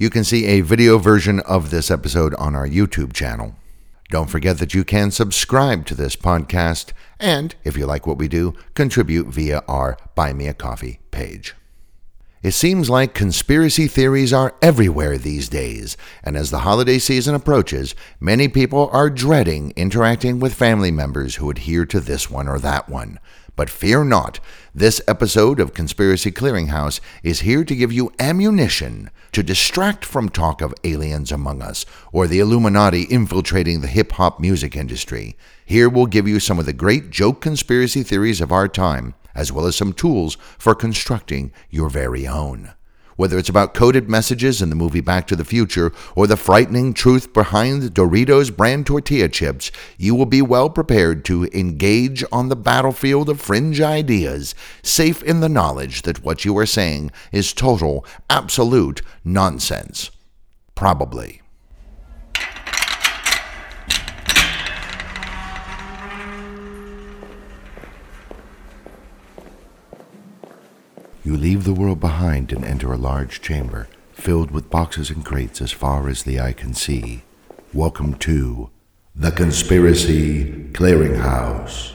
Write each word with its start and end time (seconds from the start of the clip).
You 0.00 0.10
can 0.10 0.22
see 0.22 0.46
a 0.46 0.60
video 0.60 0.98
version 0.98 1.40
of 1.40 1.70
this 1.70 1.90
episode 1.90 2.32
on 2.36 2.54
our 2.54 2.68
YouTube 2.68 3.12
channel. 3.12 3.56
Don't 4.10 4.30
forget 4.30 4.58
that 4.58 4.72
you 4.72 4.84
can 4.84 5.10
subscribe 5.10 5.86
to 5.86 5.96
this 5.96 6.14
podcast 6.14 6.92
and, 7.18 7.56
if 7.64 7.76
you 7.76 7.84
like 7.84 8.06
what 8.06 8.16
we 8.16 8.28
do, 8.28 8.54
contribute 8.74 9.26
via 9.26 9.64
our 9.66 9.98
Buy 10.14 10.32
Me 10.32 10.46
a 10.46 10.54
Coffee 10.54 11.00
page. 11.10 11.56
It 12.44 12.52
seems 12.52 12.88
like 12.88 13.12
conspiracy 13.12 13.88
theories 13.88 14.32
are 14.32 14.54
everywhere 14.62 15.18
these 15.18 15.48
days, 15.48 15.96
and 16.22 16.36
as 16.36 16.52
the 16.52 16.60
holiday 16.60 17.00
season 17.00 17.34
approaches, 17.34 17.96
many 18.20 18.46
people 18.46 18.88
are 18.92 19.10
dreading 19.10 19.72
interacting 19.74 20.38
with 20.38 20.54
family 20.54 20.92
members 20.92 21.34
who 21.34 21.50
adhere 21.50 21.84
to 21.86 21.98
this 21.98 22.30
one 22.30 22.46
or 22.46 22.60
that 22.60 22.88
one. 22.88 23.18
But 23.58 23.70
fear 23.70 24.04
not, 24.04 24.38
this 24.72 25.00
episode 25.08 25.58
of 25.58 25.74
Conspiracy 25.74 26.30
Clearinghouse 26.30 27.00
is 27.24 27.40
here 27.40 27.64
to 27.64 27.74
give 27.74 27.92
you 27.92 28.12
ammunition 28.20 29.10
to 29.32 29.42
distract 29.42 30.04
from 30.04 30.28
talk 30.28 30.62
of 30.62 30.72
aliens 30.84 31.32
among 31.32 31.60
us 31.60 31.84
or 32.12 32.28
the 32.28 32.38
Illuminati 32.38 33.02
infiltrating 33.10 33.80
the 33.80 33.88
hip 33.88 34.12
hop 34.12 34.38
music 34.38 34.76
industry. 34.76 35.36
Here 35.66 35.88
we'll 35.88 36.06
give 36.06 36.28
you 36.28 36.38
some 36.38 36.60
of 36.60 36.66
the 36.66 36.72
great 36.72 37.10
joke 37.10 37.40
conspiracy 37.40 38.04
theories 38.04 38.40
of 38.40 38.52
our 38.52 38.68
time 38.68 39.14
as 39.34 39.50
well 39.50 39.66
as 39.66 39.74
some 39.74 39.92
tools 39.92 40.36
for 40.56 40.76
constructing 40.76 41.50
your 41.68 41.90
very 41.90 42.28
own. 42.28 42.74
Whether 43.18 43.36
it's 43.36 43.48
about 43.48 43.74
coded 43.74 44.08
messages 44.08 44.62
in 44.62 44.70
the 44.70 44.76
movie 44.76 45.00
Back 45.00 45.26
to 45.26 45.34
the 45.34 45.44
Future 45.44 45.90
or 46.14 46.28
the 46.28 46.36
frightening 46.36 46.94
truth 46.94 47.32
behind 47.32 47.82
Doritos 47.92 48.56
brand 48.56 48.86
tortilla 48.86 49.28
chips, 49.28 49.72
you 49.96 50.14
will 50.14 50.24
be 50.24 50.40
well 50.40 50.70
prepared 50.70 51.24
to 51.24 51.46
engage 51.46 52.22
on 52.30 52.48
the 52.48 52.54
battlefield 52.54 53.28
of 53.28 53.40
fringe 53.40 53.80
ideas, 53.80 54.54
safe 54.84 55.20
in 55.24 55.40
the 55.40 55.48
knowledge 55.48 56.02
that 56.02 56.22
what 56.22 56.44
you 56.44 56.56
are 56.58 56.64
saying 56.64 57.10
is 57.32 57.52
total, 57.52 58.06
absolute 58.30 59.02
nonsense. 59.24 60.12
Probably. 60.76 61.42
You 71.24 71.36
leave 71.36 71.64
the 71.64 71.74
world 71.74 71.98
behind 71.98 72.52
and 72.52 72.64
enter 72.64 72.92
a 72.92 72.96
large 72.96 73.42
chamber 73.42 73.88
filled 74.12 74.52
with 74.52 74.70
boxes 74.70 75.10
and 75.10 75.24
crates 75.24 75.60
as 75.60 75.72
far 75.72 76.08
as 76.08 76.22
the 76.22 76.38
eye 76.38 76.52
can 76.52 76.74
see. 76.74 77.22
Welcome 77.74 78.14
to 78.18 78.70
the 79.16 79.32
Conspiracy 79.32 80.44
Clearinghouse. 80.72 81.92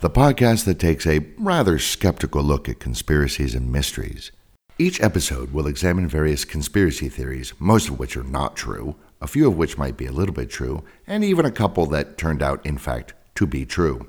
The 0.00 0.10
podcast 0.10 0.64
that 0.64 0.80
takes 0.80 1.06
a 1.06 1.24
rather 1.38 1.78
skeptical 1.78 2.42
look 2.42 2.68
at 2.68 2.80
conspiracies 2.80 3.54
and 3.54 3.70
mysteries. 3.70 4.32
Each 4.78 5.00
episode 5.00 5.52
will 5.52 5.68
examine 5.68 6.08
various 6.08 6.44
conspiracy 6.44 7.08
theories, 7.08 7.54
most 7.60 7.88
of 7.88 8.00
which 8.00 8.16
are 8.16 8.24
not 8.24 8.56
true, 8.56 8.96
a 9.20 9.28
few 9.28 9.46
of 9.46 9.56
which 9.56 9.78
might 9.78 9.96
be 9.96 10.06
a 10.06 10.12
little 10.12 10.34
bit 10.34 10.50
true, 10.50 10.82
and 11.06 11.22
even 11.22 11.46
a 11.46 11.52
couple 11.52 11.86
that 11.86 12.18
turned 12.18 12.42
out, 12.42 12.66
in 12.66 12.78
fact, 12.78 13.14
to 13.36 13.46
be 13.46 13.64
true. 13.64 14.08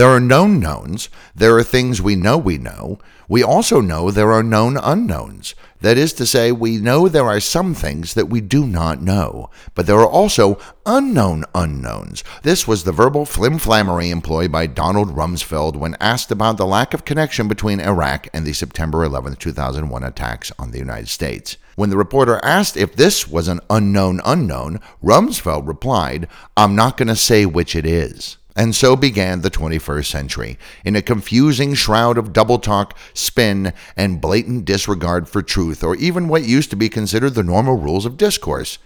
There 0.00 0.08
are 0.08 0.18
known 0.18 0.60
knowns. 0.60 1.10
There 1.34 1.58
are 1.58 1.62
things 1.62 2.00
we 2.00 2.16
know 2.16 2.38
we 2.38 2.56
know. 2.56 2.98
We 3.28 3.42
also 3.42 3.82
know 3.82 4.10
there 4.10 4.32
are 4.32 4.42
known 4.42 4.78
unknowns. 4.78 5.54
That 5.82 5.98
is 5.98 6.14
to 6.14 6.24
say, 6.24 6.52
we 6.52 6.78
know 6.78 7.06
there 7.06 7.26
are 7.26 7.38
some 7.38 7.74
things 7.74 8.14
that 8.14 8.30
we 8.30 8.40
do 8.40 8.66
not 8.66 9.02
know, 9.02 9.50
but 9.74 9.86
there 9.86 9.98
are 9.98 10.08
also 10.08 10.58
unknown 10.86 11.44
unknowns. 11.54 12.24
This 12.42 12.66
was 12.66 12.84
the 12.84 12.92
verbal 12.92 13.26
flimflammery 13.26 14.10
employed 14.10 14.50
by 14.50 14.66
Donald 14.68 15.14
Rumsfeld 15.14 15.76
when 15.76 15.96
asked 16.00 16.30
about 16.30 16.56
the 16.56 16.64
lack 16.64 16.94
of 16.94 17.04
connection 17.04 17.46
between 17.46 17.78
Iraq 17.78 18.26
and 18.32 18.46
the 18.46 18.54
September 18.54 19.04
11, 19.04 19.36
2001 19.36 20.02
attacks 20.02 20.50
on 20.58 20.70
the 20.70 20.78
United 20.78 21.10
States. 21.10 21.58
When 21.76 21.90
the 21.90 21.98
reporter 21.98 22.40
asked 22.42 22.78
if 22.78 22.96
this 22.96 23.28
was 23.28 23.48
an 23.48 23.60
unknown 23.68 24.22
unknown, 24.24 24.80
Rumsfeld 25.04 25.68
replied, 25.68 26.26
I'm 26.56 26.74
not 26.74 26.96
going 26.96 27.08
to 27.08 27.16
say 27.16 27.44
which 27.44 27.76
it 27.76 27.84
is. 27.84 28.38
And 28.56 28.74
so 28.74 28.96
began 28.96 29.40
the 29.40 29.50
21st 29.50 30.06
century, 30.06 30.58
in 30.84 30.96
a 30.96 31.02
confusing 31.02 31.74
shroud 31.74 32.18
of 32.18 32.32
double 32.32 32.58
talk, 32.58 32.96
spin, 33.14 33.72
and 33.96 34.20
blatant 34.20 34.64
disregard 34.64 35.28
for 35.28 35.42
truth, 35.42 35.84
or 35.84 35.94
even 35.96 36.28
what 36.28 36.44
used 36.44 36.70
to 36.70 36.76
be 36.76 36.88
considered 36.88 37.34
the 37.34 37.42
normal 37.42 37.76
rules 37.76 38.04
of 38.04 38.16
discourse. 38.16 38.78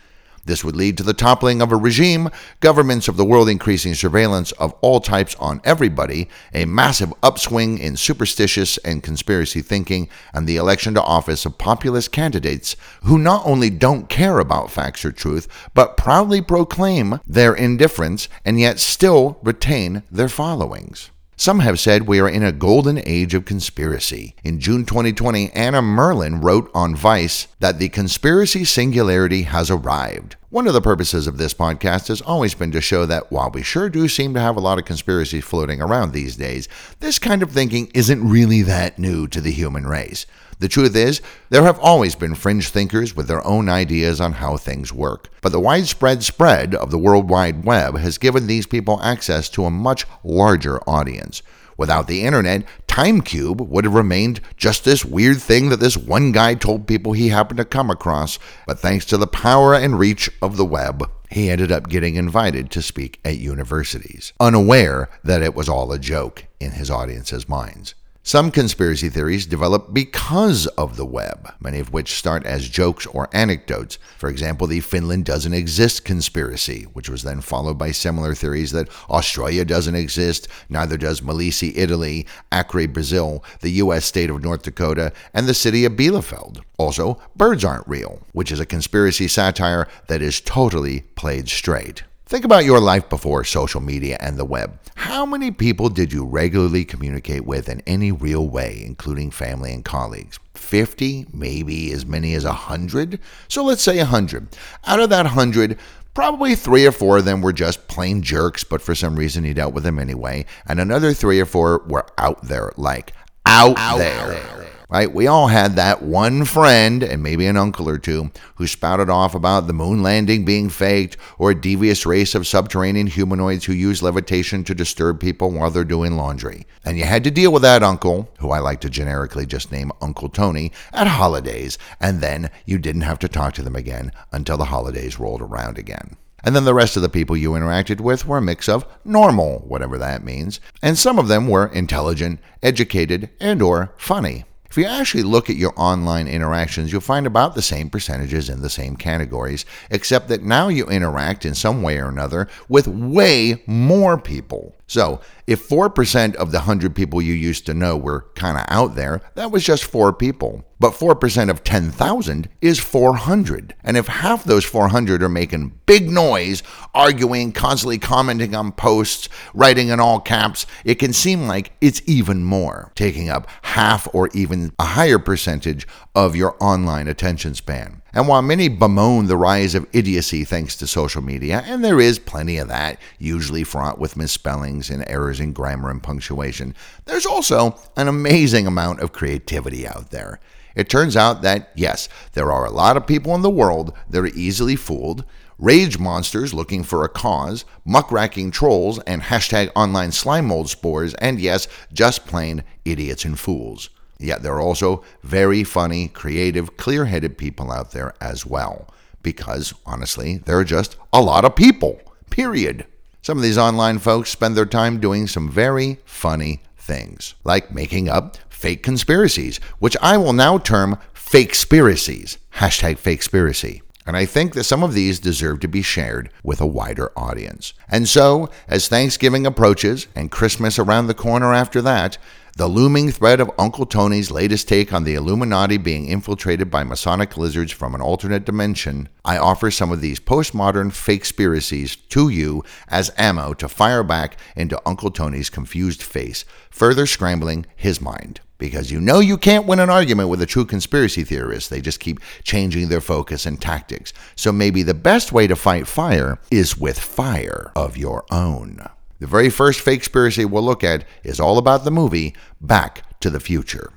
This 0.47 0.63
would 0.63 0.77
lead 0.77 0.97
to 0.99 1.03
the 1.03 1.15
toppling 1.15 1.63
of 1.63 1.73
a 1.73 1.77
regime, 1.77 2.29
governments 2.61 3.09
of 3.09 3.17
the 3.17 3.25
world 3.25 3.49
increasing 3.49 3.95
surveillance 3.95 4.53
of 4.53 4.75
all 4.81 5.01
types 5.01 5.35
on 5.37 5.61
everybody, 5.65 6.29
a 6.53 6.67
massive 6.67 7.13
upswing 7.23 7.79
in 7.79 7.97
superstitious 7.97 8.77
and 8.79 9.03
conspiracy 9.03 9.63
thinking, 9.63 10.09
and 10.35 10.47
the 10.47 10.57
election 10.57 10.95
to 10.95 11.03
office 11.03 11.47
of 11.47 11.57
populist 11.57 12.13
candidates 12.13 12.77
who 13.05 13.19
not 13.19 13.47
only 13.47 13.71
don't 13.71 14.09
care 14.09 14.39
about 14.39 14.71
facts 14.71 15.05
or 15.05 15.13
truth, 15.13 15.49
but 15.73 15.97
proudly 15.97 16.43
proclaim 16.43 17.21
their 17.27 17.55
indifference 17.55 18.29
and 18.45 18.61
yet 18.61 18.79
still 18.79 19.39
retain 19.43 20.03
their 20.11 20.29
followings. 20.29 21.11
Some 21.37 21.61
have 21.61 21.81
said 21.81 22.07
we 22.07 22.21
are 22.21 22.29
in 22.29 22.45
a 22.45 22.53
golden 22.53 23.03
age 23.05 23.35
of 23.35 23.45
conspiracy. 23.45 24.37
In 24.45 24.61
June 24.61 24.85
2020, 24.85 25.51
Anna 25.51 25.83
Merlan 25.83 26.43
wrote 26.43 26.71
on 26.75 26.95
Vice 26.95 27.49
that 27.59 27.79
the 27.79 27.89
conspiracy 27.89 28.65
singularity 28.65 29.43
has 29.43 29.71
arrived. 29.71 30.37
One 30.55 30.69
of 30.69 30.73
the 30.73 30.81
purposes 30.81 31.27
of 31.27 31.37
this 31.37 31.53
podcast 31.53 32.07
has 32.07 32.21
always 32.21 32.55
been 32.55 32.71
to 32.71 32.81
show 32.81 33.07
that 33.07 33.33
while 33.33 33.51
we 33.51 33.65
sure 33.65 33.89
do 33.89 34.07
seem 34.07 34.35
to 34.35 34.41
have 34.41 34.57
a 34.57 34.61
lot 34.61 34.79
of 34.79 34.85
conspiracies 34.85 35.43
floating 35.43 35.83
around 35.83 36.13
these 36.13 36.37
days, 36.37 36.69
this 37.01 37.19
kind 37.19 37.43
of 37.43 37.51
thinking 37.51 37.91
isn't 37.93 38.25
really 38.25 38.63
that 38.63 38.97
new 38.97 39.27
to 39.27 39.41
the 39.41 39.51
human 39.51 39.85
race. 39.85 40.27
The 40.61 40.69
truth 40.69 40.95
is, 40.95 41.21
there 41.51 41.65
have 41.65 41.81
always 41.81 42.15
been 42.15 42.37
fringe 42.37 42.69
thinkers 42.69 43.17
with 43.17 43.27
their 43.27 43.45
own 43.45 43.69
ideas 43.69 44.21
on 44.21 44.35
how 44.35 44.57
things 44.57 44.93
work. 44.93 45.29
But 45.43 45.51
the 45.51 45.59
widespread 45.59 46.23
spread 46.23 46.73
of 46.73 46.93
the 46.93 46.99
World 46.99 47.29
Wide 47.29 47.65
Web 47.65 47.97
has 47.97 48.17
given 48.17 48.47
these 48.47 48.69
people 48.69 49.03
access 49.03 49.49
to 49.49 49.65
a 49.65 49.73
much 49.73 50.07
larger 50.23 50.79
audience. 50.89 51.43
Without 51.77 52.07
the 52.07 52.23
internet, 52.23 52.63
Timecube 52.95 53.67
would 53.67 53.85
have 53.85 53.95
remained 53.95 54.41
just 54.57 54.85
this 54.85 55.05
weird 55.05 55.43
thing 55.43 55.69
that 55.71 55.81
this 55.81 55.97
one 55.97 56.31
guy 56.31 56.55
told 56.55 56.87
people 56.87 57.13
he 57.13 57.29
happened 57.29 57.57
to 57.57 57.65
come 57.65 57.91
across. 57.91 58.39
But 58.69 58.79
thanks 58.79 59.05
to 59.07 59.17
the 59.17 59.27
power 59.27 59.75
and 59.75 59.99
reach 59.99 60.31
of 60.41 60.57
the 60.57 60.65
web, 60.65 61.11
he 61.29 61.51
ended 61.51 61.73
up 61.73 61.89
getting 61.89 62.15
invited 62.15 62.71
to 62.71 62.81
speak 62.81 63.19
at 63.25 63.39
universities, 63.39 64.33
unaware 64.39 65.11
that 65.25 65.43
it 65.43 65.57
was 65.57 65.69
all 65.69 65.91
a 65.91 65.99
joke 65.99 66.45
in 66.61 66.71
his 66.71 66.89
audience's 66.89 67.49
minds. 67.49 67.97
Some 68.27 68.51
conspiracy 68.51 69.11
theories 69.11 69.45
develop 69.45 69.93
because 69.93 70.67
of 70.79 70.97
the 70.97 71.05
web, 71.05 71.53
many 71.61 71.79
of 71.79 71.93
which 71.93 72.15
start 72.15 72.47
as 72.47 72.71
jokes 72.71 73.05
or 73.05 73.29
anecdotes. 73.35 73.99
For 74.17 74.31
example, 74.31 74.67
the 74.67 74.81
Finland 74.81 75.27
doesn't 75.27 75.53
exist 75.53 76.07
conspiracy, 76.07 76.85
which 76.95 77.11
was 77.11 77.23
then 77.23 77.43
followed 77.43 77.77
by 77.77 77.91
similar 77.91 78.35
theories 78.35 78.73
that 78.73 78.89
Australia 79.11 79.63
doesn't 79.67 79.95
exist, 79.95 80.49
neither 80.71 80.97
does 80.97 81.21
Molise, 81.21 81.77
Italy, 81.77 82.27
Acre, 82.51 82.89
Brazil, 82.89 83.45
the 83.61 83.73
U.S. 83.73 84.07
state 84.07 84.31
of 84.31 84.43
North 84.43 84.63
Dakota, 84.63 85.13
and 85.35 85.47
the 85.47 85.53
city 85.53 85.85
of 85.85 85.93
Bielefeld. 85.93 86.63
Also, 86.79 87.21
birds 87.37 87.63
aren't 87.63 87.87
real, 87.87 88.21
which 88.33 88.51
is 88.51 88.59
a 88.59 88.65
conspiracy 88.65 89.29
satire 89.29 89.87
that 90.07 90.23
is 90.23 90.41
totally 90.41 91.03
played 91.15 91.51
straight. 91.51 92.05
Think 92.27 92.47
about 92.47 92.65
your 92.65 92.81
life 92.81 93.11
before 93.11 93.45
social 93.45 93.83
media 93.83 94.17
and 94.19 94.39
the 94.39 94.47
web. 94.47 94.79
How 94.95 95.27
many 95.27 95.51
people 95.51 95.91
did 95.91 96.11
you 96.11 96.25
regularly 96.25 96.85
communicate 96.85 97.45
with 97.45 97.69
in 97.69 97.83
any 97.87 98.13
real 98.13 98.49
way, 98.49 98.83
including 98.85 99.31
family 99.31 99.75
and 99.75 99.85
colleagues? 99.85 100.41
50, 100.55 101.27
maybe 101.35 101.93
as 101.93 102.07
many 102.07 102.33
as 102.33 102.47
100? 102.47 103.21
So 103.49 103.63
let's 103.63 103.83
say 103.83 103.99
100. 103.99 104.49
Out 104.87 105.01
of 105.01 105.11
that 105.11 105.25
100, 105.25 105.79
Probably 106.15 106.55
three 106.55 106.87
or 106.87 106.93
four 106.93 107.19
of 107.19 107.25
them 107.25 107.43
were 107.43 107.53
just 107.53 107.89
plain 107.89 108.23
jerks, 108.23 108.63
but 108.63 108.81
for 108.81 108.95
some 108.95 109.17
reason 109.17 109.43
he 109.43 109.53
dealt 109.53 109.75
with 109.75 109.83
them 109.83 109.99
anyway. 109.99 110.47
And 110.65 110.79
another 110.79 111.13
three 111.13 111.41
or 111.41 111.45
four 111.45 111.83
were 111.89 112.07
out 112.19 112.41
there, 112.43 112.71
like 112.77 113.13
out, 113.45 113.77
out 113.77 113.99
there. 113.99 114.29
there 114.29 114.74
right? 114.95 115.13
We 115.13 115.27
all 115.27 115.49
had 115.49 115.75
that 115.75 116.03
one 116.03 116.45
friend 116.45 117.03
and 117.03 117.21
maybe 117.21 117.47
an 117.47 117.57
uncle 117.57 117.89
or 117.89 117.99
two 117.99 118.31
who 118.55 118.69
spouted 118.69 119.11
off 119.11 119.35
about 119.35 119.67
the 119.67 119.73
moon 119.73 120.05
landing 120.05 120.45
being 120.45 120.69
faked 120.69 121.17
or 121.37 121.51
a 121.51 121.61
devious 121.61 122.07
race 122.07 122.37
of 122.37 122.47
subterranean 122.47 123.09
humanoids 123.09 123.65
who 123.65 123.73
use 123.73 124.05
levitation 124.05 124.63
to 124.63 124.73
disturb 124.73 125.19
people 125.19 125.51
while 125.51 125.69
they're 125.69 125.83
doing 125.83 126.17
laundry. 126.17 126.65
And 126.85 126.97
you 126.97 127.03
had 127.03 127.25
to 127.25 127.33
deal 127.33 127.53
with 127.53 127.63
that 127.63 127.83
uncle, 127.83 128.31
who 128.39 128.53
I 128.53 128.61
like 128.61 128.81
to 128.83 128.89
generically 128.89 129.47
just 129.47 129.73
name 129.73 129.91
Uncle 130.01 130.29
Tony, 130.29 130.71
at 130.93 131.09
holidays, 131.09 131.77
and 131.99 132.21
then 132.21 132.49
you 132.65 132.79
didn't 132.79 133.03
have 133.03 133.19
to 133.19 133.29
talk 133.29 133.55
to 133.55 133.63
them 133.63 133.75
again 133.75 134.13
until 134.31 134.57
the 134.57 134.67
holidays 134.67 135.19
rolled 135.19 135.43
around 135.43 135.77
again. 135.77 136.17
And 136.45 136.55
then 136.55 136.67
the 136.67 136.73
rest 136.73 136.95
of 136.95 137.03
the 137.03 137.09
people 137.09 137.37
you 137.37 137.51
interacted 137.51 138.01
with 138.01 138.29
were 138.29 138.39
a 138.39 138.43
mix 138.43 138.69
of 138.69 138.87
normal, 139.05 139.59
whatever 139.67 139.99
that 139.99 140.23
means, 140.23 140.61
and 140.81 140.97
some 140.97 141.19
of 141.19 141.27
them 141.27 141.49
were 141.49 141.67
intelligent, 141.67 142.39
educated, 142.63 143.31
and 143.41 143.61
or 143.61 143.93
funny. 143.99 144.45
If 144.75 144.79
you 144.79 144.87
actually 144.87 145.23
look 145.23 145.49
at 145.49 145.55
your 145.55 145.73
online 145.77 146.27
interactions, 146.27 146.91
you'll 146.91 147.01
find 147.01 147.29
about 147.29 147.55
the 147.55 147.63
same 147.63 147.89
percentages 147.89 148.49
in 148.49 148.61
the 148.61 148.69
same 148.69 148.97
categories, 148.97 149.65
except 149.89 150.27
that 150.27 150.43
now 150.43 150.67
you 150.67 150.87
interact 150.87 151.45
in 151.45 151.55
some 151.55 151.81
way 151.81 151.99
or 151.99 152.09
another 152.09 152.49
with 152.69 152.89
way 152.89 153.63
more 153.69 154.19
people. 154.19 154.75
So, 154.87 155.21
if 155.47 155.67
4% 155.69 156.35
of 156.37 156.53
the 156.53 156.59
100 156.59 156.95
people 156.95 157.23
you 157.23 157.33
used 157.33 157.65
to 157.67 157.75
know 157.75 157.97
were 157.97 158.27
kind 158.35 158.59
of 158.59 158.65
out 158.69 158.95
there, 158.95 159.23
that 159.35 159.51
was 159.51 159.65
just 159.65 159.85
4 159.85 160.13
people. 160.13 160.65
But 160.79 160.93
4% 160.93 161.49
of 161.49 161.65
10,000 161.65 162.49
is 162.61 162.79
400. 162.79 163.75
And 163.83 163.97
if 163.97 164.07
half 164.07 164.45
those 164.45 164.65
400 164.65 165.23
are 165.23 165.29
making 165.29 165.81
big 165.87 166.11
noise, 166.11 166.63
arguing, 166.95 167.53
constantly 167.53 167.99
commenting 167.99 168.55
on 168.55 168.73
posts, 168.73 169.31
writing 169.55 169.89
in 169.89 170.01
all 170.01 170.21
caps, 170.21 170.67
it 170.85 170.97
can 170.97 171.15
seem 171.15 171.47
like 171.47 171.73
it's 171.81 172.03
even 172.05 172.45
more, 172.45 172.93
taking 172.95 173.31
up 173.31 173.49
half 173.63 174.07
or 174.13 174.29
even 174.35 174.73
a 174.79 174.85
higher 174.85 175.19
percentage 175.19 175.89
of 176.15 176.37
your 176.37 176.57
online 176.61 177.09
attention 177.09 177.55
span. 177.55 178.03
And 178.15 178.29
while 178.29 178.43
many 178.43 178.69
bemoan 178.69 179.27
the 179.27 179.37
rise 179.37 179.75
of 179.75 179.89
idiocy 179.93 180.45
thanks 180.45 180.77
to 180.77 180.87
social 180.87 181.21
media, 181.21 181.65
and 181.67 181.85
there 181.85 182.01
is 182.01 182.21
plenty 182.21 182.59
of 182.59 182.69
that, 182.69 183.01
usually 183.19 183.65
fraught 183.65 183.99
with 183.99 184.17
misspellings 184.17 184.89
and 184.89 185.05
errors 185.09 185.41
in 185.41 185.53
grammar 185.53 185.91
and 185.91 186.01
punctuation, 186.01 186.77
there's 187.07 187.27
also 187.27 187.77
an 187.97 188.07
amazing 188.07 188.69
amount 188.69 189.01
of 189.01 189.13
creativity 189.13 189.85
out 189.85 190.11
there. 190.11 190.39
It 190.77 190.89
turns 190.89 191.17
out 191.17 191.43
that, 191.43 191.71
yes, 191.75 192.09
there 192.35 192.53
are 192.53 192.65
a 192.65 192.71
lot 192.71 192.97
of 192.97 193.07
people 193.07 193.35
in 193.35 193.43
the 193.43 193.51
world 193.51 193.93
that 194.09 194.21
are 194.21 194.27
easily 194.29 194.77
fooled, 194.77 195.25
rage 195.59 195.99
monsters 195.99 196.55
looking 196.55 196.85
for 196.85 197.03
a 197.03 197.09
cause, 197.09 197.65
muckraking 197.85 198.53
trolls, 198.53 199.01
and 199.01 199.23
hashtag 199.23 199.73
online 199.75 200.13
slime 200.13 200.47
mold 200.47 200.69
spores, 200.71 201.15
and 201.15 201.41
yes, 201.41 201.67
just 201.93 202.27
plain 202.27 202.63
idiots 202.85 203.25
and 203.25 203.41
fools. 203.41 203.91
Yet 204.19 204.43
there 204.43 204.55
are 204.55 204.61
also 204.61 205.03
very 205.23 205.65
funny, 205.65 206.09
creative, 206.09 206.77
clear 206.77 207.07
headed 207.07 207.37
people 207.37 207.71
out 207.71 207.93
there 207.93 208.15
as 208.21 208.47
well. 208.47 208.89
Because 209.23 209.75
honestly, 209.87 210.39
there 210.39 210.59
are 210.59 210.65
just 210.65 210.97
a 211.13 211.21
lot 211.21 211.45
of 211.45 211.57
people, 211.57 212.01
period. 212.31 212.87
Some 213.23 213.39
of 213.39 213.43
these 213.43 213.59
online 213.59 213.99
folks 213.99 214.31
spend 214.31 214.57
their 214.57 214.67
time 214.67 215.01
doing 215.01 215.27
some 215.27 215.51
very 215.51 215.99
funny 216.05 216.61
things, 216.77 217.35
like 217.43 217.73
making 217.73 218.09
up 218.09 218.37
fake 218.49 218.83
conspiracies, 218.83 219.59
which 219.79 219.97
I 220.03 220.17
will 220.17 220.35
now 220.35 220.59
term 220.59 220.99
fake 221.13 221.53
spiracies. 221.53 222.37
Hashtag 222.57 222.99
fake 222.99 223.23
spiracy. 223.23 223.81
And 224.07 224.17
I 224.17 224.27
think 224.27 224.55
that 224.55 224.65
some 224.65 224.83
of 224.83 224.93
these 224.93 225.19
deserve 225.19 225.61
to 225.61 225.69
be 225.69 225.83
shared 225.83 226.31
with 226.43 226.61
a 226.61 226.67
wider 226.67 227.11
audience. 227.17 227.73
And 227.89 228.09
so, 228.09 228.51
as 228.69 228.89
Thanksgiving 228.89 229.47
approaches 229.47 230.09
and 230.15 230.31
Christmas 230.31 230.79
around 230.79 231.07
the 231.07 231.15
corner 231.15 231.55
after 231.55 231.81
that, 231.83 232.19
the 232.57 232.69
looming 232.69 233.11
threat 233.11 233.41
of 233.41 233.51
Uncle 233.59 233.85
Tony's 233.85 234.31
latest 234.31 234.69
take 234.69 234.93
on 234.93 235.03
the 235.03 235.17
Illuminati 235.17 235.77
being 235.77 236.07
infiltrated 236.07 236.71
by 236.71 236.85
Masonic 236.85 237.37
lizards 237.37 237.73
from 237.73 237.97
an 237.97 238.01
alternate 238.01 238.45
dimension, 238.45 239.09
I 239.25 239.39
offer 239.39 239.73
some 239.73 239.91
of 239.91 240.01
these 240.01 240.21
postmodern 240.21 240.93
fake 240.93 241.23
conspiracies 241.23 241.97
to 241.97 242.29
you 242.29 242.63
as 242.87 243.11
ammo 243.19 243.55
to 243.55 243.69
fire 243.69 244.05
back 244.05 244.39
into 244.55 244.81
Uncle 244.87 245.11
Tony's 245.11 245.51
confused 245.51 246.01
face, 246.01 246.45
further 246.71 247.07
scrambling 247.07 247.67
his 247.75 248.01
mind. 248.01 248.41
Because 248.65 248.91
you 248.91 248.99
know 248.99 249.21
you 249.21 249.37
can't 249.37 249.67
win 249.67 249.79
an 249.79 249.91
argument 249.91 250.31
with 250.31 250.41
a 250.41 250.47
true 250.47 250.65
conspiracy 250.65 251.23
theorist. 251.23 251.69
They 251.69 251.83
just 251.83 252.01
keep 252.01 252.19
changing 252.45 252.89
their 252.89 253.03
focus 253.03 253.45
and 253.45 253.61
tactics. 253.61 254.15
So 254.37 254.53
maybe 254.53 254.83
the 254.83 254.95
best 254.95 255.33
way 255.33 255.47
to 255.47 255.55
fight 255.55 255.87
fire 255.87 256.39
is 256.51 256.75
with 256.75 256.99
fire 256.99 257.73
of 257.77 257.99
your 257.99 258.25
own. 258.31 258.81
The 259.21 259.27
very 259.27 259.51
first 259.51 259.83
fake 259.83 260.01
conspiracy 260.01 260.47
we'll 260.47 260.63
look 260.63 260.83
at 260.83 261.05
is 261.23 261.41
all 261.41 261.59
about 261.59 261.85
the 261.85 261.91
movie 261.91 262.35
Back 262.59 263.03
to 263.21 263.29
the 263.29 263.39
Future. 263.39 263.93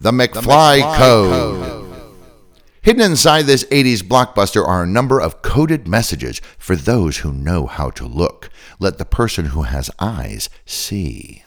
The 0.00 0.10
McFly, 0.10 0.32
the 0.32 0.40
McFly 0.40 0.96
Code. 0.96 1.62
Code. 1.62 1.82
Hidden 2.82 3.02
inside 3.02 3.42
this 3.42 3.62
80s 3.66 4.02
blockbuster 4.02 4.66
are 4.66 4.82
a 4.82 4.88
number 4.88 5.20
of 5.20 5.42
coded 5.42 5.86
messages 5.86 6.40
for 6.58 6.74
those 6.74 7.18
who 7.18 7.32
know 7.32 7.66
how 7.66 7.90
to 7.90 8.04
look. 8.04 8.50
Let 8.80 8.98
the 8.98 9.04
person 9.04 9.44
who 9.46 9.62
has 9.62 9.92
eyes 10.00 10.50
see. 10.66 11.44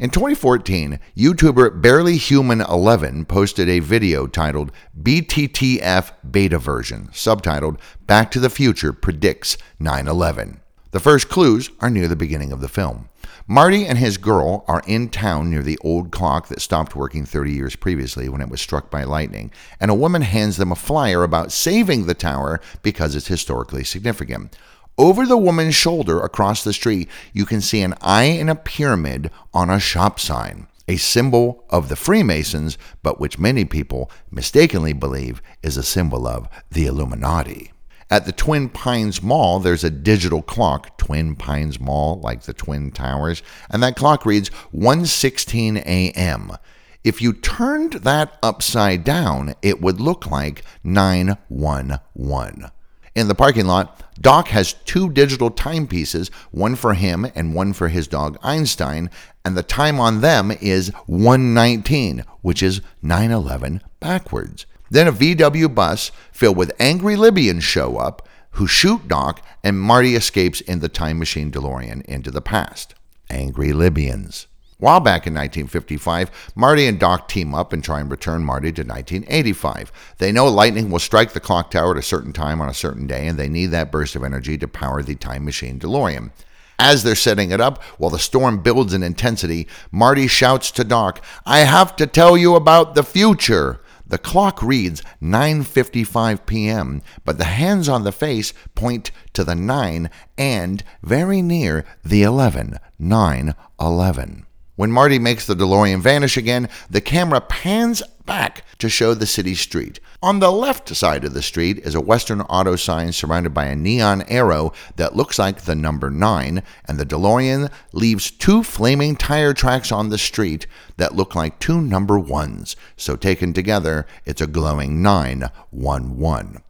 In 0.00 0.10
2014, 0.10 1.00
YouTuber 1.16 1.82
Barely 1.82 2.18
Human 2.18 2.60
11 2.60 3.24
posted 3.24 3.68
a 3.68 3.80
video 3.80 4.28
titled 4.28 4.70
BTTF 5.02 6.12
Beta 6.30 6.56
Version, 6.56 7.08
subtitled 7.08 7.80
Back 8.06 8.30
to 8.30 8.38
the 8.38 8.48
Future 8.48 8.92
Predicts 8.92 9.58
9 9.80 10.06
11. 10.06 10.60
The 10.92 11.00
first 11.00 11.28
clues 11.28 11.70
are 11.80 11.90
near 11.90 12.06
the 12.06 12.14
beginning 12.14 12.52
of 12.52 12.60
the 12.60 12.68
film. 12.68 13.08
Marty 13.48 13.86
and 13.86 13.98
his 13.98 14.18
girl 14.18 14.64
are 14.68 14.84
in 14.86 15.08
town 15.08 15.50
near 15.50 15.64
the 15.64 15.78
old 15.82 16.12
clock 16.12 16.46
that 16.46 16.60
stopped 16.60 16.94
working 16.94 17.26
30 17.26 17.50
years 17.50 17.74
previously 17.74 18.28
when 18.28 18.40
it 18.40 18.50
was 18.50 18.60
struck 18.60 18.92
by 18.92 19.02
lightning, 19.02 19.50
and 19.80 19.90
a 19.90 19.94
woman 19.94 20.22
hands 20.22 20.58
them 20.58 20.70
a 20.70 20.76
flyer 20.76 21.24
about 21.24 21.50
saving 21.50 22.06
the 22.06 22.14
tower 22.14 22.60
because 22.82 23.16
it's 23.16 23.26
historically 23.26 23.82
significant. 23.82 24.56
Over 24.98 25.26
the 25.26 25.38
woman's 25.38 25.76
shoulder 25.76 26.18
across 26.18 26.64
the 26.64 26.72
street, 26.72 27.08
you 27.32 27.46
can 27.46 27.60
see 27.60 27.82
an 27.82 27.94
eye 28.00 28.24
in 28.24 28.48
a 28.48 28.56
pyramid 28.56 29.30
on 29.54 29.70
a 29.70 29.78
shop 29.78 30.18
sign, 30.18 30.66
a 30.88 30.96
symbol 30.96 31.64
of 31.70 31.88
the 31.88 31.94
Freemasons, 31.94 32.76
but 33.04 33.20
which 33.20 33.38
many 33.38 33.64
people 33.64 34.10
mistakenly 34.28 34.92
believe 34.92 35.40
is 35.62 35.76
a 35.76 35.84
symbol 35.84 36.26
of 36.26 36.48
the 36.72 36.86
Illuminati. 36.86 37.70
At 38.10 38.26
the 38.26 38.32
Twin 38.32 38.70
Pines 38.70 39.22
Mall, 39.22 39.60
there's 39.60 39.84
a 39.84 39.90
digital 39.90 40.42
clock, 40.42 40.98
Twin 40.98 41.36
Pines 41.36 41.78
Mall, 41.78 42.20
like 42.20 42.42
the 42.42 42.52
Twin 42.52 42.90
Towers, 42.90 43.40
and 43.70 43.80
that 43.84 43.94
clock 43.94 44.26
reads 44.26 44.50
1:16 44.74 45.76
a.m. 45.76 46.56
If 47.04 47.22
you 47.22 47.32
turned 47.34 47.92
that 48.02 48.36
upside 48.42 49.04
down, 49.04 49.54
it 49.62 49.80
would 49.80 50.00
look 50.00 50.26
like 50.26 50.64
911. 50.82 52.70
In 53.14 53.28
the 53.28 53.34
parking 53.34 53.66
lot, 53.66 54.02
Doc 54.20 54.48
has 54.48 54.72
two 54.72 55.10
digital 55.10 55.50
timepieces, 55.50 56.30
one 56.50 56.74
for 56.74 56.94
him 56.94 57.26
and 57.34 57.54
one 57.54 57.72
for 57.72 57.88
his 57.88 58.06
dog 58.06 58.38
Einstein, 58.42 59.10
and 59.44 59.56
the 59.56 59.62
time 59.62 60.00
on 60.00 60.20
them 60.20 60.50
is 60.50 60.92
119, 61.06 62.24
which 62.42 62.62
is 62.62 62.80
911 63.02 63.82
backwards. 64.00 64.66
Then 64.90 65.06
a 65.06 65.12
VW 65.12 65.74
bus 65.74 66.10
filled 66.32 66.56
with 66.56 66.72
angry 66.80 67.16
Libyans 67.16 67.64
show 67.64 67.96
up 67.96 68.28
who 68.52 68.66
shoot 68.66 69.06
Doc, 69.06 69.40
and 69.62 69.78
Marty 69.78 70.16
escapes 70.16 70.60
in 70.60 70.80
the 70.80 70.88
time 70.88 71.18
machine 71.18 71.50
DeLorean 71.50 72.04
into 72.06 72.30
the 72.30 72.40
past. 72.40 72.94
Angry 73.30 73.72
Libyans. 73.72 74.48
While 74.80 75.00
back 75.00 75.26
in 75.26 75.34
1955, 75.34 76.52
Marty 76.54 76.86
and 76.86 77.00
Doc 77.00 77.26
team 77.26 77.52
up 77.52 77.72
and 77.72 77.82
try 77.82 77.98
and 77.98 78.08
return 78.08 78.44
Marty 78.44 78.70
to 78.70 78.82
1985. 78.82 79.90
They 80.18 80.30
know 80.30 80.46
lightning 80.46 80.88
will 80.88 81.00
strike 81.00 81.32
the 81.32 81.40
clock 81.40 81.72
tower 81.72 81.90
at 81.90 81.98
a 81.98 82.02
certain 82.02 82.32
time 82.32 82.60
on 82.60 82.68
a 82.68 82.74
certain 82.74 83.08
day, 83.08 83.26
and 83.26 83.36
they 83.36 83.48
need 83.48 83.72
that 83.72 83.90
burst 83.90 84.14
of 84.14 84.22
energy 84.22 84.56
to 84.56 84.68
power 84.68 85.02
the 85.02 85.16
time 85.16 85.44
machine 85.44 85.80
DeLorean. 85.80 86.30
As 86.78 87.02
they're 87.02 87.16
setting 87.16 87.50
it 87.50 87.60
up, 87.60 87.82
while 87.98 88.10
the 88.10 88.20
storm 88.20 88.62
builds 88.62 88.94
in 88.94 89.02
intensity, 89.02 89.66
Marty 89.90 90.28
shouts 90.28 90.70
to 90.70 90.84
Doc, 90.84 91.24
I 91.44 91.60
have 91.60 91.96
to 91.96 92.06
tell 92.06 92.36
you 92.36 92.54
about 92.54 92.94
the 92.94 93.02
future. 93.02 93.80
The 94.06 94.16
clock 94.16 94.62
reads 94.62 95.02
9:55 95.20 96.46
p.m., 96.46 97.02
but 97.24 97.36
the 97.36 97.44
hands 97.44 97.88
on 97.88 98.04
the 98.04 98.12
face 98.12 98.54
point 98.76 99.10
to 99.32 99.42
the 99.42 99.56
9 99.56 100.08
and 100.38 100.84
very 101.02 101.42
near 101.42 101.84
the 102.04 102.22
11, 102.22 102.78
9:11. 103.00 104.44
When 104.78 104.92
Marty 104.92 105.18
makes 105.18 105.44
the 105.44 105.56
DeLorean 105.56 106.00
vanish 106.02 106.36
again, 106.36 106.68
the 106.88 107.00
camera 107.00 107.40
pans 107.40 108.00
back 108.26 108.62
to 108.78 108.88
show 108.88 109.12
the 109.12 109.26
city 109.26 109.56
street. 109.56 109.98
On 110.22 110.38
the 110.38 110.52
left 110.52 110.94
side 110.94 111.24
of 111.24 111.34
the 111.34 111.42
street 111.42 111.78
is 111.78 111.96
a 111.96 112.00
Western 112.00 112.42
auto 112.42 112.76
sign 112.76 113.10
surrounded 113.10 113.52
by 113.52 113.64
a 113.64 113.74
neon 113.74 114.22
arrow 114.28 114.72
that 114.94 115.16
looks 115.16 115.36
like 115.36 115.62
the 115.62 115.74
number 115.74 116.10
9, 116.10 116.62
and 116.84 116.96
the 116.96 117.04
DeLorean 117.04 117.72
leaves 117.90 118.30
two 118.30 118.62
flaming 118.62 119.16
tire 119.16 119.52
tracks 119.52 119.90
on 119.90 120.10
the 120.10 120.16
street 120.16 120.68
that 120.96 121.16
look 121.16 121.34
like 121.34 121.58
two 121.58 121.80
number 121.80 122.14
1s. 122.14 122.76
So 122.96 123.16
taken 123.16 123.52
together, 123.52 124.06
it's 124.24 124.40
a 124.40 124.46
glowing 124.46 125.02
911. 125.02 126.62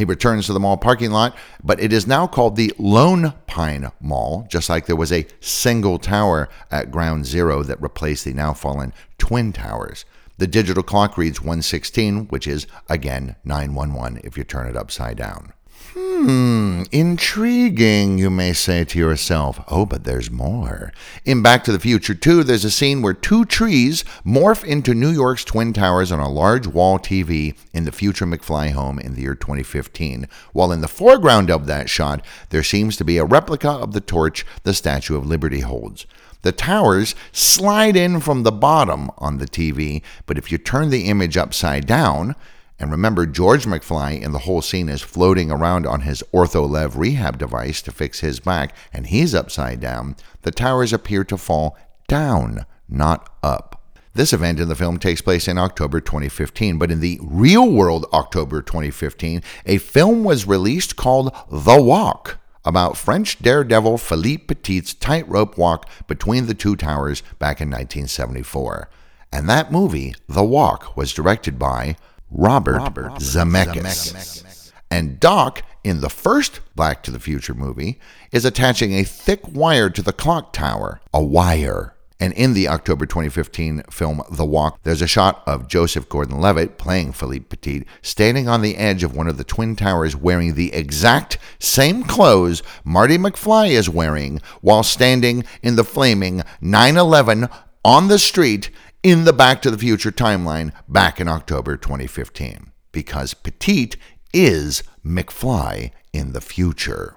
He 0.00 0.06
returns 0.06 0.46
to 0.46 0.54
the 0.54 0.60
mall 0.60 0.78
parking 0.78 1.10
lot, 1.10 1.36
but 1.62 1.78
it 1.78 1.92
is 1.92 2.06
now 2.06 2.26
called 2.26 2.56
the 2.56 2.72
Lone 2.78 3.34
Pine 3.46 3.92
Mall, 4.00 4.46
just 4.48 4.70
like 4.70 4.86
there 4.86 4.96
was 4.96 5.12
a 5.12 5.26
single 5.40 5.98
tower 5.98 6.48
at 6.70 6.90
Ground 6.90 7.26
Zero 7.26 7.62
that 7.64 7.82
replaced 7.82 8.24
the 8.24 8.32
now 8.32 8.54
fallen 8.54 8.94
Twin 9.18 9.52
Towers. 9.52 10.06
The 10.38 10.46
digital 10.46 10.82
clock 10.82 11.18
reads 11.18 11.42
116, 11.42 12.28
which 12.28 12.46
is, 12.46 12.66
again, 12.88 13.36
911 13.44 14.22
if 14.24 14.38
you 14.38 14.44
turn 14.44 14.70
it 14.70 14.74
upside 14.74 15.18
down. 15.18 15.52
Hmm, 15.92 16.84
intriguing, 16.92 18.16
you 18.16 18.30
may 18.30 18.52
say 18.52 18.84
to 18.84 18.98
yourself. 18.98 19.60
Oh, 19.66 19.84
but 19.84 20.04
there's 20.04 20.30
more. 20.30 20.92
In 21.24 21.42
Back 21.42 21.64
to 21.64 21.72
the 21.72 21.80
Future 21.80 22.14
2, 22.14 22.44
there's 22.44 22.64
a 22.64 22.70
scene 22.70 23.02
where 23.02 23.12
two 23.12 23.44
trees 23.44 24.04
morph 24.24 24.62
into 24.62 24.94
New 24.94 25.10
York's 25.10 25.44
Twin 25.44 25.72
Towers 25.72 26.12
on 26.12 26.20
a 26.20 26.28
large 26.28 26.68
wall 26.68 27.00
TV 27.00 27.56
in 27.72 27.86
the 27.86 27.92
future 27.92 28.24
McFly 28.24 28.70
home 28.70 29.00
in 29.00 29.14
the 29.14 29.22
year 29.22 29.34
2015, 29.34 30.28
while 30.52 30.70
in 30.70 30.80
the 30.80 30.86
foreground 30.86 31.50
of 31.50 31.66
that 31.66 31.90
shot, 31.90 32.24
there 32.50 32.62
seems 32.62 32.96
to 32.96 33.04
be 33.04 33.18
a 33.18 33.24
replica 33.24 33.70
of 33.70 33.92
the 33.92 34.00
torch 34.00 34.46
the 34.62 34.74
Statue 34.74 35.16
of 35.16 35.26
Liberty 35.26 35.60
holds. 35.60 36.06
The 36.42 36.52
towers 36.52 37.16
slide 37.32 37.96
in 37.96 38.20
from 38.20 38.44
the 38.44 38.52
bottom 38.52 39.10
on 39.18 39.38
the 39.38 39.46
TV, 39.46 40.02
but 40.24 40.38
if 40.38 40.52
you 40.52 40.58
turn 40.58 40.90
the 40.90 41.06
image 41.06 41.36
upside 41.36 41.84
down, 41.86 42.36
and 42.80 42.90
remember, 42.90 43.26
George 43.26 43.66
McFly 43.66 44.20
in 44.20 44.32
the 44.32 44.40
whole 44.40 44.62
scene 44.62 44.88
is 44.88 45.02
floating 45.02 45.50
around 45.50 45.86
on 45.86 46.00
his 46.00 46.24
OrthoLev 46.32 46.96
rehab 46.96 47.36
device 47.36 47.82
to 47.82 47.92
fix 47.92 48.20
his 48.20 48.40
back, 48.40 48.74
and 48.90 49.08
he's 49.08 49.34
upside 49.34 49.80
down. 49.80 50.16
The 50.42 50.50
towers 50.50 50.94
appear 50.94 51.22
to 51.24 51.36
fall 51.36 51.76
down, 52.08 52.64
not 52.88 53.28
up. 53.42 53.82
This 54.14 54.32
event 54.32 54.58
in 54.58 54.68
the 54.68 54.74
film 54.74 54.98
takes 54.98 55.20
place 55.20 55.46
in 55.46 55.58
October 55.58 56.00
2015, 56.00 56.78
but 56.78 56.90
in 56.90 57.00
the 57.00 57.20
real 57.22 57.70
world 57.70 58.06
October 58.14 58.62
2015, 58.62 59.42
a 59.66 59.76
film 59.76 60.24
was 60.24 60.46
released 60.46 60.96
called 60.96 61.36
The 61.50 61.80
Walk 61.80 62.38
about 62.64 62.96
French 62.96 63.40
daredevil 63.40 63.98
Philippe 63.98 64.46
Petit's 64.46 64.94
tightrope 64.94 65.56
walk 65.56 65.88
between 66.06 66.46
the 66.46 66.54
two 66.54 66.76
towers 66.76 67.22
back 67.38 67.60
in 67.60 67.68
1974. 67.68 68.88
And 69.32 69.48
that 69.48 69.70
movie, 69.70 70.14
The 70.28 70.44
Walk, 70.44 70.96
was 70.96 71.12
directed 71.12 71.58
by 71.58 71.96
Robert, 72.30 72.78
Robert 72.78 73.12
Zemeckis. 73.14 74.12
Zemeckis. 74.12 74.72
And 74.90 75.20
Doc, 75.20 75.62
in 75.84 76.00
the 76.00 76.10
first 76.10 76.60
Back 76.74 77.02
to 77.04 77.10
the 77.10 77.20
Future 77.20 77.54
movie, 77.54 78.00
is 78.32 78.44
attaching 78.44 78.92
a 78.94 79.04
thick 79.04 79.40
wire 79.46 79.88
to 79.90 80.02
the 80.02 80.12
clock 80.12 80.52
tower, 80.52 81.00
a 81.14 81.22
wire. 81.22 81.94
And 82.22 82.34
in 82.34 82.52
the 82.52 82.68
October 82.68 83.06
2015 83.06 83.84
film 83.90 84.20
The 84.30 84.44
Walk, 84.44 84.78
there's 84.82 85.00
a 85.00 85.06
shot 85.06 85.42
of 85.46 85.68
Joseph 85.68 86.08
Gordon 86.08 86.38
Levitt 86.38 86.76
playing 86.76 87.12
Philippe 87.12 87.46
Petit 87.48 87.86
standing 88.02 88.46
on 88.46 88.60
the 88.60 88.76
edge 88.76 89.02
of 89.02 89.16
one 89.16 89.26
of 89.26 89.38
the 89.38 89.44
Twin 89.44 89.74
Towers 89.74 90.14
wearing 90.14 90.54
the 90.54 90.74
exact 90.74 91.38
same 91.58 92.02
clothes 92.04 92.62
Marty 92.84 93.16
McFly 93.16 93.70
is 93.70 93.88
wearing 93.88 94.42
while 94.60 94.82
standing 94.82 95.44
in 95.62 95.76
the 95.76 95.84
flaming 95.84 96.42
9 96.60 96.96
11 96.98 97.48
on 97.86 98.08
the 98.08 98.18
street 98.18 98.70
in 99.02 99.24
the 99.24 99.32
Back 99.32 99.62
to 99.62 99.70
the 99.70 99.78
Future 99.78 100.10
timeline 100.10 100.72
back 100.86 101.20
in 101.20 101.28
October 101.28 101.76
2015 101.78 102.70
because 102.92 103.32
Petite 103.32 103.96
is 104.34 104.82
McFly 105.04 105.90
in 106.12 106.32
the 106.32 106.40
future. 106.40 107.16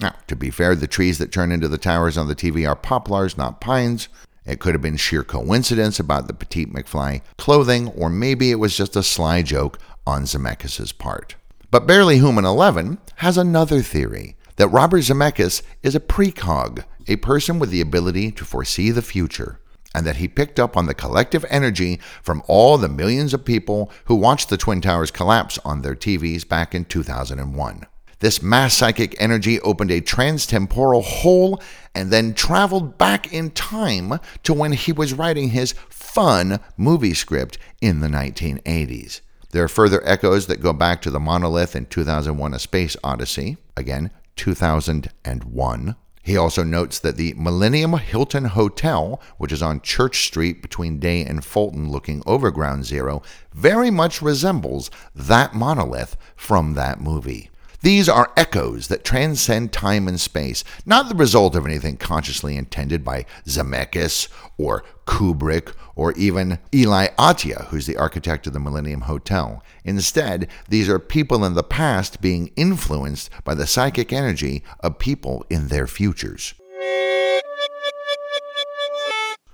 Now, 0.00 0.16
to 0.26 0.36
be 0.36 0.50
fair, 0.50 0.74
the 0.74 0.88
trees 0.88 1.18
that 1.18 1.30
turn 1.30 1.52
into 1.52 1.68
the 1.68 1.78
towers 1.78 2.18
on 2.18 2.26
the 2.26 2.34
TV 2.34 2.68
are 2.68 2.74
poplars, 2.74 3.38
not 3.38 3.60
pines. 3.60 4.08
It 4.44 4.58
could 4.58 4.74
have 4.74 4.82
been 4.82 4.96
sheer 4.96 5.22
coincidence 5.22 6.00
about 6.00 6.26
the 6.26 6.34
Petite 6.34 6.72
McFly 6.72 7.22
clothing, 7.38 7.88
or 7.90 8.10
maybe 8.10 8.50
it 8.50 8.56
was 8.56 8.76
just 8.76 8.96
a 8.96 9.02
sly 9.02 9.42
joke 9.42 9.78
on 10.06 10.24
Zemeckis' 10.24 10.96
part. 10.96 11.36
But 11.70 11.86
Barely 11.86 12.18
Human 12.18 12.44
11 12.44 12.98
has 13.16 13.38
another 13.38 13.80
theory 13.80 14.36
that 14.56 14.68
Robert 14.68 15.02
Zemeckis 15.02 15.62
is 15.82 15.94
a 15.94 16.00
precog 16.00 16.84
a 17.08 17.16
person 17.16 17.58
with 17.58 17.70
the 17.70 17.80
ability 17.80 18.30
to 18.32 18.44
foresee 18.44 18.90
the 18.90 19.02
future, 19.02 19.60
and 19.94 20.06
that 20.06 20.16
he 20.16 20.28
picked 20.28 20.60
up 20.60 20.76
on 20.76 20.86
the 20.86 20.94
collective 20.94 21.44
energy 21.48 21.98
from 22.22 22.42
all 22.46 22.76
the 22.76 22.88
millions 22.88 23.32
of 23.32 23.44
people 23.44 23.90
who 24.04 24.14
watched 24.14 24.48
the 24.48 24.56
Twin 24.56 24.80
Towers 24.80 25.10
collapse 25.10 25.58
on 25.64 25.82
their 25.82 25.94
TVs 25.94 26.46
back 26.46 26.74
in 26.74 26.84
2001. 26.84 27.86
This 28.20 28.42
mass 28.42 28.74
psychic 28.74 29.14
energy 29.20 29.60
opened 29.60 29.90
a 29.90 30.00
transtemporal 30.00 31.04
hole 31.04 31.62
and 31.94 32.10
then 32.10 32.32
traveled 32.32 32.96
back 32.96 33.32
in 33.32 33.50
time 33.50 34.18
to 34.42 34.54
when 34.54 34.72
he 34.72 34.90
was 34.90 35.12
writing 35.12 35.50
his 35.50 35.74
fun 35.90 36.60
movie 36.78 37.12
script 37.12 37.58
in 37.82 38.00
the 38.00 38.08
1980s. 38.08 39.20
There 39.50 39.64
are 39.64 39.68
further 39.68 40.06
echoes 40.06 40.46
that 40.46 40.62
go 40.62 40.72
back 40.72 41.02
to 41.02 41.10
the 41.10 41.20
monolith 41.20 41.76
in 41.76 41.86
2001 41.86 42.54
A 42.54 42.58
Space 42.58 42.96
Odyssey, 43.04 43.58
again, 43.76 44.10
2001. 44.36 45.96
He 46.26 46.36
also 46.36 46.64
notes 46.64 46.98
that 46.98 47.16
the 47.16 47.34
Millennium 47.34 47.92
Hilton 47.92 48.46
Hotel, 48.46 49.22
which 49.38 49.52
is 49.52 49.62
on 49.62 49.80
Church 49.80 50.26
Street 50.26 50.60
between 50.60 50.98
Dey 50.98 51.24
and 51.24 51.44
Fulton 51.44 51.88
looking 51.88 52.20
over 52.26 52.50
Ground 52.50 52.84
Zero, 52.84 53.22
very 53.54 53.92
much 53.92 54.20
resembles 54.20 54.90
that 55.14 55.54
monolith 55.54 56.16
from 56.34 56.74
that 56.74 57.00
movie. 57.00 57.48
These 57.86 58.08
are 58.08 58.32
echoes 58.36 58.88
that 58.88 59.04
transcend 59.04 59.72
time 59.72 60.08
and 60.08 60.18
space, 60.18 60.64
not 60.84 61.08
the 61.08 61.14
result 61.14 61.54
of 61.54 61.64
anything 61.64 61.98
consciously 61.98 62.56
intended 62.56 63.04
by 63.04 63.26
Zemeckis 63.44 64.26
or 64.58 64.82
Kubrick 65.06 65.72
or 65.94 66.10
even 66.14 66.58
Eli 66.74 67.10
Attia, 67.16 67.66
who's 67.66 67.86
the 67.86 67.96
architect 67.96 68.48
of 68.48 68.54
the 68.54 68.58
Millennium 68.58 69.02
Hotel. 69.02 69.62
Instead, 69.84 70.48
these 70.68 70.88
are 70.88 70.98
people 70.98 71.44
in 71.44 71.54
the 71.54 71.62
past 71.62 72.20
being 72.20 72.50
influenced 72.56 73.30
by 73.44 73.54
the 73.54 73.68
psychic 73.68 74.12
energy 74.12 74.64
of 74.80 74.98
people 74.98 75.46
in 75.48 75.68
their 75.68 75.86
futures. 75.86 76.54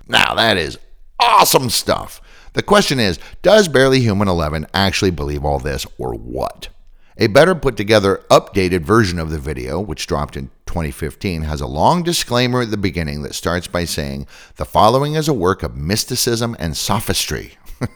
Now, 0.07 0.33
that 0.33 0.57
is 0.57 0.79
awesome 1.19 1.69
stuff. 1.69 2.19
The 2.53 2.63
question 2.63 2.99
is 2.99 3.19
Does 3.43 3.67
Barely 3.67 3.99
Human 3.99 4.27
11 4.27 4.65
actually 4.73 5.11
believe 5.11 5.45
all 5.45 5.59
this, 5.59 5.85
or 5.99 6.15
what? 6.15 6.69
A 7.17 7.27
better 7.27 7.53
put 7.53 7.77
together, 7.77 8.23
updated 8.31 8.81
version 8.81 9.19
of 9.19 9.29
the 9.29 9.37
video, 9.37 9.79
which 9.79 10.07
dropped 10.07 10.35
in 10.35 10.49
2015, 10.65 11.43
has 11.43 11.61
a 11.61 11.67
long 11.67 12.01
disclaimer 12.01 12.61
at 12.61 12.71
the 12.71 12.77
beginning 12.77 13.21
that 13.21 13.35
starts 13.35 13.67
by 13.67 13.85
saying 13.85 14.25
the 14.55 14.65
following 14.65 15.13
is 15.13 15.27
a 15.27 15.33
work 15.33 15.61
of 15.61 15.77
mysticism 15.77 16.55
and 16.57 16.75
sophistry. 16.75 17.57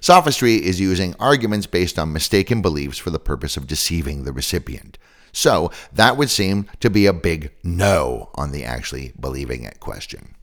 sophistry 0.00 0.56
is 0.56 0.80
using 0.80 1.14
arguments 1.18 1.66
based 1.66 1.98
on 1.98 2.12
mistaken 2.12 2.60
beliefs 2.60 2.98
for 2.98 3.08
the 3.08 3.18
purpose 3.18 3.56
of 3.56 3.66
deceiving 3.66 4.24
the 4.24 4.32
recipient. 4.32 4.98
So 5.32 5.70
that 5.92 6.18
would 6.18 6.28
seem 6.28 6.66
to 6.80 6.90
be 6.90 7.06
a 7.06 7.12
big 7.14 7.52
no 7.62 8.28
on 8.34 8.52
the 8.52 8.64
actually 8.64 9.12
believing 9.18 9.62
it 9.64 9.80
question. 9.80 10.34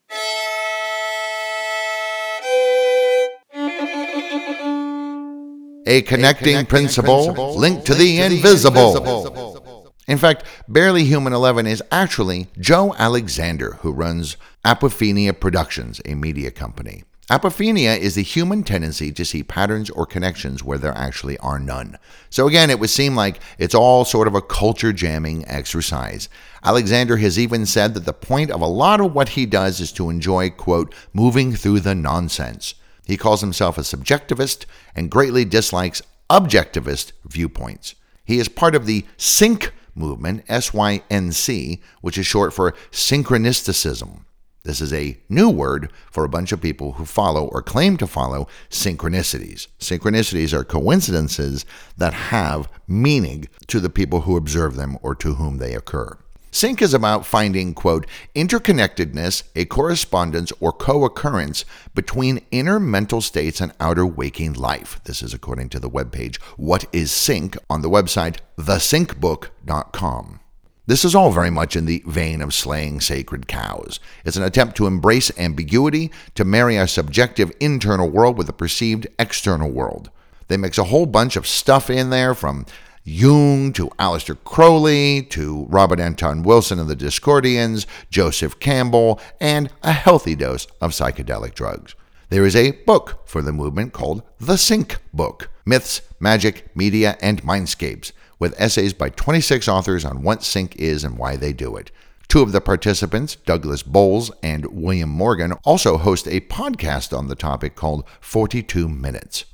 A 5.86 6.02
connecting, 6.02 6.50
a 6.50 6.64
connecting 6.64 6.66
principle, 6.66 7.26
principle 7.26 7.56
linked 7.56 7.86
to 7.86 7.94
the, 7.94 8.18
to 8.18 8.26
invisible. 8.26 8.94
the 8.94 9.00
invisible. 9.00 9.94
In 10.08 10.18
fact, 10.18 10.44
Barely 10.68 11.04
Human 11.06 11.34
11 11.34 11.66
is 11.66 11.82
actually 11.92 12.48
Joe 12.60 12.94
Alexander, 12.98 13.74
who 13.82 13.92
runs 13.92 14.38
Apophenia 14.64 15.40
Productions, 15.40 16.00
a 16.06 16.14
media 16.14 16.52
company. 16.52 17.04
Apophenia 17.30 17.98
is 17.98 18.14
the 18.14 18.22
human 18.22 18.62
tendency 18.64 19.12
to 19.12 19.26
see 19.26 19.42
patterns 19.42 19.90
or 19.90 20.06
connections 20.06 20.64
where 20.64 20.78
there 20.78 20.96
actually 20.96 21.40
are 21.40 21.58
none. 21.58 21.98
So, 22.30 22.48
again, 22.48 22.70
it 22.70 22.80
would 22.80 22.92
seem 22.92 23.16
like 23.16 23.40
it's 23.58 23.74
all 23.74 24.06
sort 24.06 24.28
of 24.28 24.36
a 24.36 24.44
culture 24.44 24.94
jamming 24.94 25.44
exercise. 25.48 26.30
Alexander 26.64 27.18
has 27.18 27.40
even 27.40 27.66
said 27.66 27.96
that 27.96 28.06
the 28.06 28.14
point 28.14 28.52
of 28.52 28.62
a 28.62 28.68
lot 28.68 29.02
of 29.02 29.16
what 29.16 29.30
he 29.30 29.48
does 29.48 29.80
is 29.80 29.92
to 29.94 30.12
enjoy, 30.12 30.52
quote, 30.52 30.94
moving 31.14 31.56
through 31.56 31.80
the 31.80 31.96
nonsense. 31.96 32.76
He 33.06 33.18
calls 33.18 33.42
himself 33.42 33.78
a 33.78 33.82
subjectivist 33.82 34.66
and 34.96 35.12
greatly 35.12 35.46
dislikes 35.46 36.02
objectivist 36.30 37.12
viewpoints. 37.24 37.96
He 38.24 38.40
is 38.40 38.50
part 38.50 38.76
of 38.76 38.86
the 38.86 39.06
SYNC 39.18 39.72
movement, 39.94 40.44
S 40.48 40.74
Y 40.74 41.02
N 41.10 41.32
C, 41.32 41.82
which 42.02 42.18
is 42.18 42.26
short 42.26 42.54
for 42.54 42.74
synchronisticism. 42.92 44.26
This 44.64 44.82
is 44.82 44.92
a 44.92 45.18
new 45.30 45.48
word 45.48 45.92
for 46.12 46.24
a 46.24 46.30
bunch 46.30 46.52
of 46.52 46.60
people 46.60 46.94
who 46.94 47.06
follow 47.06 47.46
or 47.46 47.62
claim 47.62 47.98
to 47.98 48.08
follow 48.08 48.48
synchronicities. 48.72 49.68
Synchronicities 49.80 50.54
are 50.54 50.64
coincidences 50.64 51.68
that 51.98 52.14
have 52.14 52.68
meaning 52.88 53.48
to 53.68 53.80
the 53.80 53.92
people 53.92 54.22
who 54.22 54.36
observe 54.36 54.76
them 54.76 54.98
or 55.04 55.14
to 55.14 55.36
whom 55.36 55.60
they 55.60 55.76
occur. 55.76 56.18
Sync 56.56 56.82
is 56.82 56.94
about 56.94 57.26
finding, 57.26 57.74
quote, 57.74 58.08
interconnectedness, 58.34 59.44
a 59.58 59.66
correspondence 59.66 60.54
or 60.62 60.72
co 60.72 61.04
occurrence 61.04 61.66
between 61.94 62.46
inner 62.50 62.80
mental 62.80 63.20
states 63.20 63.60
and 63.60 63.74
outer 63.82 64.06
waking 64.06 64.54
life. 64.54 65.02
This 65.04 65.22
is 65.22 65.34
according 65.34 65.68
to 65.72 65.82
the 65.82 65.90
webpage 65.90 66.38
What 66.56 66.86
is 66.94 67.12
Sync 67.12 67.58
on 67.70 67.82
the 67.82 67.90
website 67.90 68.38
thesyncbook.com. 68.58 70.40
This 70.88 71.04
is 71.04 71.14
all 71.14 71.30
very 71.30 71.50
much 71.50 71.76
in 71.76 71.88
the 71.88 72.02
vein 72.08 72.42
of 72.42 72.54
slaying 72.54 73.02
sacred 73.02 73.50
cows. 73.50 74.00
It's 74.24 74.38
an 74.38 74.44
attempt 74.44 74.78
to 74.78 74.88
embrace 74.88 75.38
ambiguity, 75.38 76.10
to 76.36 76.46
marry 76.46 76.80
our 76.80 76.88
subjective 76.88 77.52
internal 77.60 78.10
world 78.10 78.38
with 78.38 78.48
a 78.48 78.54
perceived 78.54 79.08
external 79.20 79.72
world. 79.72 80.10
They 80.48 80.56
mix 80.56 80.78
a 80.78 80.86
whole 80.86 81.06
bunch 81.06 81.36
of 81.36 81.48
stuff 81.48 81.90
in 81.90 82.12
there 82.12 82.34
from 82.34 82.66
Jung 83.08 83.72
to 83.74 83.90
Aleister 84.00 84.36
Crowley 84.44 85.22
to 85.30 85.68
Robert 85.70 86.00
Anton 86.00 86.42
Wilson 86.42 86.80
and 86.80 86.90
the 86.90 86.96
Discordians, 86.96 87.86
Joseph 88.10 88.60
Campbell, 88.60 89.20
and 89.40 89.70
a 89.84 89.92
healthy 89.92 90.34
dose 90.34 90.66
of 90.82 90.90
psychedelic 90.90 91.54
drugs. 91.54 91.94
There 92.30 92.48
is 92.48 92.56
a 92.56 92.72
book 92.72 93.22
for 93.28 93.44
the 93.44 93.54
movement 93.54 93.94
called 93.94 94.24
The 94.40 94.58
Sync 94.58 94.98
Book 95.14 95.52
Myths, 95.68 96.02
Magic, 96.20 96.76
Media, 96.76 97.16
and 97.22 97.44
Mindscapes, 97.44 98.12
with 98.40 98.60
essays 98.60 98.94
by 98.94 99.10
26 99.10 99.68
authors 99.68 100.04
on 100.04 100.24
what 100.24 100.44
sync 100.44 100.76
is 100.78 101.04
and 101.04 101.16
why 101.16 101.36
they 101.36 101.54
do 101.54 101.76
it. 101.76 101.92
Two 102.28 102.42
of 102.42 102.54
the 102.54 102.62
participants, 102.62 103.36
Douglas 103.36 103.84
Bowles 103.84 104.32
and 104.42 104.66
William 104.66 105.10
Morgan, 105.12 105.54
also 105.64 105.98
host 105.98 106.28
a 106.28 106.42
podcast 106.42 107.16
on 107.16 107.28
the 107.28 107.36
topic 107.36 107.76
called 107.76 108.04
42 108.20 108.90
Minutes. 108.90 109.46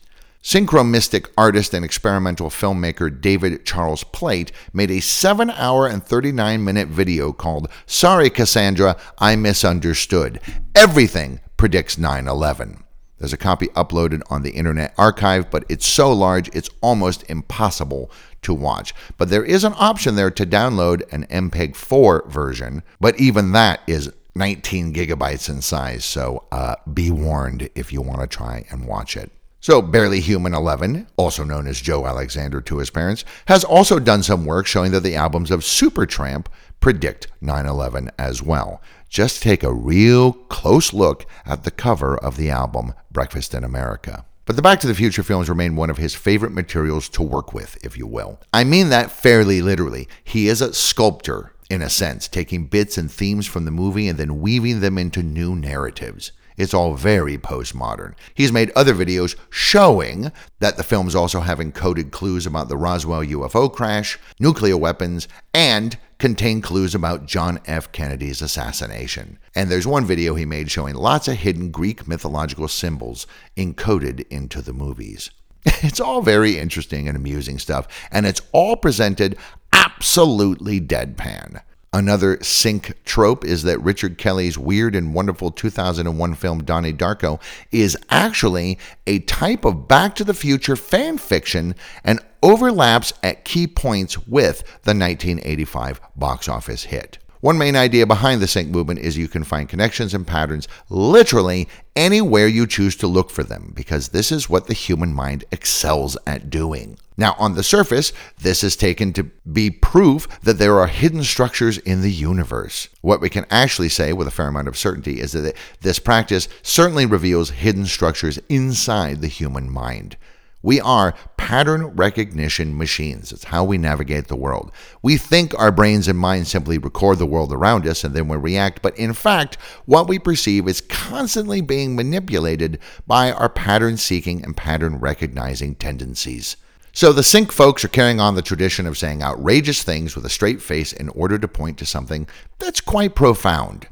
Synchromystic 0.44 1.30
artist 1.38 1.72
and 1.76 1.86
experimental 1.86 2.50
filmmaker 2.50 3.22
David 3.22 3.64
Charles 3.64 4.04
Plate 4.04 4.52
made 4.74 4.90
a 4.90 5.00
7 5.00 5.52
hour 5.52 5.86
and 5.86 6.04
39 6.04 6.64
minute 6.64 6.88
video 6.88 7.32
called 7.32 7.70
Sorry 7.86 8.32
Cassandra, 8.32 8.98
I 9.20 9.36
Misunderstood. 9.36 10.42
Everything 10.74 11.42
predicts 11.58 12.00
9 12.00 12.28
11. 12.28 12.84
There's 13.20 13.34
a 13.34 13.38
copy 13.38 13.68
uploaded 13.68 14.24
on 14.32 14.42
the 14.42 14.50
Internet 14.50 14.96
Archive, 14.98 15.52
but 15.52 15.64
it's 15.70 15.86
so 15.86 16.12
large 16.12 16.48
it's 16.56 16.72
almost 16.82 17.24
impossible 17.30 18.10
to 18.42 18.52
watch. 18.52 18.96
But 19.20 19.30
there 19.30 19.46
is 19.46 19.64
an 19.64 19.76
option 19.78 20.16
there 20.16 20.32
to 20.32 20.46
download 20.48 21.04
an 21.14 21.28
MPEG 21.28 21.76
4 21.76 22.28
version, 22.28 22.82
but 23.00 23.20
even 23.20 23.52
that 23.52 23.82
is 23.86 24.12
19 24.34 24.92
gigabytes 24.92 25.50
in 25.50 25.62
size, 25.62 26.04
so 26.04 26.46
uh, 26.52 26.78
be 26.92 27.12
warned 27.12 27.70
if 27.76 27.94
you 27.94 28.02
want 28.02 28.22
to 28.22 28.28
try 28.28 28.66
and 28.72 28.88
watch 28.88 29.16
it. 29.16 29.32
So, 29.64 29.80
Barely 29.80 30.22
Human 30.22 30.56
11, 30.56 31.06
also 31.18 31.44
known 31.44 31.68
as 31.68 31.80
Joe 31.80 32.08
Alexander 32.08 32.62
to 32.62 32.80
his 32.80 32.90
parents, 32.90 33.24
has 33.46 33.64
also 33.64 34.00
done 34.00 34.24
some 34.24 34.44
work 34.44 34.66
showing 34.66 34.92
that 34.92 35.02
the 35.02 35.16
albums 35.16 35.52
of 35.52 35.60
Supertramp 35.60 36.48
predict 36.80 37.28
9 37.42 37.68
11 37.68 38.10
as 38.18 38.42
well. 38.42 38.82
Just 39.08 39.44
take 39.44 39.62
a 39.62 39.72
real 39.72 40.34
close 40.34 40.94
look 40.94 41.28
at 41.46 41.64
the 41.64 41.70
cover 41.70 42.18
of 42.18 42.38
the 42.38 42.50
album 42.50 42.96
Breakfast 43.12 43.54
in 43.54 43.64
America. 43.64 44.26
But 44.46 44.56
the 44.56 44.64
Back 44.64 44.80
to 44.80 44.88
the 44.88 44.96
Future 44.96 45.22
films 45.22 45.48
remain 45.48 45.76
one 45.76 45.92
of 45.92 45.98
his 45.98 46.16
favorite 46.16 46.54
materials 46.54 47.08
to 47.10 47.22
work 47.22 47.54
with, 47.54 47.78
if 47.86 47.96
you 47.96 48.08
will. 48.08 48.40
I 48.52 48.64
mean 48.64 48.90
that 48.90 49.12
fairly 49.12 49.62
literally. 49.62 50.08
He 50.24 50.48
is 50.48 50.62
a 50.62 50.74
sculptor, 50.74 51.54
in 51.70 51.84
a 51.84 51.90
sense, 51.90 52.28
taking 52.28 52.66
bits 52.66 52.98
and 52.98 53.12
themes 53.12 53.46
from 53.46 53.66
the 53.66 53.72
movie 53.72 54.08
and 54.08 54.18
then 54.18 54.42
weaving 54.42 54.80
them 54.80 54.98
into 54.98 55.22
new 55.22 55.56
narratives. 55.56 56.32
It's 56.62 56.76
all 56.76 56.94
very 56.94 57.40
postmodern. 57.40 58.14
He's 58.36 58.52
made 58.52 58.72
other 58.76 58.94
videos 58.94 59.36
showing 59.50 60.32
that 60.60 60.78
the 60.78 60.84
films 60.84 61.16
also 61.16 61.40
have 61.40 61.58
encoded 61.58 62.12
clues 62.12 62.46
about 62.46 62.70
the 62.70 62.78
Roswell 62.78 63.24
UFO 63.24 63.74
crash, 63.74 64.20
nuclear 64.40 64.78
weapons, 64.78 65.28
and 65.56 65.98
contain 66.20 66.62
clues 66.62 66.94
about 66.94 67.26
John 67.26 67.60
F. 67.66 67.92
Kennedy's 67.92 68.44
assassination. 68.44 69.40
And 69.56 69.72
there's 69.72 69.88
one 69.88 70.06
video 70.06 70.36
he 70.36 70.46
made 70.46 70.70
showing 70.70 70.94
lots 70.94 71.28
of 71.28 71.38
hidden 71.38 71.72
Greek 71.72 72.08
mythological 72.08 72.68
symbols 72.68 73.26
encoded 73.58 74.28
into 74.30 74.62
the 74.62 74.74
movies. 74.74 75.32
It's 75.84 76.00
all 76.00 76.22
very 76.22 76.60
interesting 76.60 77.08
and 77.08 77.18
amusing 77.18 77.58
stuff, 77.58 77.88
and 78.12 78.28
it's 78.28 78.42
all 78.52 78.76
presented 78.76 79.36
absolutely 79.74 80.80
deadpan. 80.80 81.64
Another 81.94 82.42
sync 82.42 83.04
trope 83.04 83.44
is 83.44 83.64
that 83.64 83.82
Richard 83.82 84.18
Kelly's 84.18 84.58
weird 84.58 84.96
and 84.96 85.14
wonderful 85.14 85.52
2001 85.52 86.36
film 86.36 86.64
Donnie 86.64 86.94
Darko 86.94 87.42
is 87.70 87.98
actually 88.10 88.80
a 89.06 89.20
type 89.20 89.66
of 89.66 89.90
Back 89.90 90.16
to 90.16 90.24
the 90.24 90.34
Future 90.34 90.78
fan 90.78 91.18
fiction 91.18 91.76
and 92.06 92.22
overlaps 92.42 93.12
at 93.24 93.44
key 93.44 93.68
points 93.68 94.18
with 94.26 94.60
the 94.84 94.96
1985 94.96 96.00
box 96.16 96.48
office 96.48 96.86
hit. 96.86 97.18
One 97.42 97.58
main 97.58 97.76
idea 97.76 98.06
behind 98.06 98.40
the 98.40 98.48
sync 98.48 98.70
movement 98.70 99.00
is 99.00 99.18
you 99.18 99.28
can 99.28 99.44
find 99.44 99.68
connections 99.68 100.14
and 100.14 100.28
patterns 100.28 100.68
literally 100.90 101.68
anywhere 101.96 102.48
you 102.48 102.68
choose 102.68 102.96
to 102.98 103.08
look 103.08 103.32
for 103.32 103.44
them, 103.44 103.74
because 103.76 104.10
this 104.10 104.32
is 104.32 104.48
what 104.48 104.68
the 104.68 104.76
human 104.76 105.12
mind 105.12 105.44
excels 105.52 106.16
at 106.28 106.52
doing. 106.52 107.00
Now, 107.18 107.36
on 107.40 107.56
the 107.56 107.64
surface, 107.64 108.14
this 108.38 108.64
is 108.64 108.76
taken 108.76 109.12
to 109.14 109.24
be 109.52 109.72
proof 109.72 110.28
that 110.42 110.60
there 110.60 110.80
are 110.80 110.88
hidden 110.88 111.24
structures 111.24 111.80
in 111.80 112.02
the 112.02 112.12
universe. 112.12 112.90
What 113.02 113.22
we 113.22 113.30
can 113.30 113.48
actually 113.50 113.90
say 113.90 114.14
with 114.14 114.28
a 114.28 114.32
fair 114.32 114.48
amount 114.48 114.68
of 114.68 114.78
certainty 114.78 115.20
is 115.20 115.32
that 115.32 115.56
this 115.82 115.98
practice 115.98 116.48
certainly 116.62 117.08
reveals 117.08 117.50
hidden 117.50 117.88
structures 117.88 118.40
inside 118.50 119.22
the 119.22 119.28
human 119.28 119.68
mind. 119.68 120.16
We 120.64 120.80
are 120.80 121.16
pattern 121.38 121.88
recognition 121.88 122.78
machines. 122.78 123.32
It's 123.32 123.46
how 123.46 123.64
we 123.64 123.78
navigate 123.78 124.28
the 124.28 124.36
world. 124.36 124.72
We 125.02 125.18
think 125.18 125.58
our 125.58 125.72
brains 125.72 126.08
and 126.08 126.20
minds 126.20 126.50
simply 126.52 126.78
record 126.78 127.18
the 127.18 127.26
world 127.26 127.52
around 127.52 127.88
us 127.88 128.04
and 128.04 128.14
then 128.14 128.28
we 128.28 128.38
react, 128.38 128.82
but 128.82 128.98
in 128.98 129.14
fact, 129.14 129.58
what 129.86 130.08
we 130.08 130.20
perceive 130.20 130.68
is 130.68 130.82
constantly 130.82 131.62
being 131.62 131.96
manipulated 131.96 132.80
by 133.08 133.32
our 133.32 133.50
pattern 133.50 133.98
seeking 133.98 134.44
and 134.44 134.56
pattern 134.56 135.00
recognizing 135.00 135.76
tendencies. 135.76 136.58
So 136.94 137.14
the 137.14 137.24
sync 137.24 137.52
folks 137.52 137.86
are 137.86 137.90
carrying 137.90 138.20
on 138.20 138.36
the 138.36 138.42
tradition 138.42 138.86
of 138.86 138.98
saying 138.98 139.24
outrageous 139.24 139.82
things 139.82 140.16
with 140.16 140.26
a 140.26 140.30
straight 140.30 140.62
face 140.62 140.92
in 140.94 141.10
order 141.10 141.40
to 141.40 141.48
point 141.48 141.78
to 141.80 141.86
something 141.86 142.28
that's 142.60 142.82
quite 142.82 143.16
profound. 143.16 143.88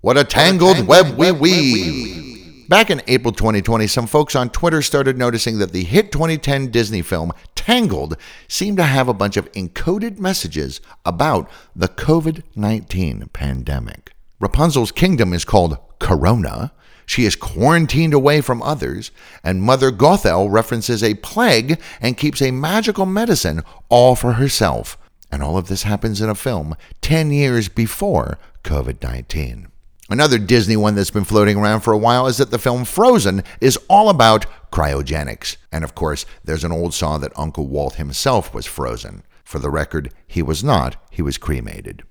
What 0.00 0.18
a 0.18 0.24
tangled, 0.24 0.86
web 0.86 1.16
we 1.16 1.32
weave! 1.32 2.35
Back 2.68 2.90
in 2.90 3.00
April 3.06 3.32
2020, 3.32 3.86
some 3.86 4.08
folks 4.08 4.34
on 4.34 4.50
Twitter 4.50 4.82
started 4.82 5.16
noticing 5.16 5.58
that 5.58 5.70
the 5.70 5.84
hit 5.84 6.10
2010 6.10 6.72
Disney 6.72 7.00
film 7.00 7.32
Tangled 7.54 8.16
seemed 8.48 8.78
to 8.78 8.82
have 8.82 9.06
a 9.06 9.14
bunch 9.14 9.36
of 9.36 9.50
encoded 9.52 10.18
messages 10.18 10.80
about 11.04 11.48
the 11.76 11.86
COVID 11.86 12.42
19 12.56 13.28
pandemic. 13.32 14.14
Rapunzel's 14.40 14.90
kingdom 14.90 15.32
is 15.32 15.44
called 15.44 15.78
Corona. 16.00 16.72
She 17.06 17.24
is 17.24 17.36
quarantined 17.36 18.12
away 18.12 18.40
from 18.40 18.60
others, 18.62 19.12
and 19.44 19.62
Mother 19.62 19.92
Gothel 19.92 20.50
references 20.50 21.04
a 21.04 21.14
plague 21.14 21.80
and 22.00 22.16
keeps 22.16 22.42
a 22.42 22.50
magical 22.50 23.06
medicine 23.06 23.62
all 23.88 24.16
for 24.16 24.32
herself. 24.32 24.98
And 25.30 25.40
all 25.40 25.56
of 25.56 25.68
this 25.68 25.84
happens 25.84 26.20
in 26.20 26.28
a 26.28 26.34
film 26.34 26.74
10 27.00 27.30
years 27.30 27.68
before 27.68 28.38
COVID 28.64 29.04
19. 29.04 29.68
Another 30.08 30.38
Disney 30.38 30.76
one 30.76 30.94
that's 30.94 31.10
been 31.10 31.24
floating 31.24 31.56
around 31.56 31.80
for 31.80 31.92
a 31.92 31.98
while 31.98 32.28
is 32.28 32.36
that 32.36 32.52
the 32.52 32.58
film 32.60 32.84
Frozen 32.84 33.42
is 33.60 33.76
all 33.88 34.08
about 34.08 34.46
cryogenics. 34.70 35.56
And 35.72 35.82
of 35.82 35.96
course, 35.96 36.24
there's 36.44 36.62
an 36.62 36.70
old 36.70 36.94
saw 36.94 37.18
that 37.18 37.32
Uncle 37.36 37.66
Walt 37.66 37.94
himself 37.96 38.54
was 38.54 38.66
frozen. 38.66 39.24
For 39.42 39.58
the 39.58 39.70
record, 39.70 40.12
he 40.26 40.42
was 40.42 40.62
not, 40.62 40.96
he 41.10 41.22
was 41.22 41.38
cremated. 41.38 42.04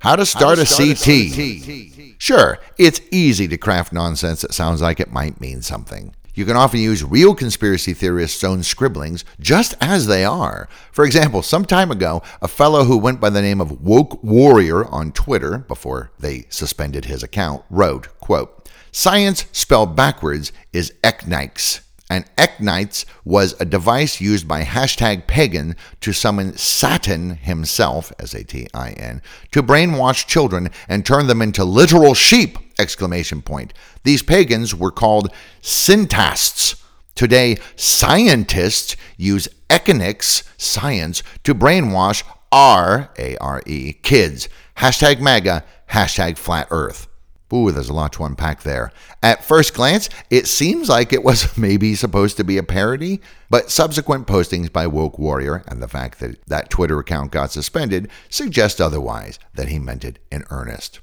How 0.00 0.16
to 0.16 0.26
start, 0.26 0.58
How 0.58 0.64
to 0.64 0.66
start 0.66 0.88
a, 0.88 0.94
CT. 0.94 1.08
a 1.08 1.60
CT. 1.60 2.14
Sure, 2.18 2.58
it's 2.78 3.00
easy 3.12 3.46
to 3.48 3.56
craft 3.56 3.92
nonsense 3.92 4.42
that 4.42 4.54
sounds 4.54 4.80
like 4.80 4.98
it 5.00 5.12
might 5.12 5.40
mean 5.40 5.62
something. 5.62 6.14
You 6.38 6.44
can 6.44 6.56
often 6.56 6.78
use 6.78 7.02
real 7.02 7.34
conspiracy 7.34 7.94
theorists' 7.94 8.44
own 8.44 8.62
scribblings 8.62 9.24
just 9.40 9.74
as 9.80 10.06
they 10.06 10.24
are. 10.24 10.68
For 10.92 11.04
example, 11.04 11.42
some 11.42 11.64
time 11.64 11.90
ago, 11.90 12.22
a 12.40 12.46
fellow 12.46 12.84
who 12.84 12.96
went 12.96 13.20
by 13.20 13.28
the 13.28 13.42
name 13.42 13.60
of 13.60 13.80
Woke 13.80 14.22
Warrior 14.22 14.86
on 14.86 15.10
Twitter, 15.10 15.58
before 15.58 16.12
they 16.16 16.46
suspended 16.48 17.06
his 17.06 17.24
account, 17.24 17.64
wrote, 17.68 18.06
quote, 18.20 18.70
Science 18.92 19.46
spelled 19.50 19.96
backwards 19.96 20.52
is 20.72 20.92
eknikes 21.02 21.80
and 22.08 22.24
Eknights 22.36 23.04
was 23.24 23.54
a 23.60 23.64
device 23.64 24.20
used 24.20 24.46
by 24.46 24.62
hashtag 24.62 25.26
pagan 25.26 25.74
to 26.00 26.12
summon 26.12 26.56
Satan 26.56 27.30
himself, 27.30 28.12
S-A-T-I-N, 28.20 29.22
to 29.50 29.62
brainwash 29.62 30.26
children 30.26 30.70
and 30.88 31.04
turn 31.04 31.26
them 31.26 31.42
into 31.42 31.64
literal 31.64 32.14
sheep! 32.14 32.58
Exclamation 32.78 33.42
point. 33.42 33.72
These 34.04 34.22
pagans 34.22 34.74
were 34.74 34.90
called 34.90 35.32
syntasts. 35.60 36.82
Today, 37.14 37.58
scientists 37.74 38.96
use 39.16 39.48
economics, 39.68 40.44
science, 40.56 41.22
to 41.42 41.54
brainwash 41.54 42.22
R, 42.52 43.10
A-R-E, 43.18 43.94
kids. 44.02 44.48
Hashtag 44.76 45.20
MAGA, 45.20 45.64
hashtag 45.90 46.38
flat 46.38 46.68
earth. 46.70 47.08
Ooh, 47.52 47.70
there's 47.72 47.88
a 47.88 47.94
lot 47.94 48.12
to 48.12 48.24
unpack 48.24 48.62
there. 48.62 48.92
At 49.22 49.44
first 49.44 49.72
glance, 49.72 50.10
it 50.28 50.46
seems 50.46 50.88
like 50.88 51.12
it 51.12 51.24
was 51.24 51.56
maybe 51.58 51.94
supposed 51.94 52.36
to 52.36 52.44
be 52.44 52.58
a 52.58 52.62
parody, 52.62 53.20
but 53.48 53.70
subsequent 53.70 54.26
postings 54.26 54.70
by 54.70 54.86
Woke 54.86 55.18
Warrior 55.18 55.64
and 55.66 55.82
the 55.82 55.88
fact 55.88 56.20
that 56.20 56.44
that 56.46 56.70
Twitter 56.70 56.98
account 56.98 57.32
got 57.32 57.50
suspended 57.50 58.10
suggest 58.28 58.80
otherwise, 58.80 59.38
that 59.54 59.68
he 59.68 59.78
meant 59.78 60.04
it 60.04 60.18
in 60.30 60.44
earnest. 60.50 61.00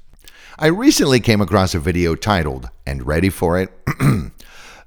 I 0.58 0.68
recently 0.68 1.20
came 1.20 1.42
across 1.42 1.76
a 1.76 1.80
video 1.80 2.16
titled, 2.16 2.70
and 2.86 3.06
ready 3.06 3.30
for 3.30 3.60
it, 3.60 3.72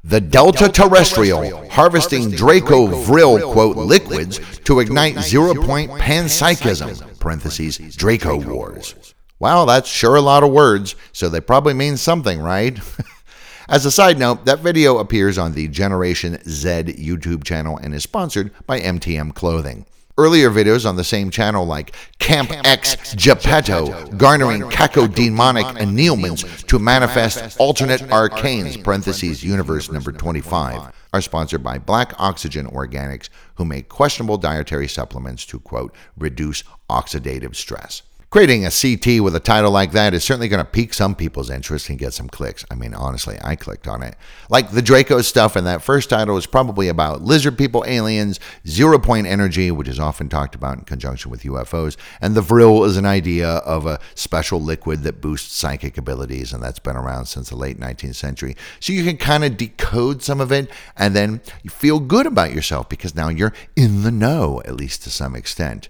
The 0.03 0.21
Delta, 0.21 0.61
Delta 0.61 0.73
Terrestrial, 0.73 1.41
Terrestrial 1.41 1.71
Harvesting 1.71 2.31
Draco, 2.31 2.87
Draco 2.87 3.03
Vril, 3.03 3.53
quote, 3.53 3.77
liquids 3.77 4.41
to 4.61 4.81
ignite 4.81 5.19
zero 5.19 5.55
point 5.55 5.91
panpsychism, 5.91 7.21
parentheses, 7.21 7.95
Draco 7.95 8.37
Wars. 8.37 9.15
Wow, 9.39 9.67
that's 9.67 9.89
sure 9.89 10.17
a 10.17 10.23
lot 10.23 10.43
of 10.43 10.51
words, 10.53 10.95
so 11.13 11.29
they 11.29 11.41
probably 11.41 11.75
mean 11.75 11.99
something, 11.99 12.41
right? 12.41 12.81
As 13.69 13.85
a 13.85 13.91
side 13.91 14.19
note, 14.19 14.47
that 14.47 14.61
video 14.61 14.97
appears 14.97 15.37
on 15.37 15.53
the 15.53 15.69
Generation 15.69 16.39
Z 16.49 16.69
YouTube 16.85 17.45
channel 17.45 17.77
and 17.77 17.93
is 17.93 18.05
sponsored 18.05 18.51
by 18.67 18.81
MTM 18.81 19.35
Clothing. 19.35 19.85
Earlier 20.19 20.51
videos 20.51 20.85
on 20.85 20.97
the 20.97 21.05
same 21.05 21.31
channel, 21.31 21.65
like 21.65 21.95
Camp, 22.19 22.49
Camp 22.49 22.67
X, 22.67 22.95
X 22.95 23.15
Geppetto, 23.15 24.05
garnering 24.17 24.63
cacodemonic 24.63 25.81
annealments 25.81 26.65
to 26.65 26.81
manifest 26.81 27.57
alternate 27.61 28.01
arcanes, 28.11 28.83
parentheses, 28.83 29.45
universe 29.45 29.93
number 29.93 30.11
25, 30.11 30.93
are 31.13 31.21
sponsored 31.21 31.63
by 31.63 31.79
Black 31.79 32.15
Oxygen 32.19 32.67
Organics, 32.67 33.29
who 33.55 33.65
make 33.65 33.89
questionable 33.89 34.39
dietary 34.39 34.89
supplements 34.89 35.47
to, 35.47 35.61
quote, 35.61 35.95
reduce 36.17 36.65
oxidative 36.91 37.55
stress. 37.55 38.03
Creating 38.31 38.67
a 38.67 38.71
CT 38.71 39.23
with 39.23 39.35
a 39.35 39.41
title 39.41 39.71
like 39.71 39.93
that 39.93 40.13
is 40.13 40.23
certainly 40.23 40.49
going 40.49 40.63
to 40.63 40.71
pique 40.71 40.93
some 40.93 41.15
people's 41.15 41.49
interest 41.49 41.89
and 41.89 41.99
get 41.99 42.13
some 42.13 42.29
clicks. 42.29 42.63
I 42.71 42.75
mean, 42.75 42.93
honestly, 42.93 43.39
I 43.43 43.57
clicked 43.57 43.89
on 43.89 44.03
it. 44.03 44.17
Like 44.51 44.71
the 44.71 44.83
Draco 44.83 45.23
stuff 45.23 45.57
in 45.57 45.65
that 45.65 45.81
first 45.81 46.11
title 46.11 46.37
is 46.37 46.45
probably 46.45 46.89
about 46.89 47.23
lizard 47.23 47.57
people, 47.57 47.85
aliens, 47.87 48.39
zero 48.67 48.99
point 48.99 49.27
energy, 49.27 49.71
which 49.71 49.89
is 49.89 49.99
often 49.99 50.29
talked 50.29 50.55
about 50.55 50.77
in 50.77 50.85
conjunction 50.85 51.31
with 51.31 51.45
UFOs, 51.45 51.97
and 52.21 52.35
the 52.35 52.43
Vril 52.43 52.85
is 52.85 52.99
an 52.99 53.07
idea 53.07 53.49
of 53.49 53.87
a 53.87 53.99
special 54.15 54.61
liquid 54.61 55.05
that 55.05 55.23
boosts 55.23 55.57
psychic 55.57 55.97
abilities, 55.97 56.53
and 56.53 56.63
that's 56.63 56.81
been 56.81 56.97
around 56.97 57.25
since 57.25 57.49
the 57.49 57.57
late 57.57 57.81
19th 57.81 58.17
century. 58.17 58.55
So 58.79 58.93
you 58.93 59.05
can 59.05 59.17
kind 59.17 59.43
of 59.43 59.57
decode 59.57 60.23
some 60.23 60.43
of 60.43 60.53
it, 60.53 60.71
and 60.99 61.17
then 61.17 61.41
you 61.63 61.71
feel 61.71 61.99
good 61.99 62.27
about 62.27 62.53
yourself 62.53 62.91
because 62.91 63.15
now 63.15 63.31
you're 63.31 63.55
in 63.75 64.03
the 64.03 64.13
know, 64.13 64.61
at 64.67 64.77
least 64.77 65.03
to 65.05 65.11
some 65.11 65.35
extent. 65.35 65.89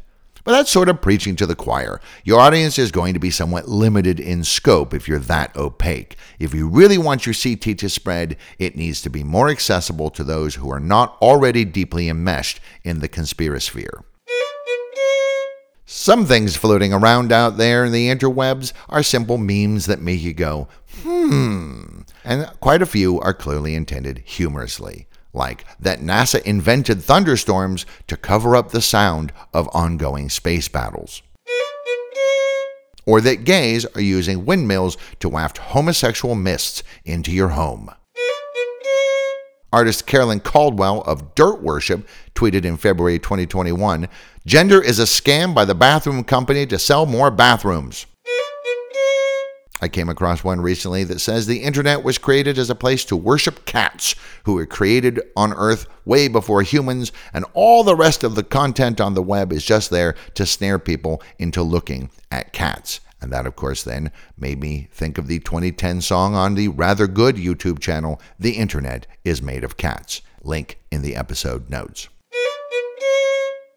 But 0.48 0.52
that's 0.52 0.70
sort 0.70 0.88
of 0.88 1.02
preaching 1.02 1.36
to 1.36 1.46
the 1.46 1.54
choir. 1.54 2.00
Your 2.24 2.40
audience 2.40 2.78
is 2.78 2.90
going 2.90 3.12
to 3.12 3.20
be 3.20 3.30
somewhat 3.30 3.68
limited 3.68 4.18
in 4.18 4.44
scope 4.44 4.94
if 4.94 5.06
you're 5.06 5.18
that 5.18 5.54
opaque. 5.54 6.16
If 6.38 6.54
you 6.54 6.68
really 6.68 6.96
want 6.96 7.26
your 7.26 7.34
CT 7.34 7.76
to 7.76 7.90
spread, 7.90 8.38
it 8.58 8.74
needs 8.74 9.02
to 9.02 9.10
be 9.10 9.22
more 9.22 9.50
accessible 9.50 10.08
to 10.08 10.24
those 10.24 10.54
who 10.54 10.70
are 10.70 10.80
not 10.80 11.18
already 11.20 11.66
deeply 11.66 12.08
enmeshed 12.08 12.60
in 12.82 13.00
the 13.00 13.10
conspirasphere. 13.10 14.04
Some 15.84 16.24
things 16.24 16.56
floating 16.56 16.94
around 16.94 17.30
out 17.30 17.58
there 17.58 17.84
in 17.84 17.92
the 17.92 18.08
interwebs 18.08 18.72
are 18.88 19.02
simple 19.02 19.36
memes 19.36 19.84
that 19.84 20.00
make 20.00 20.22
you 20.22 20.32
go, 20.32 20.66
hmm. 21.02 22.00
And 22.24 22.50
quite 22.60 22.80
a 22.80 22.86
few 22.86 23.20
are 23.20 23.34
clearly 23.34 23.74
intended 23.74 24.22
humorously 24.24 25.07
like 25.32 25.64
that 25.78 26.00
NASA 26.00 26.42
invented 26.42 27.02
thunderstorms 27.02 27.86
to 28.06 28.16
cover 28.16 28.56
up 28.56 28.70
the 28.70 28.82
sound 28.82 29.32
of 29.52 29.68
ongoing 29.72 30.28
space 30.28 30.68
battles. 30.68 31.22
Or 33.06 33.20
that 33.22 33.44
gays 33.44 33.86
are 33.94 34.00
using 34.00 34.44
windmills 34.44 34.96
to 35.20 35.28
waft 35.28 35.58
homosexual 35.58 36.34
mists 36.34 36.82
into 37.04 37.32
your 37.32 37.48
home. 37.48 37.90
Artist 39.72 40.06
Carolyn 40.06 40.40
Caldwell 40.40 41.02
of 41.02 41.34
Dirt 41.34 41.62
Worship 41.62 42.06
tweeted 42.34 42.64
in 42.64 42.76
February 42.76 43.18
2021 43.18 44.08
Gender 44.46 44.82
is 44.82 44.98
a 44.98 45.02
scam 45.02 45.54
by 45.54 45.66
the 45.66 45.74
bathroom 45.74 46.24
company 46.24 46.66
to 46.66 46.78
sell 46.78 47.04
more 47.04 47.30
bathrooms. 47.30 48.06
I 49.80 49.88
came 49.88 50.08
across 50.08 50.42
one 50.42 50.60
recently 50.60 51.04
that 51.04 51.20
says 51.20 51.46
the 51.46 51.62
internet 51.62 52.02
was 52.02 52.18
created 52.18 52.58
as 52.58 52.68
a 52.68 52.74
place 52.74 53.04
to 53.06 53.16
worship 53.16 53.64
cats 53.64 54.14
who 54.44 54.54
were 54.54 54.66
created 54.66 55.20
on 55.36 55.52
Earth 55.52 55.86
way 56.04 56.26
before 56.28 56.62
humans, 56.62 57.12
and 57.32 57.44
all 57.54 57.84
the 57.84 57.96
rest 57.96 58.24
of 58.24 58.34
the 58.34 58.42
content 58.42 59.00
on 59.00 59.14
the 59.14 59.22
web 59.22 59.52
is 59.52 59.64
just 59.64 59.90
there 59.90 60.14
to 60.34 60.46
snare 60.46 60.78
people 60.78 61.22
into 61.38 61.62
looking 61.62 62.10
at 62.30 62.52
cats. 62.52 63.00
And 63.20 63.32
that, 63.32 63.46
of 63.46 63.56
course, 63.56 63.82
then 63.82 64.12
made 64.36 64.60
me 64.60 64.88
think 64.92 65.18
of 65.18 65.26
the 65.26 65.40
2010 65.40 66.00
song 66.00 66.34
on 66.34 66.54
the 66.54 66.68
rather 66.68 67.06
good 67.06 67.36
YouTube 67.36 67.80
channel, 67.80 68.20
The 68.38 68.52
Internet 68.52 69.06
is 69.24 69.42
Made 69.42 69.64
of 69.64 69.76
Cats. 69.76 70.22
Link 70.42 70.78
in 70.90 71.02
the 71.02 71.16
episode 71.16 71.68
notes. 71.68 72.08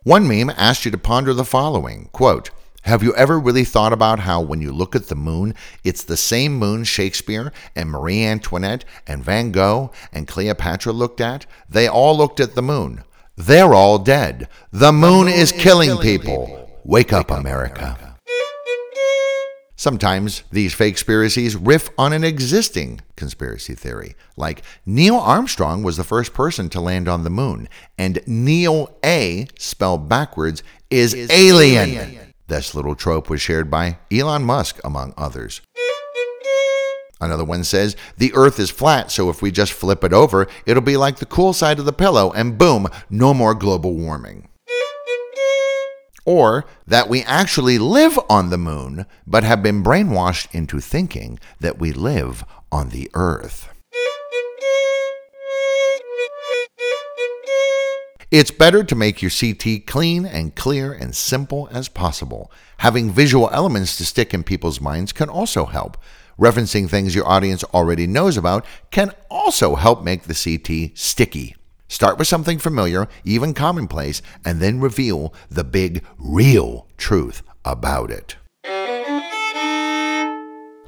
One 0.04 0.28
meme 0.28 0.52
asked 0.52 0.86
you 0.86 0.92
to 0.92 0.98
ponder 0.98 1.34
the 1.34 1.46
following 1.46 2.10
quote, 2.12 2.50
have 2.84 3.04
you 3.04 3.14
ever 3.16 3.40
really 3.40 3.64
thought 3.64 3.94
about 3.94 4.20
how, 4.20 4.42
when 4.42 4.62
you 4.62 4.72
look 4.72 4.96
at 4.96 5.08
the 5.08 5.16
moon, 5.16 5.54
it's 5.84 6.04
the 6.04 6.18
same 6.18 6.58
moon 6.58 6.84
Shakespeare 6.84 7.52
and 7.76 7.90
Marie 7.90 8.24
Antoinette 8.24 8.86
and 9.06 9.24
Van 9.24 9.52
Gogh 9.52 9.92
and 10.12 10.28
Cleopatra 10.28 10.92
looked 10.92 11.22
at? 11.22 11.46
They 11.70 11.88
all 11.88 12.18
looked 12.18 12.40
at 12.40 12.56
the 12.56 12.62
moon. 12.62 13.04
They're 13.36 13.74
all 13.74 14.00
dead. 14.00 14.48
The 14.72 14.92
moon, 14.92 15.02
the 15.02 15.08
moon 15.08 15.28
is, 15.28 15.52
is, 15.52 15.62
killing, 15.62 15.90
killing 15.90 16.02
people. 16.02 16.46
people. 16.48 16.58
Wake, 16.84 17.08
Wake 17.08 17.14
up, 17.14 17.32
up, 17.32 17.40
America. 17.40 17.82
America. 17.82 18.12
Sometimes 19.76 20.44
these 20.52 20.76
fake 20.76 20.94
conspiracies 20.94 21.56
riff 21.56 21.90
on 21.98 22.14
an 22.14 22.24
existing 22.24 23.02
conspiracy 23.16 23.74
theory, 23.74 24.16
like 24.38 24.62
Neil 24.86 25.16
Armstrong 25.16 25.82
was 25.82 25.98
the 25.98 26.04
first 26.04 26.36
person 26.36 26.70
to 26.70 26.80
land 26.80 27.08
on 27.08 27.24
the 27.24 27.32
moon, 27.32 27.68
and 27.98 28.22
Neil 28.28 28.96
A, 29.04 29.48
spelled 29.58 30.08
backwards, 30.08 30.62
is, 30.92 31.16
is 31.16 31.32
alien. 31.32 31.90
alien. 31.90 32.31
This 32.52 32.76
little 32.76 32.96
trope 32.96 33.30
was 33.30 33.40
shared 33.40 33.72
by 33.72 33.98
Elon 34.12 34.44
Musk, 34.44 34.82
among 34.84 35.14
others. 35.16 35.62
Another 37.22 37.46
one 37.46 37.64
says, 37.64 37.96
The 38.18 38.34
earth 38.34 38.60
is 38.60 38.70
flat, 38.70 39.10
so 39.10 39.30
if 39.30 39.42
we 39.42 39.52
just 39.52 39.72
flip 39.72 40.04
it 40.04 40.12
over, 40.12 40.48
it'll 40.66 40.84
be 40.84 40.98
like 40.98 41.20
the 41.20 41.26
cool 41.26 41.54
side 41.54 41.80
of 41.80 41.86
the 41.86 41.94
pillow, 41.94 42.30
and 42.34 42.58
boom, 42.58 42.90
no 43.10 43.34
more 43.34 43.56
global 43.56 43.96
warming. 43.96 44.50
Or 46.26 46.66
that 46.86 47.08
we 47.08 47.24
actually 47.24 47.78
live 47.78 48.20
on 48.30 48.50
the 48.50 48.58
moon, 48.58 49.06
but 49.26 49.46
have 49.46 49.64
been 49.64 49.82
brainwashed 49.82 50.54
into 50.54 50.82
thinking 50.82 51.40
that 51.62 51.80
we 51.80 51.94
live 51.94 52.44
on 52.70 52.90
the 52.90 53.10
earth. 53.14 53.70
It's 58.32 58.50
better 58.50 58.82
to 58.86 58.96
make 58.96 59.22
your 59.22 59.30
CT 59.30 59.86
clean 59.86 60.26
and 60.26 60.56
clear 60.56 60.94
and 60.94 61.14
simple 61.14 61.68
as 61.70 61.90
possible. 61.90 62.50
Having 62.78 63.12
visual 63.12 63.50
elements 63.52 63.98
to 63.98 64.06
stick 64.06 64.34
in 64.34 64.44
people's 64.44 64.80
minds 64.80 65.12
can 65.12 65.28
also 65.28 65.66
help. 65.66 65.98
Referencing 66.40 66.90
things 66.90 67.14
your 67.14 67.28
audience 67.28 67.66
already 67.66 68.08
knows 68.08 68.38
about 68.38 68.66
can 68.90 69.12
also 69.30 69.76
help 69.76 70.02
make 70.02 70.24
the 70.24 70.34
CT 70.34 70.98
sticky. 70.98 71.58
Start 71.90 72.18
with 72.18 72.30
something 72.30 72.58
familiar, 72.58 73.10
even 73.26 73.54
commonplace, 73.54 74.22
and 74.46 74.62
then 74.62 74.80
reveal 74.80 75.34
the 75.50 75.66
big, 75.66 76.02
real 76.18 76.88
truth 76.96 77.44
about 77.66 78.10
it. 78.10 78.38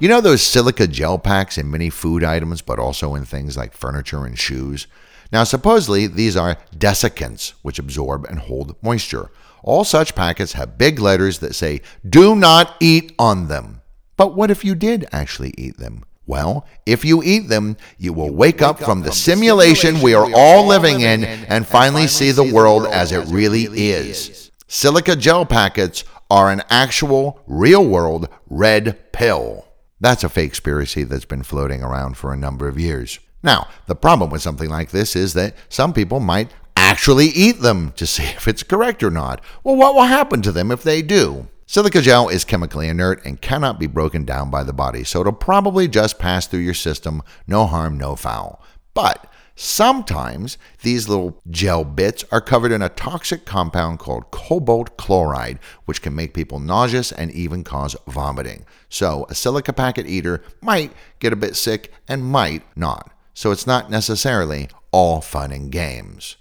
You 0.00 0.08
know 0.08 0.22
those 0.22 0.42
silica 0.42 0.86
gel 0.86 1.18
packs 1.18 1.58
in 1.58 1.70
many 1.70 1.90
food 1.90 2.24
items, 2.24 2.62
but 2.62 2.78
also 2.78 3.14
in 3.14 3.26
things 3.26 3.54
like 3.54 3.74
furniture 3.74 4.24
and 4.24 4.38
shoes? 4.38 4.86
Now, 5.32 5.44
supposedly, 5.44 6.06
these 6.06 6.36
are 6.36 6.58
desiccants, 6.76 7.54
which 7.62 7.78
absorb 7.78 8.24
and 8.26 8.38
hold 8.38 8.76
moisture. 8.82 9.30
All 9.62 9.84
such 9.84 10.14
packets 10.14 10.52
have 10.52 10.78
big 10.78 10.98
letters 10.98 11.38
that 11.38 11.54
say, 11.54 11.80
do 12.08 12.36
not 12.36 12.76
eat 12.80 13.14
on 13.18 13.48
them. 13.48 13.80
But 14.16 14.36
what 14.36 14.50
if 14.50 14.64
you 14.64 14.74
did 14.74 15.06
actually 15.10 15.54
eat 15.56 15.78
them? 15.78 16.04
Well, 16.26 16.66
if 16.86 17.04
you 17.04 17.22
eat 17.22 17.48
them, 17.48 17.76
you 17.98 18.12
will 18.12 18.30
wake, 18.30 18.56
wake 18.56 18.62
up, 18.62 18.78
from, 18.80 19.02
the, 19.02 19.12
simulation, 19.12 20.00
we 20.00 20.14
are 20.14 20.30
all 20.34 20.66
living 20.66 21.00
in 21.00 21.24
and 21.24 21.66
finally 21.66 22.06
see 22.06 22.30
the 22.30 22.52
world 22.52 22.86
as 22.86 23.12
it 23.12 23.26
really 23.28 23.64
is. 23.64 24.50
Silica 24.66 25.16
gel 25.16 25.44
packets 25.44 26.04
are 26.30 26.50
an 26.50 26.62
actual, 26.70 27.40
real 27.46 27.86
world 27.86 28.28
red 28.48 29.12
pill. 29.12 29.66
That's 30.00 30.24
a 30.24 30.28
fake 30.28 30.50
conspiracy 30.50 31.04
that's 31.04 31.26
been 31.26 31.42
floating 31.42 31.82
around 31.82 32.16
for 32.16 32.32
a 32.32 32.36
number 32.36 32.68
of 32.68 32.78
years. 32.78 33.18
Now, 33.44 33.68
the 33.86 33.94
problem 33.94 34.30
with 34.30 34.40
something 34.40 34.70
like 34.70 34.90
this 34.90 35.14
is 35.14 35.34
that 35.34 35.54
some 35.68 35.92
people 35.92 36.18
might 36.18 36.50
actually 36.76 37.26
eat 37.26 37.60
them 37.60 37.92
to 37.92 38.06
see 38.06 38.22
if 38.36 38.48
it's 38.48 38.62
correct 38.64 39.02
or 39.02 39.10
not. 39.10 39.44
Well, 39.62 39.76
what 39.76 39.94
will 39.94 40.04
happen 40.04 40.42
to 40.42 40.50
them 40.50 40.72
if 40.72 40.82
they 40.82 41.02
do? 41.02 41.46
Silica 41.66 42.00
gel 42.00 42.28
is 42.28 42.44
chemically 42.44 42.88
inert 42.88 43.24
and 43.24 43.40
cannot 43.40 43.78
be 43.78 43.86
broken 43.86 44.24
down 44.24 44.50
by 44.50 44.64
the 44.64 44.72
body, 44.72 45.04
so 45.04 45.20
it'll 45.20 45.32
probably 45.32 45.88
just 45.88 46.18
pass 46.18 46.46
through 46.46 46.60
your 46.60 46.74
system, 46.74 47.22
no 47.46 47.66
harm, 47.66 47.98
no 47.98 48.16
foul. 48.16 48.62
But 48.92 49.30
sometimes 49.56 50.58
these 50.82 51.08
little 51.08 51.40
gel 51.50 51.84
bits 51.84 52.24
are 52.30 52.40
covered 52.40 52.72
in 52.72 52.82
a 52.82 52.90
toxic 52.90 53.44
compound 53.44 53.98
called 53.98 54.30
cobalt 54.30 54.96
chloride, 54.96 55.58
which 55.84 56.02
can 56.02 56.14
make 56.14 56.34
people 56.34 56.58
nauseous 56.58 57.12
and 57.12 57.30
even 57.32 57.64
cause 57.64 57.96
vomiting. 58.06 58.64
So 58.88 59.26
a 59.28 59.34
silica 59.34 59.72
packet 59.72 60.06
eater 60.06 60.42
might 60.60 60.92
get 61.18 61.32
a 61.32 61.36
bit 61.36 61.56
sick 61.56 61.92
and 62.08 62.24
might 62.24 62.62
not 62.76 63.13
so 63.34 63.50
it's 63.50 63.66
not 63.66 63.90
necessarily 63.90 64.68
all 64.92 65.20
fun 65.20 65.52
and 65.52 65.70
games. 65.70 66.36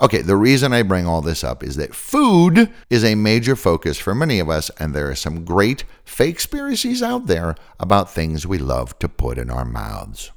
Okay, 0.00 0.22
the 0.22 0.36
reason 0.36 0.72
I 0.72 0.82
bring 0.82 1.06
all 1.06 1.22
this 1.22 1.42
up 1.42 1.64
is 1.64 1.74
that 1.76 1.92
food 1.94 2.70
is 2.88 3.04
a 3.04 3.16
major 3.16 3.56
focus 3.56 3.98
for 3.98 4.14
many 4.14 4.38
of 4.38 4.48
us, 4.48 4.70
and 4.78 4.94
there 4.94 5.10
are 5.10 5.16
some 5.16 5.44
great 5.44 5.84
fake 6.04 6.36
conspiracies 6.36 7.02
out 7.02 7.26
there 7.26 7.56
about 7.80 8.08
things 8.08 8.46
we 8.46 8.58
love 8.58 8.96
to 9.00 9.08
put 9.08 9.38
in 9.38 9.50
our 9.50 9.64
mouths. 9.64 10.30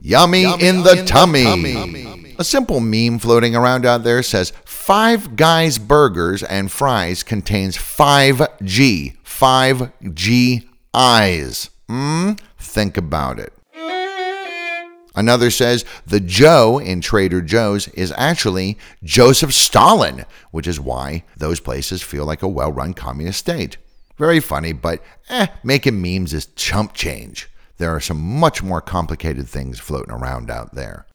Yummy, 0.00 0.42
Yummy 0.42 0.64
in, 0.64 0.82
the, 0.82 0.98
in 0.98 1.06
tummy. 1.06 1.44
the 1.44 1.72
tummy. 1.72 2.34
A 2.38 2.44
simple 2.44 2.80
meme 2.80 3.18
floating 3.18 3.56
around 3.56 3.86
out 3.86 4.04
there 4.04 4.22
says 4.22 4.52
Five 4.64 5.36
Guys 5.36 5.78
burgers 5.78 6.42
and 6.42 6.70
fries 6.70 7.22
contains 7.22 7.76
5G, 7.76 9.16
5G 9.24 10.68
eyes. 10.94 11.70
Hmm? 11.88 12.32
Think 12.58 12.96
about 12.96 13.38
it. 13.38 13.52
Another 15.18 15.50
says 15.50 15.84
the 16.06 16.20
Joe 16.20 16.78
in 16.78 17.00
Trader 17.00 17.42
Joe's 17.42 17.88
is 17.88 18.14
actually 18.16 18.78
Joseph 19.02 19.52
Stalin, 19.52 20.24
which 20.52 20.68
is 20.68 20.78
why 20.78 21.24
those 21.36 21.58
places 21.58 22.02
feel 22.02 22.24
like 22.24 22.42
a 22.42 22.48
well 22.48 22.70
run 22.70 22.94
communist 22.94 23.40
state. 23.40 23.78
Very 24.16 24.38
funny, 24.38 24.72
but 24.72 25.02
eh, 25.28 25.48
making 25.64 26.00
memes 26.00 26.32
is 26.32 26.46
chump 26.46 26.94
change. 26.94 27.48
There 27.78 27.94
are 27.94 28.00
some 28.00 28.20
much 28.20 28.62
more 28.62 28.80
complicated 28.80 29.48
things 29.48 29.80
floating 29.80 30.12
around 30.12 30.52
out 30.52 30.76
there. 30.76 31.07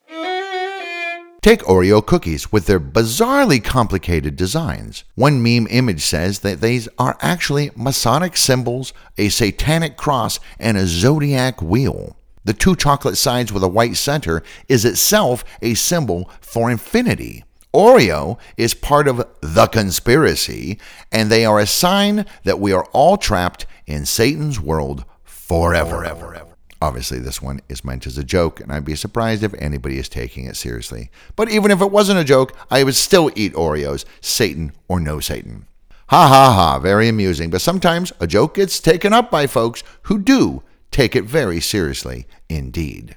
Take 1.44 1.60
Oreo 1.64 2.00
cookies 2.00 2.50
with 2.50 2.64
their 2.64 2.80
bizarrely 2.80 3.62
complicated 3.62 4.34
designs. 4.34 5.04
One 5.14 5.42
meme 5.42 5.66
image 5.68 6.00
says 6.00 6.38
that 6.38 6.62
these 6.62 6.88
are 6.98 7.18
actually 7.20 7.70
Masonic 7.76 8.34
symbols, 8.38 8.94
a 9.18 9.28
satanic 9.28 9.98
cross, 9.98 10.40
and 10.58 10.78
a 10.78 10.86
zodiac 10.86 11.60
wheel. 11.60 12.16
The 12.46 12.54
two 12.54 12.74
chocolate 12.74 13.18
sides 13.18 13.52
with 13.52 13.62
a 13.62 13.68
white 13.68 13.96
center 13.96 14.42
is 14.70 14.86
itself 14.86 15.44
a 15.60 15.74
symbol 15.74 16.30
for 16.40 16.70
infinity. 16.70 17.44
Oreo 17.74 18.38
is 18.56 18.72
part 18.72 19.06
of 19.06 19.28
the 19.42 19.66
conspiracy, 19.66 20.78
and 21.12 21.30
they 21.30 21.44
are 21.44 21.60
a 21.60 21.66
sign 21.66 22.24
that 22.44 22.58
we 22.58 22.72
are 22.72 22.86
all 22.94 23.18
trapped 23.18 23.66
in 23.84 24.06
Satan's 24.06 24.58
world 24.58 25.04
forever. 25.24 26.06
forever. 26.06 26.53
Obviously, 26.84 27.18
this 27.18 27.40
one 27.40 27.62
is 27.66 27.82
meant 27.82 28.06
as 28.06 28.18
a 28.18 28.22
joke, 28.22 28.60
and 28.60 28.70
I'd 28.70 28.84
be 28.84 28.94
surprised 28.94 29.42
if 29.42 29.54
anybody 29.54 29.96
is 29.98 30.06
taking 30.06 30.44
it 30.44 30.54
seriously. 30.54 31.10
But 31.34 31.50
even 31.50 31.70
if 31.70 31.80
it 31.80 31.90
wasn't 31.90 32.20
a 32.20 32.24
joke, 32.24 32.54
I 32.70 32.84
would 32.84 32.94
still 32.94 33.30
eat 33.34 33.54
Oreos, 33.54 34.04
Satan 34.20 34.70
or 34.86 35.00
no 35.00 35.18
Satan. 35.18 35.64
Ha 36.08 36.28
ha 36.28 36.52
ha, 36.52 36.78
very 36.78 37.08
amusing, 37.08 37.48
but 37.48 37.62
sometimes 37.62 38.12
a 38.20 38.26
joke 38.26 38.56
gets 38.56 38.80
taken 38.80 39.14
up 39.14 39.30
by 39.30 39.46
folks 39.46 39.82
who 40.02 40.18
do 40.18 40.62
take 40.90 41.16
it 41.16 41.24
very 41.24 41.58
seriously 41.58 42.26
indeed. 42.50 43.16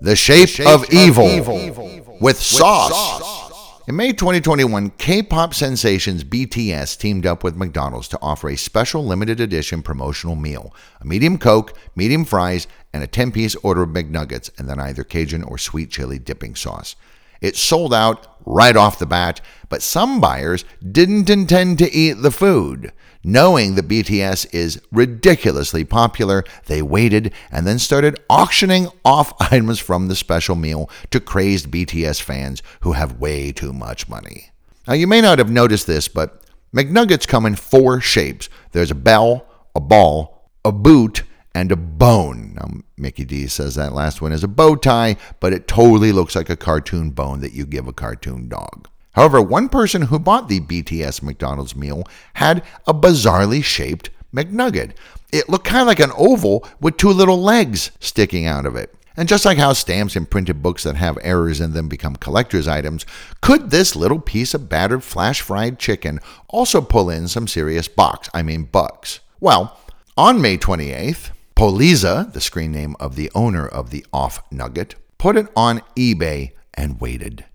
The 0.00 0.16
Shape, 0.16 0.40
the 0.40 0.46
shape 0.48 0.66
of, 0.66 0.82
of 0.82 0.92
evil, 0.92 1.28
evil, 1.28 1.84
with, 1.84 2.20
with 2.20 2.36
sauce. 2.36 2.90
sauce. 2.90 3.47
In 3.88 3.96
May 3.96 4.12
2021, 4.12 4.90
K 4.98 5.22
pop 5.22 5.54
sensations 5.54 6.22
BTS 6.22 6.98
teamed 6.98 7.24
up 7.24 7.42
with 7.42 7.56
McDonald's 7.56 8.06
to 8.08 8.18
offer 8.20 8.50
a 8.50 8.56
special 8.58 9.02
limited 9.02 9.40
edition 9.40 9.82
promotional 9.82 10.36
meal 10.36 10.74
a 11.00 11.06
medium 11.06 11.38
Coke, 11.38 11.72
medium 11.96 12.26
fries, 12.26 12.66
and 12.92 13.02
a 13.02 13.06
10 13.06 13.32
piece 13.32 13.54
order 13.62 13.84
of 13.84 13.88
McNuggets, 13.88 14.50
and 14.58 14.68
then 14.68 14.78
either 14.78 15.04
Cajun 15.04 15.42
or 15.42 15.56
sweet 15.56 15.90
chili 15.90 16.18
dipping 16.18 16.54
sauce. 16.54 16.96
It 17.40 17.56
sold 17.56 17.94
out 17.94 18.36
right 18.44 18.76
off 18.76 18.98
the 18.98 19.06
bat, 19.06 19.40
but 19.70 19.80
some 19.80 20.20
buyers 20.20 20.66
didn't 20.92 21.30
intend 21.30 21.78
to 21.78 21.90
eat 21.90 22.20
the 22.20 22.30
food. 22.30 22.92
Knowing 23.24 23.74
that 23.74 23.88
BTS 23.88 24.46
is 24.54 24.80
ridiculously 24.92 25.84
popular, 25.84 26.44
they 26.66 26.80
waited 26.80 27.32
and 27.50 27.66
then 27.66 27.78
started 27.78 28.18
auctioning 28.30 28.88
off 29.04 29.32
items 29.52 29.78
from 29.78 30.08
the 30.08 30.14
special 30.14 30.54
meal 30.54 30.88
to 31.10 31.20
crazed 31.20 31.70
BTS 31.70 32.22
fans 32.22 32.62
who 32.80 32.92
have 32.92 33.20
way 33.20 33.52
too 33.52 33.72
much 33.72 34.08
money. 34.08 34.50
Now, 34.86 34.94
you 34.94 35.06
may 35.06 35.20
not 35.20 35.38
have 35.38 35.50
noticed 35.50 35.86
this, 35.86 36.08
but 36.08 36.42
McNuggets 36.74 37.26
come 37.26 37.46
in 37.46 37.56
four 37.56 38.00
shapes 38.00 38.48
there's 38.72 38.90
a 38.90 38.94
bell, 38.94 39.46
a 39.74 39.80
ball, 39.80 40.50
a 40.64 40.72
boot, 40.72 41.22
and 41.54 41.72
a 41.72 41.76
bone. 41.76 42.54
Now, 42.54 42.82
Mickey 42.96 43.24
D 43.24 43.46
says 43.46 43.74
that 43.74 43.92
last 43.92 44.22
one 44.22 44.32
is 44.32 44.44
a 44.44 44.48
bow 44.48 44.76
tie, 44.76 45.16
but 45.40 45.52
it 45.52 45.66
totally 45.66 46.12
looks 46.12 46.36
like 46.36 46.50
a 46.50 46.56
cartoon 46.56 47.10
bone 47.10 47.40
that 47.40 47.52
you 47.52 47.66
give 47.66 47.88
a 47.88 47.92
cartoon 47.92 48.48
dog. 48.48 48.88
However, 49.18 49.42
one 49.42 49.68
person 49.68 50.02
who 50.02 50.20
bought 50.20 50.48
the 50.48 50.60
BTS 50.60 51.24
McDonald's 51.24 51.74
meal 51.74 52.04
had 52.34 52.62
a 52.86 52.94
bizarrely 52.94 53.64
shaped 53.64 54.10
McNugget. 54.32 54.92
It 55.32 55.48
looked 55.48 55.66
kind 55.66 55.80
of 55.80 55.88
like 55.88 55.98
an 55.98 56.12
oval 56.16 56.64
with 56.80 56.98
two 56.98 57.08
little 57.08 57.42
legs 57.42 57.90
sticking 57.98 58.46
out 58.46 58.64
of 58.64 58.76
it. 58.76 58.94
And 59.16 59.28
just 59.28 59.44
like 59.44 59.58
how 59.58 59.72
stamps 59.72 60.14
and 60.14 60.30
printed 60.30 60.62
books 60.62 60.84
that 60.84 60.94
have 60.94 61.18
errors 61.20 61.60
in 61.60 61.72
them 61.72 61.88
become 61.88 62.14
collector's 62.14 62.68
items, 62.68 63.04
could 63.40 63.72
this 63.72 63.96
little 63.96 64.20
piece 64.20 64.54
of 64.54 64.68
battered 64.68 65.02
flash 65.02 65.40
fried 65.40 65.80
chicken 65.80 66.20
also 66.46 66.80
pull 66.80 67.10
in 67.10 67.26
some 67.26 67.48
serious 67.48 67.88
box, 67.88 68.30
I 68.32 68.44
mean 68.44 68.66
bucks? 68.66 69.18
Well, 69.40 69.80
on 70.16 70.40
May 70.40 70.58
28th, 70.58 71.32
Polizna, 71.56 72.32
the 72.32 72.40
screen 72.40 72.70
name 72.70 72.94
of 73.00 73.16
the 73.16 73.32
owner 73.34 73.66
of 73.66 73.90
the 73.90 74.06
off 74.12 74.44
nugget, 74.52 74.94
put 75.18 75.36
it 75.36 75.48
on 75.56 75.82
eBay 75.96 76.52
and 76.74 77.00
waited. 77.00 77.46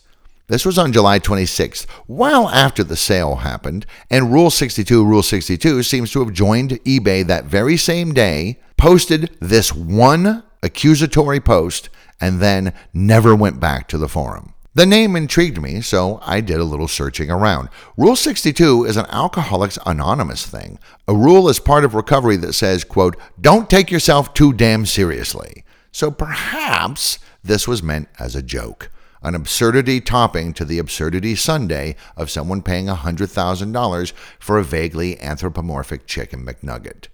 This 0.48 0.66
was 0.66 0.76
on 0.76 0.92
July 0.92 1.20
26th, 1.20 1.86
well 2.06 2.50
after 2.50 2.84
the 2.84 2.96
sale 2.96 3.36
happened, 3.36 3.86
and 4.10 4.30
Rule 4.30 4.50
62 4.50 5.02
Rule 5.06 5.22
62 5.22 5.82
seems 5.84 6.10
to 6.12 6.22
have 6.22 6.34
joined 6.34 6.72
eBay 6.84 7.26
that 7.26 7.46
very 7.46 7.78
same 7.78 8.12
day, 8.12 8.58
posted 8.76 9.34
this 9.40 9.72
one 9.72 10.42
accusatory 10.62 11.40
post, 11.40 11.88
and 12.20 12.40
then 12.40 12.74
never 12.92 13.34
went 13.34 13.58
back 13.58 13.88
to 13.88 13.96
the 13.96 14.08
forum. 14.08 14.52
The 14.74 14.86
name 14.86 15.16
intrigued 15.16 15.60
me, 15.60 15.80
so 15.80 16.20
I 16.22 16.40
did 16.40 16.58
a 16.60 16.64
little 16.64 16.88
searching 16.88 17.30
around. 17.30 17.68
Rule 17.96 18.14
62 18.14 18.84
is 18.84 18.96
an 18.96 19.06
Alcoholics 19.06 19.78
Anonymous 19.86 20.46
thing. 20.46 20.78
A 21.08 21.14
rule 21.14 21.48
is 21.48 21.58
part 21.58 21.84
of 21.84 21.94
recovery 21.94 22.36
that 22.36 22.52
says, 22.52 22.84
quote, 22.84 23.16
don't 23.40 23.70
take 23.70 23.90
yourself 23.90 24.34
too 24.34 24.52
damn 24.52 24.86
seriously. 24.86 25.64
So 25.90 26.10
perhaps 26.10 27.18
this 27.42 27.66
was 27.66 27.82
meant 27.82 28.08
as 28.18 28.36
a 28.36 28.42
joke. 28.42 28.90
An 29.22 29.34
absurdity 29.34 30.00
topping 30.00 30.52
to 30.52 30.64
the 30.64 30.78
absurdity 30.78 31.34
sundae 31.34 31.96
of 32.16 32.30
someone 32.30 32.62
paying 32.62 32.86
$100,000 32.86 34.12
for 34.38 34.58
a 34.58 34.64
vaguely 34.64 35.20
anthropomorphic 35.20 36.06
chicken 36.06 36.46
McNugget. 36.46 37.08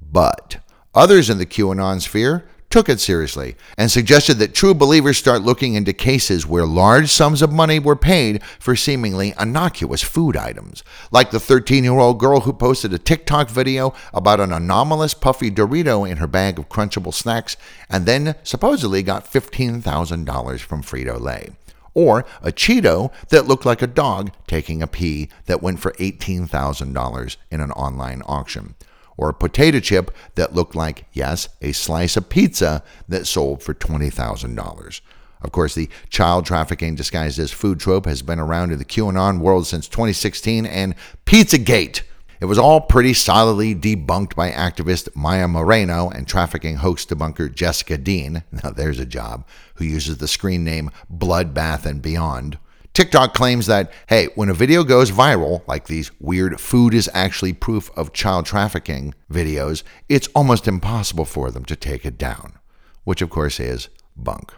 But 0.00 0.64
others 0.94 1.28
in 1.28 1.38
the 1.38 1.44
QAnon 1.44 2.00
sphere 2.00 2.46
took 2.70 2.88
it 2.88 3.00
seriously 3.00 3.56
and 3.76 3.90
suggested 3.90 4.34
that 4.34 4.54
true 4.54 4.72
believers 4.72 5.18
start 5.18 5.42
looking 5.42 5.74
into 5.74 5.92
cases 5.92 6.46
where 6.46 6.64
large 6.64 7.10
sums 7.10 7.42
of 7.42 7.52
money 7.52 7.80
were 7.80 7.96
paid 7.96 8.42
for 8.60 8.76
seemingly 8.76 9.34
innocuous 9.38 10.02
food 10.02 10.36
items, 10.36 10.84
like 11.10 11.32
the 11.32 11.40
13 11.40 11.82
year 11.82 11.98
old 11.98 12.20
girl 12.20 12.40
who 12.40 12.52
posted 12.52 12.94
a 12.94 12.98
TikTok 12.98 13.50
video 13.50 13.92
about 14.14 14.40
an 14.40 14.52
anomalous 14.52 15.14
puffy 15.14 15.50
Dorito 15.50 16.08
in 16.08 16.18
her 16.18 16.28
bag 16.28 16.58
of 16.58 16.68
Crunchable 16.68 17.12
snacks 17.12 17.56
and 17.88 18.06
then 18.06 18.36
supposedly 18.44 19.02
got 19.02 19.30
$15,000 19.30 20.60
from 20.60 20.82
Frito 20.82 21.20
Lay. 21.20 21.50
Or 21.92 22.24
a 22.40 22.52
Cheeto 22.52 23.10
that 23.30 23.48
looked 23.48 23.66
like 23.66 23.82
a 23.82 23.88
dog 23.88 24.30
taking 24.46 24.80
a 24.80 24.86
pee 24.86 25.28
that 25.46 25.60
went 25.60 25.80
for 25.80 25.90
$18,000 25.92 27.36
in 27.50 27.60
an 27.60 27.72
online 27.72 28.22
auction 28.26 28.76
or 29.20 29.28
a 29.28 29.34
potato 29.34 29.78
chip 29.78 30.10
that 30.34 30.54
looked 30.54 30.74
like, 30.74 31.04
yes, 31.12 31.50
a 31.60 31.72
slice 31.72 32.16
of 32.16 32.30
pizza 32.30 32.82
that 33.06 33.26
sold 33.26 33.62
for 33.62 33.74
$20,000. 33.74 35.00
Of 35.42 35.52
course, 35.52 35.74
the 35.74 35.90
child 36.08 36.46
trafficking 36.46 36.94
disguised 36.94 37.38
as 37.38 37.52
food 37.52 37.80
trope 37.80 38.06
has 38.06 38.22
been 38.22 38.40
around 38.40 38.72
in 38.72 38.78
the 38.78 38.84
QAnon 38.84 39.40
world 39.40 39.66
since 39.66 39.88
2016 39.88 40.64
and 40.64 40.94
Pizzagate. 41.26 42.00
It 42.40 42.46
was 42.46 42.58
all 42.58 42.80
pretty 42.80 43.12
solidly 43.12 43.74
debunked 43.74 44.34
by 44.34 44.50
activist 44.52 45.14
Maya 45.14 45.46
Moreno 45.46 46.08
and 46.08 46.26
trafficking 46.26 46.76
hoax 46.76 47.04
debunker 47.04 47.54
Jessica 47.54 47.98
Dean. 47.98 48.42
Now, 48.64 48.70
there's 48.70 48.98
a 48.98 49.04
job, 49.04 49.46
who 49.74 49.84
uses 49.84 50.16
the 50.16 50.28
screen 50.28 50.64
name 50.64 50.90
Bloodbath 51.14 51.84
and 51.84 52.00
Beyond. 52.00 52.58
TikTok 53.00 53.32
claims 53.32 53.64
that, 53.64 53.90
hey, 54.10 54.28
when 54.34 54.50
a 54.50 54.52
video 54.52 54.84
goes 54.84 55.10
viral, 55.10 55.66
like 55.66 55.86
these 55.86 56.10
weird 56.20 56.60
food 56.60 56.92
is 56.92 57.08
actually 57.14 57.54
proof 57.54 57.90
of 57.96 58.12
child 58.12 58.44
trafficking 58.44 59.14
videos, 59.32 59.82
it's 60.10 60.28
almost 60.34 60.68
impossible 60.68 61.24
for 61.24 61.50
them 61.50 61.64
to 61.64 61.76
take 61.76 62.04
it 62.04 62.18
down, 62.18 62.58
which 63.04 63.22
of 63.22 63.30
course 63.30 63.58
is 63.58 63.88
bunk. 64.14 64.52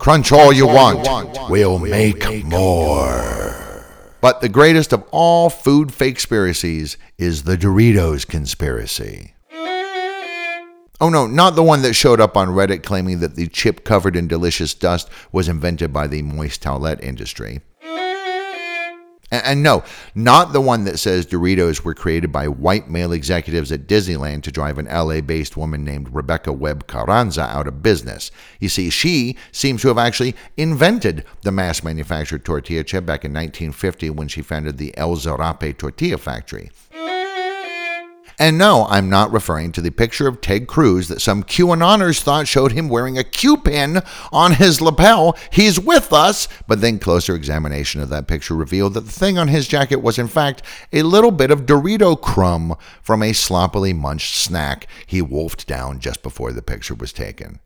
Crunch 0.00 0.32
all 0.32 0.52
you 0.52 0.66
want, 0.66 1.06
we'll 1.48 1.78
make 1.78 2.44
more. 2.44 3.86
But 4.20 4.40
the 4.40 4.48
greatest 4.48 4.92
of 4.92 5.04
all 5.12 5.50
food 5.50 5.94
fake 5.94 6.16
conspiracies 6.16 6.96
is 7.16 7.44
the 7.44 7.56
Doritos 7.56 8.26
conspiracy. 8.26 9.31
Oh 11.02 11.08
no, 11.08 11.26
not 11.26 11.56
the 11.56 11.64
one 11.64 11.82
that 11.82 11.94
showed 11.94 12.20
up 12.20 12.36
on 12.36 12.50
Reddit 12.50 12.84
claiming 12.84 13.18
that 13.18 13.34
the 13.34 13.48
chip 13.48 13.82
covered 13.82 14.14
in 14.14 14.28
delicious 14.28 14.72
dust 14.72 15.10
was 15.32 15.48
invented 15.48 15.92
by 15.92 16.06
the 16.06 16.22
moist 16.22 16.62
towelette 16.62 17.02
industry. 17.02 17.60
And, 19.32 19.64
no, 19.64 19.82
not 20.14 20.52
the 20.52 20.60
one 20.60 20.84
that 20.84 21.00
says 21.00 21.26
Doritos 21.26 21.82
were 21.82 21.94
created 21.94 22.30
by 22.30 22.46
white 22.46 22.88
male 22.88 23.10
executives 23.10 23.72
at 23.72 23.88
Disneyland 23.88 24.44
to 24.44 24.52
drive 24.52 24.78
an 24.78 24.86
LA 24.86 25.20
based 25.22 25.56
woman 25.56 25.82
named 25.82 26.14
Rebecca 26.14 26.52
Webb 26.52 26.86
Carranza 26.86 27.42
out 27.42 27.66
of 27.66 27.82
business. 27.82 28.30
You 28.60 28.68
see, 28.68 28.88
she 28.88 29.36
seems 29.50 29.82
to 29.82 29.88
have 29.88 29.98
actually 29.98 30.36
invented 30.56 31.24
the 31.40 31.50
mass 31.50 31.82
manufactured 31.82 32.44
tortilla 32.44 32.84
chip 32.84 33.04
back 33.04 33.24
in 33.24 33.32
1950 33.32 34.10
when 34.10 34.28
she 34.28 34.40
founded 34.40 34.78
the 34.78 34.96
El 34.96 35.16
Zarape 35.16 35.76
Tortilla 35.76 36.18
Factory. 36.18 36.70
And 38.38 38.58
no, 38.58 38.86
I'm 38.88 39.08
not 39.08 39.32
referring 39.32 39.72
to 39.72 39.80
the 39.80 39.90
picture 39.90 40.26
of 40.26 40.40
Ted 40.40 40.66
Cruz 40.66 41.08
that 41.08 41.20
some 41.20 41.42
QAnoners 41.42 42.20
thought 42.20 42.48
showed 42.48 42.72
him 42.72 42.88
wearing 42.88 43.18
a 43.18 43.24
Q 43.24 43.56
pin 43.56 44.02
on 44.32 44.54
his 44.54 44.80
lapel. 44.80 45.36
He's 45.50 45.78
with 45.78 46.12
us. 46.12 46.48
But 46.66 46.80
then 46.80 46.98
closer 46.98 47.34
examination 47.34 48.00
of 48.00 48.08
that 48.08 48.26
picture 48.26 48.54
revealed 48.54 48.94
that 48.94 49.02
the 49.02 49.12
thing 49.12 49.38
on 49.38 49.48
his 49.48 49.68
jacket 49.68 50.02
was, 50.02 50.18
in 50.18 50.28
fact, 50.28 50.62
a 50.92 51.02
little 51.02 51.30
bit 51.30 51.50
of 51.50 51.66
Dorito 51.66 52.20
crumb 52.20 52.76
from 53.02 53.22
a 53.22 53.32
sloppily 53.32 53.92
munched 53.92 54.36
snack 54.36 54.86
he 55.06 55.22
wolfed 55.22 55.66
down 55.66 56.00
just 56.00 56.22
before 56.22 56.52
the 56.52 56.62
picture 56.62 56.94
was 56.94 57.12
taken. 57.12 57.60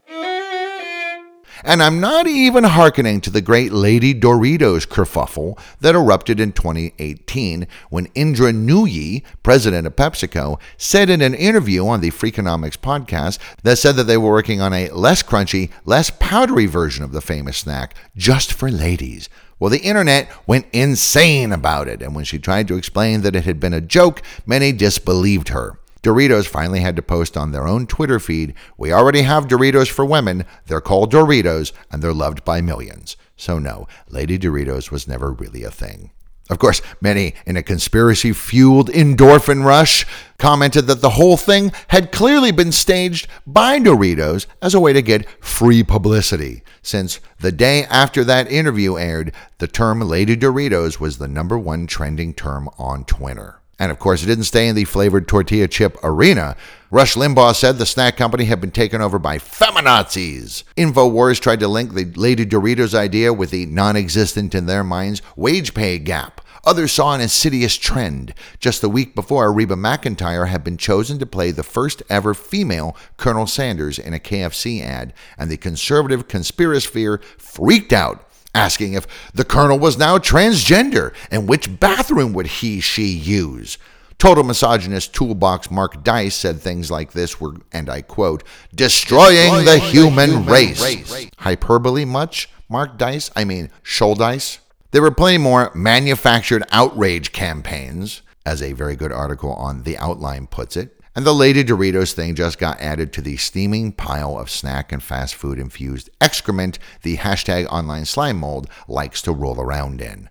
And 1.64 1.82
I'm 1.82 2.00
not 2.00 2.26
even 2.26 2.64
hearkening 2.64 3.20
to 3.22 3.30
the 3.30 3.40
great 3.40 3.72
Lady 3.72 4.14
Doritos 4.14 4.86
kerfuffle 4.86 5.58
that 5.80 5.94
erupted 5.94 6.38
in 6.38 6.52
2018 6.52 7.66
when 7.88 8.08
Indra 8.14 8.52
Nooyi, 8.52 9.22
president 9.42 9.86
of 9.86 9.96
PepsiCo, 9.96 10.60
said 10.76 11.08
in 11.08 11.22
an 11.22 11.34
interview 11.34 11.86
on 11.86 12.00
the 12.00 12.10
Freakonomics 12.10 12.76
podcast 12.76 13.38
that 13.62 13.78
said 13.78 13.96
that 13.96 14.04
they 14.04 14.16
were 14.16 14.30
working 14.30 14.60
on 14.60 14.72
a 14.72 14.90
less 14.90 15.22
crunchy, 15.22 15.70
less 15.84 16.10
powdery 16.18 16.66
version 16.66 17.04
of 17.04 17.12
the 17.12 17.22
famous 17.22 17.58
snack 17.58 17.94
just 18.16 18.52
for 18.52 18.70
ladies. 18.70 19.28
Well, 19.58 19.70
the 19.70 19.80
internet 19.80 20.30
went 20.46 20.66
insane 20.72 21.50
about 21.50 21.88
it, 21.88 22.02
and 22.02 22.14
when 22.14 22.26
she 22.26 22.38
tried 22.38 22.68
to 22.68 22.76
explain 22.76 23.22
that 23.22 23.34
it 23.34 23.46
had 23.46 23.58
been 23.58 23.72
a 23.72 23.80
joke, 23.80 24.20
many 24.44 24.72
disbelieved 24.72 25.48
her. 25.48 25.78
Doritos 26.06 26.46
finally 26.46 26.78
had 26.78 26.94
to 26.94 27.02
post 27.02 27.36
on 27.36 27.50
their 27.50 27.66
own 27.66 27.88
Twitter 27.88 28.20
feed 28.20 28.54
We 28.78 28.92
already 28.92 29.22
have 29.22 29.48
Doritos 29.48 29.90
for 29.90 30.04
women. 30.04 30.44
They're 30.66 30.80
called 30.80 31.12
Doritos, 31.12 31.72
and 31.90 32.00
they're 32.00 32.12
loved 32.12 32.44
by 32.44 32.60
millions. 32.60 33.16
So, 33.36 33.58
no, 33.58 33.88
Lady 34.08 34.38
Doritos 34.38 34.92
was 34.92 35.08
never 35.08 35.32
really 35.32 35.64
a 35.64 35.70
thing. 35.72 36.12
Of 36.48 36.60
course, 36.60 36.80
many 37.00 37.34
in 37.44 37.56
a 37.56 37.62
conspiracy 37.64 38.32
fueled 38.32 38.88
endorphin 38.90 39.64
rush 39.64 40.06
commented 40.38 40.86
that 40.86 41.00
the 41.00 41.10
whole 41.10 41.36
thing 41.36 41.72
had 41.88 42.12
clearly 42.12 42.52
been 42.52 42.70
staged 42.70 43.26
by 43.44 43.80
Doritos 43.80 44.46
as 44.62 44.74
a 44.74 44.80
way 44.80 44.92
to 44.92 45.02
get 45.02 45.28
free 45.44 45.82
publicity, 45.82 46.62
since 46.82 47.18
the 47.40 47.50
day 47.50 47.82
after 47.86 48.22
that 48.22 48.48
interview 48.48 48.96
aired, 48.96 49.32
the 49.58 49.66
term 49.66 49.98
Lady 49.98 50.36
Doritos 50.36 51.00
was 51.00 51.18
the 51.18 51.26
number 51.26 51.58
one 51.58 51.88
trending 51.88 52.32
term 52.32 52.70
on 52.78 53.04
Twitter. 53.04 53.60
And 53.78 53.92
of 53.92 53.98
course, 53.98 54.22
it 54.22 54.26
didn't 54.26 54.44
stay 54.44 54.68
in 54.68 54.74
the 54.74 54.84
flavored 54.84 55.28
tortilla 55.28 55.68
chip 55.68 55.98
arena. 56.02 56.56
Rush 56.90 57.14
Limbaugh 57.14 57.54
said 57.54 57.76
the 57.76 57.86
snack 57.86 58.16
company 58.16 58.44
had 58.44 58.60
been 58.60 58.70
taken 58.70 59.02
over 59.02 59.18
by 59.18 59.38
feminazis. 59.38 60.64
InfoWars 60.76 61.40
tried 61.40 61.60
to 61.60 61.68
link 61.68 61.92
the 61.92 62.04
Lady 62.04 62.46
Doritos 62.46 62.94
idea 62.94 63.32
with 63.32 63.50
the 63.50 63.66
non 63.66 63.96
existent 63.96 64.54
in 64.54 64.66
their 64.66 64.84
minds 64.84 65.20
wage 65.36 65.74
pay 65.74 65.98
gap. 65.98 66.40
Others 66.66 66.90
saw 66.92 67.14
an 67.14 67.20
insidious 67.20 67.76
trend. 67.76 68.34
Just 68.58 68.80
the 68.80 68.88
week 68.88 69.14
before, 69.14 69.52
Reba 69.52 69.76
McEntire 69.76 70.48
had 70.48 70.64
been 70.64 70.76
chosen 70.76 71.16
to 71.20 71.26
play 71.26 71.52
the 71.52 71.62
first 71.62 72.02
ever 72.10 72.34
female 72.34 72.96
Colonel 73.16 73.46
Sanders 73.46 74.00
in 74.00 74.12
a 74.12 74.18
KFC 74.18 74.82
ad, 74.82 75.14
and 75.38 75.48
the 75.48 75.56
conservative 75.56 76.26
conspirasphere 76.26 77.22
freaked 77.38 77.92
out 77.92 78.25
asking 78.56 78.94
if 78.94 79.06
the 79.32 79.44
colonel 79.44 79.78
was 79.78 79.98
now 79.98 80.18
transgender 80.18 81.12
and 81.30 81.48
which 81.48 81.78
bathroom 81.78 82.32
would 82.32 82.46
he 82.46 82.80
she 82.80 83.06
use. 83.06 83.78
Total 84.18 84.42
misogynist 84.42 85.14
toolbox 85.14 85.70
Mark 85.70 86.02
Dice 86.02 86.34
said 86.34 86.58
things 86.58 86.90
like 86.90 87.12
this 87.12 87.38
were, 87.38 87.56
and 87.70 87.90
I 87.90 88.00
quote, 88.00 88.42
destroying, 88.74 89.52
destroying 89.52 89.64
the, 89.66 89.78
human, 89.78 90.30
human 90.30 90.46
race. 90.46 90.82
race. 90.82 91.30
Hyperbole 91.38 92.06
much, 92.06 92.48
Mark 92.68 92.96
Dice? 92.96 93.30
I 93.36 93.44
mean, 93.44 93.70
Dice. 94.14 94.60
There 94.92 95.02
were 95.02 95.10
plenty 95.10 95.36
more 95.36 95.70
manufactured 95.74 96.64
outrage 96.72 97.32
campaigns, 97.32 98.22
as 98.46 98.62
a 98.62 98.72
very 98.72 98.96
good 98.96 99.12
article 99.12 99.52
on 99.52 99.82
The 99.82 99.98
Outline 99.98 100.46
puts 100.46 100.76
it. 100.76 100.95
And 101.16 101.24
the 101.24 101.32
Lady 101.32 101.64
Doritos 101.64 102.12
thing 102.12 102.34
just 102.34 102.58
got 102.58 102.78
added 102.78 103.10
to 103.14 103.22
the 103.22 103.38
steaming 103.38 103.90
pile 103.90 104.38
of 104.38 104.50
snack 104.50 104.92
and 104.92 105.02
fast 105.02 105.34
food 105.34 105.58
infused 105.58 106.10
excrement 106.20 106.78
the 107.00 107.16
hashtag 107.16 107.64
online 107.68 108.04
slime 108.04 108.36
mold 108.36 108.68
likes 108.86 109.22
to 109.22 109.32
roll 109.32 109.58
around 109.58 110.02
in. 110.02 110.28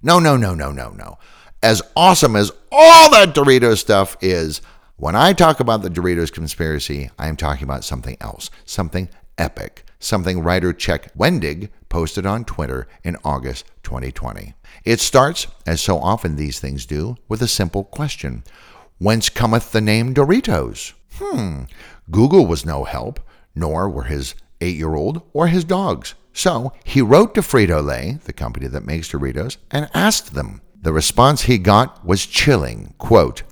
No, 0.00 0.20
no, 0.20 0.36
no, 0.36 0.54
no, 0.54 0.70
no, 0.70 0.90
no. 0.90 1.18
As 1.60 1.82
awesome 1.96 2.36
as 2.36 2.52
all 2.70 3.10
that 3.10 3.34
Doritos 3.34 3.78
stuff 3.78 4.16
is, 4.20 4.62
when 4.94 5.16
I 5.16 5.32
talk 5.32 5.58
about 5.58 5.82
the 5.82 5.90
Doritos 5.90 6.32
conspiracy, 6.32 7.10
I 7.18 7.26
am 7.26 7.36
talking 7.36 7.64
about 7.64 7.82
something 7.82 8.16
else, 8.20 8.48
something 8.64 9.08
epic, 9.38 9.84
something 9.98 10.40
writer 10.40 10.72
Chuck 10.72 11.08
Wendig 11.18 11.70
posted 11.88 12.26
on 12.26 12.44
Twitter 12.44 12.86
in 13.02 13.16
August 13.24 13.64
2020. 13.82 14.54
It 14.84 15.00
starts, 15.00 15.48
as 15.66 15.80
so 15.80 15.98
often 15.98 16.36
these 16.36 16.60
things 16.60 16.86
do, 16.86 17.16
with 17.28 17.42
a 17.42 17.48
simple 17.48 17.82
question 17.82 18.44
Whence 18.98 19.28
cometh 19.28 19.72
the 19.72 19.80
name 19.80 20.14
Doritos? 20.14 20.94
Hmm, 21.14 21.64
Google 22.10 22.46
was 22.46 22.64
no 22.64 22.84
help, 22.84 23.20
nor 23.54 23.88
were 23.88 24.04
his 24.04 24.34
eight 24.60 24.76
year 24.76 24.94
old 24.94 25.22
or 25.32 25.48
his 25.48 25.64
dogs. 25.64 26.14
So 26.32 26.72
he 26.84 27.00
wrote 27.02 27.34
to 27.34 27.40
Frito 27.40 27.84
Lay, 27.84 28.18
the 28.24 28.32
company 28.32 28.66
that 28.68 28.86
makes 28.86 29.10
Doritos, 29.10 29.56
and 29.70 29.90
asked 29.94 30.34
them. 30.34 30.60
The 30.80 30.92
response 30.92 31.42
he 31.42 31.58
got 31.58 32.04
was 32.06 32.26
chilling. 32.26 32.94
Quote, 32.98 33.42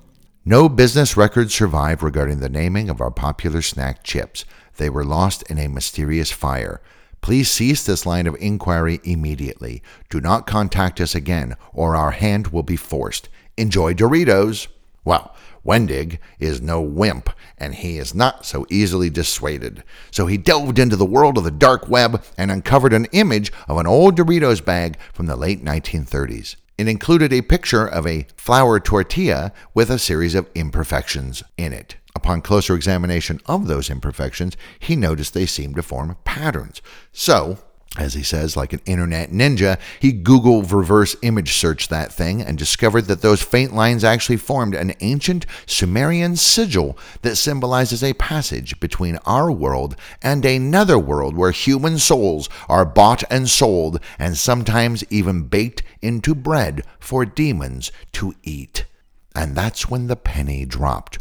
no 0.47 0.69
business 0.69 1.17
records 1.17 1.55
survive 1.55 2.03
regarding 2.03 2.39
the 2.39 2.49
naming 2.49 2.87
of 2.87 3.01
our 3.01 3.09
popular 3.09 3.63
snack 3.63 4.03
chips. 4.03 4.45
They 4.77 4.91
were 4.91 5.03
lost 5.03 5.41
in 5.49 5.57
a 5.57 5.67
mysterious 5.67 6.31
fire. 6.31 6.81
Please 7.21 7.49
cease 7.49 7.83
this 7.83 8.05
line 8.05 8.27
of 8.27 8.35
inquiry 8.39 8.99
immediately. 9.03 9.81
Do 10.07 10.21
not 10.21 10.45
contact 10.45 11.01
us 11.01 11.15
again, 11.15 11.55
or 11.73 11.95
our 11.95 12.11
hand 12.11 12.47
will 12.47 12.61
be 12.61 12.75
forced. 12.75 13.27
Enjoy 13.57 13.95
Doritos! 13.95 14.67
Well, 15.05 15.35
Wendig 15.65 16.19
is 16.39 16.61
no 16.61 16.81
wimp, 16.81 17.29
and 17.57 17.73
he 17.73 17.97
is 17.97 18.13
not 18.13 18.45
so 18.45 18.65
easily 18.69 19.09
dissuaded. 19.09 19.83
So 20.11 20.27
he 20.27 20.37
delved 20.37 20.77
into 20.77 20.95
the 20.95 21.05
world 21.05 21.37
of 21.37 21.43
the 21.43 21.51
dark 21.51 21.87
web 21.87 22.23
and 22.37 22.51
uncovered 22.51 22.93
an 22.93 23.05
image 23.13 23.51
of 23.67 23.77
an 23.77 23.87
old 23.87 24.17
Doritos 24.17 24.63
bag 24.63 24.97
from 25.13 25.27
the 25.27 25.35
late 25.35 25.63
1930s. 25.63 26.55
It 26.77 26.87
included 26.87 27.31
a 27.31 27.41
picture 27.41 27.87
of 27.87 28.05
a 28.05 28.27
flour 28.35 28.79
tortilla 28.79 29.53
with 29.73 29.89
a 29.89 29.97
series 29.97 30.35
of 30.35 30.49
imperfections 30.53 31.41
in 31.57 31.71
it. 31.71 31.95
Upon 32.15 32.41
closer 32.41 32.75
examination 32.75 33.39
of 33.45 33.67
those 33.67 33.89
imperfections, 33.89 34.55
he 34.79 34.95
noticed 34.95 35.33
they 35.33 35.45
seemed 35.45 35.75
to 35.75 35.83
form 35.83 36.15
patterns. 36.25 36.81
So, 37.11 37.59
As 37.97 38.13
he 38.13 38.23
says, 38.23 38.57
like 38.57 38.73
an 38.73 38.81
internet 38.85 39.31
ninja, 39.31 39.79
he 40.01 40.11
Google 40.11 40.63
reverse 40.63 41.15
image 41.21 41.53
searched 41.53 41.89
that 41.89 42.11
thing 42.11 42.41
and 42.41 42.57
discovered 42.57 43.03
that 43.03 43.21
those 43.21 43.41
faint 43.41 43.73
lines 43.73 44.03
actually 44.03 44.35
formed 44.35 44.75
an 44.75 44.93
ancient 44.99 45.45
Sumerian 45.65 46.35
sigil 46.35 46.97
that 47.21 47.37
symbolizes 47.37 48.03
a 48.03 48.13
passage 48.13 48.77
between 48.81 49.17
our 49.25 49.49
world 49.49 49.95
and 50.21 50.43
another 50.43 50.99
world 50.99 51.37
where 51.37 51.51
human 51.51 51.97
souls 51.97 52.49
are 52.67 52.85
bought 52.85 53.23
and 53.29 53.49
sold 53.49 54.01
and 54.19 54.37
sometimes 54.37 55.05
even 55.09 55.43
baked 55.43 55.81
into 56.01 56.35
bread 56.35 56.83
for 56.99 57.25
demons 57.25 57.93
to 58.11 58.35
eat. 58.43 58.85
And 59.33 59.55
that's 59.55 59.89
when 59.89 60.07
the 60.07 60.17
penny 60.17 60.65
dropped. 60.65 61.17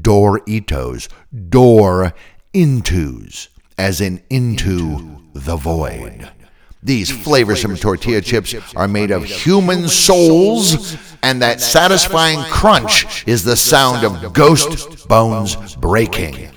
Door 0.00 0.40
itos, 0.40 1.08
door 1.50 2.12
intos, 2.52 3.46
as 3.78 4.00
in 4.00 4.22
into 4.28 5.20
the 5.44 5.56
void. 5.56 6.30
These 6.82 7.10
flavorsome 7.10 7.80
tortilla 7.80 8.20
chips 8.20 8.54
are 8.76 8.86
made 8.86 9.10
of 9.10 9.24
human 9.24 9.88
souls, 9.88 10.96
and 11.22 11.42
that 11.42 11.60
satisfying 11.60 12.42
crunch 12.44 13.26
is 13.26 13.42
the 13.42 13.56
sound 13.56 14.04
of 14.04 14.32
ghost 14.32 15.08
bones 15.08 15.74
breaking. 15.76 16.50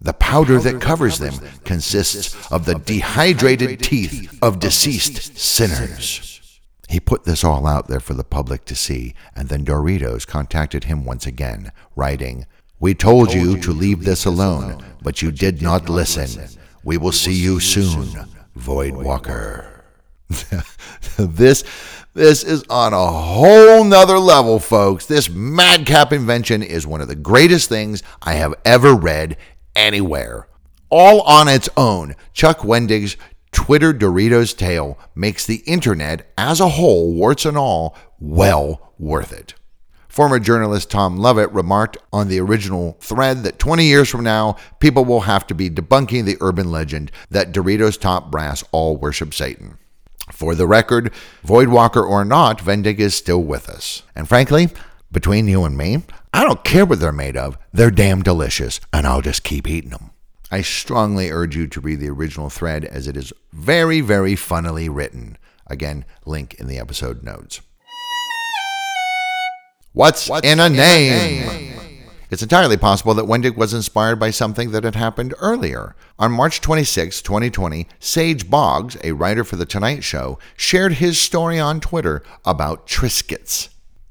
The 0.00 0.14
powder 0.14 0.58
that 0.58 0.80
covers 0.80 1.18
them 1.18 1.34
consists 1.64 2.50
of 2.50 2.64
the 2.64 2.76
dehydrated 2.76 3.80
teeth 3.80 4.38
of 4.42 4.58
deceased 4.58 5.38
sinners. 5.38 6.60
He 6.88 7.00
put 7.00 7.24
this 7.24 7.42
all 7.42 7.66
out 7.66 7.88
there 7.88 8.00
for 8.00 8.14
the 8.14 8.24
public 8.24 8.64
to 8.66 8.74
see, 8.74 9.14
and 9.34 9.48
then 9.48 9.64
Doritos 9.64 10.26
contacted 10.26 10.84
him 10.84 11.04
once 11.04 11.26
again, 11.26 11.72
writing, 11.96 12.46
We 12.78 12.94
told 12.94 13.32
you 13.32 13.58
to 13.58 13.72
leave 13.72 14.04
this 14.04 14.24
alone, 14.24 14.84
but 15.02 15.22
you 15.22 15.30
did 15.30 15.60
not 15.60 15.88
listen. 15.88 16.48
We 16.84 16.98
will 16.98 17.12
see 17.12 17.32
you 17.32 17.60
soon, 17.60 18.08
Void 18.54 18.94
Walker. 18.94 19.84
this 21.18 21.64
this 22.12 22.44
is 22.44 22.62
on 22.70 22.92
a 22.92 23.06
whole 23.06 23.82
nother 23.82 24.18
level, 24.18 24.60
folks. 24.60 25.06
This 25.06 25.28
madcap 25.28 26.12
invention 26.12 26.62
is 26.62 26.86
one 26.86 27.00
of 27.00 27.08
the 27.08 27.16
greatest 27.16 27.68
things 27.68 28.02
I 28.22 28.34
have 28.34 28.54
ever 28.64 28.94
read 28.94 29.36
anywhere. 29.74 30.46
All 30.90 31.22
on 31.22 31.48
its 31.48 31.68
own, 31.76 32.14
Chuck 32.32 32.58
Wendig's 32.60 33.16
Twitter 33.50 33.92
Doritos 33.92 34.56
tale 34.56 34.98
makes 35.14 35.46
the 35.46 35.62
internet 35.66 36.32
as 36.36 36.60
a 36.60 36.68
whole, 36.68 37.14
warts 37.14 37.46
and 37.46 37.56
all, 37.56 37.96
well 38.20 38.92
worth 38.98 39.32
it. 39.32 39.54
Former 40.14 40.38
journalist 40.38 40.92
Tom 40.92 41.16
Lovett 41.16 41.50
remarked 41.50 41.96
on 42.12 42.28
the 42.28 42.38
original 42.38 42.96
thread 43.00 43.42
that 43.42 43.58
20 43.58 43.84
years 43.84 44.08
from 44.08 44.22
now, 44.22 44.54
people 44.78 45.04
will 45.04 45.22
have 45.22 45.44
to 45.48 45.56
be 45.56 45.68
debunking 45.68 46.24
the 46.24 46.36
urban 46.40 46.70
legend 46.70 47.10
that 47.30 47.50
Doritos 47.50 48.00
top 48.00 48.30
brass 48.30 48.62
all 48.70 48.96
worship 48.96 49.34
Satan. 49.34 49.76
For 50.30 50.54
the 50.54 50.68
record, 50.68 51.12
Voidwalker 51.44 52.08
or 52.08 52.24
not, 52.24 52.60
Vendig 52.60 53.00
is 53.00 53.16
still 53.16 53.42
with 53.42 53.68
us. 53.68 54.04
And 54.14 54.28
frankly, 54.28 54.68
between 55.10 55.48
you 55.48 55.64
and 55.64 55.76
me, 55.76 56.04
I 56.32 56.44
don't 56.44 56.62
care 56.62 56.86
what 56.86 57.00
they're 57.00 57.10
made 57.10 57.36
of. 57.36 57.58
They're 57.72 57.90
damn 57.90 58.22
delicious, 58.22 58.78
and 58.92 59.08
I'll 59.08 59.20
just 59.20 59.42
keep 59.42 59.66
eating 59.66 59.90
them. 59.90 60.12
I 60.48 60.60
strongly 60.60 61.32
urge 61.32 61.56
you 61.56 61.66
to 61.66 61.80
read 61.80 61.98
the 61.98 62.10
original 62.10 62.50
thread 62.50 62.84
as 62.84 63.08
it 63.08 63.16
is 63.16 63.32
very, 63.52 64.00
very 64.00 64.36
funnily 64.36 64.88
written. 64.88 65.38
Again, 65.66 66.04
link 66.24 66.54
in 66.54 66.68
the 66.68 66.78
episode 66.78 67.24
notes. 67.24 67.60
What's, 69.94 70.28
What's 70.28 70.44
in, 70.44 70.58
a, 70.58 70.66
in 70.66 70.72
name? 70.72 71.48
a 71.48 71.52
name? 71.52 71.80
It's 72.28 72.42
entirely 72.42 72.76
possible 72.76 73.14
that 73.14 73.26
Wendig 73.26 73.56
was 73.56 73.72
inspired 73.72 74.16
by 74.16 74.30
something 74.30 74.72
that 74.72 74.82
had 74.82 74.96
happened 74.96 75.34
earlier. 75.38 75.94
On 76.18 76.32
March 76.32 76.60
26, 76.60 77.22
2020, 77.22 77.86
Sage 78.00 78.50
Boggs, 78.50 78.96
a 79.04 79.12
writer 79.12 79.44
for 79.44 79.54
The 79.54 79.64
Tonight 79.64 80.02
Show, 80.02 80.40
shared 80.56 80.94
his 80.94 81.20
story 81.20 81.60
on 81.60 81.78
Twitter 81.78 82.24
about 82.44 82.88
Triscuits. 82.88 83.68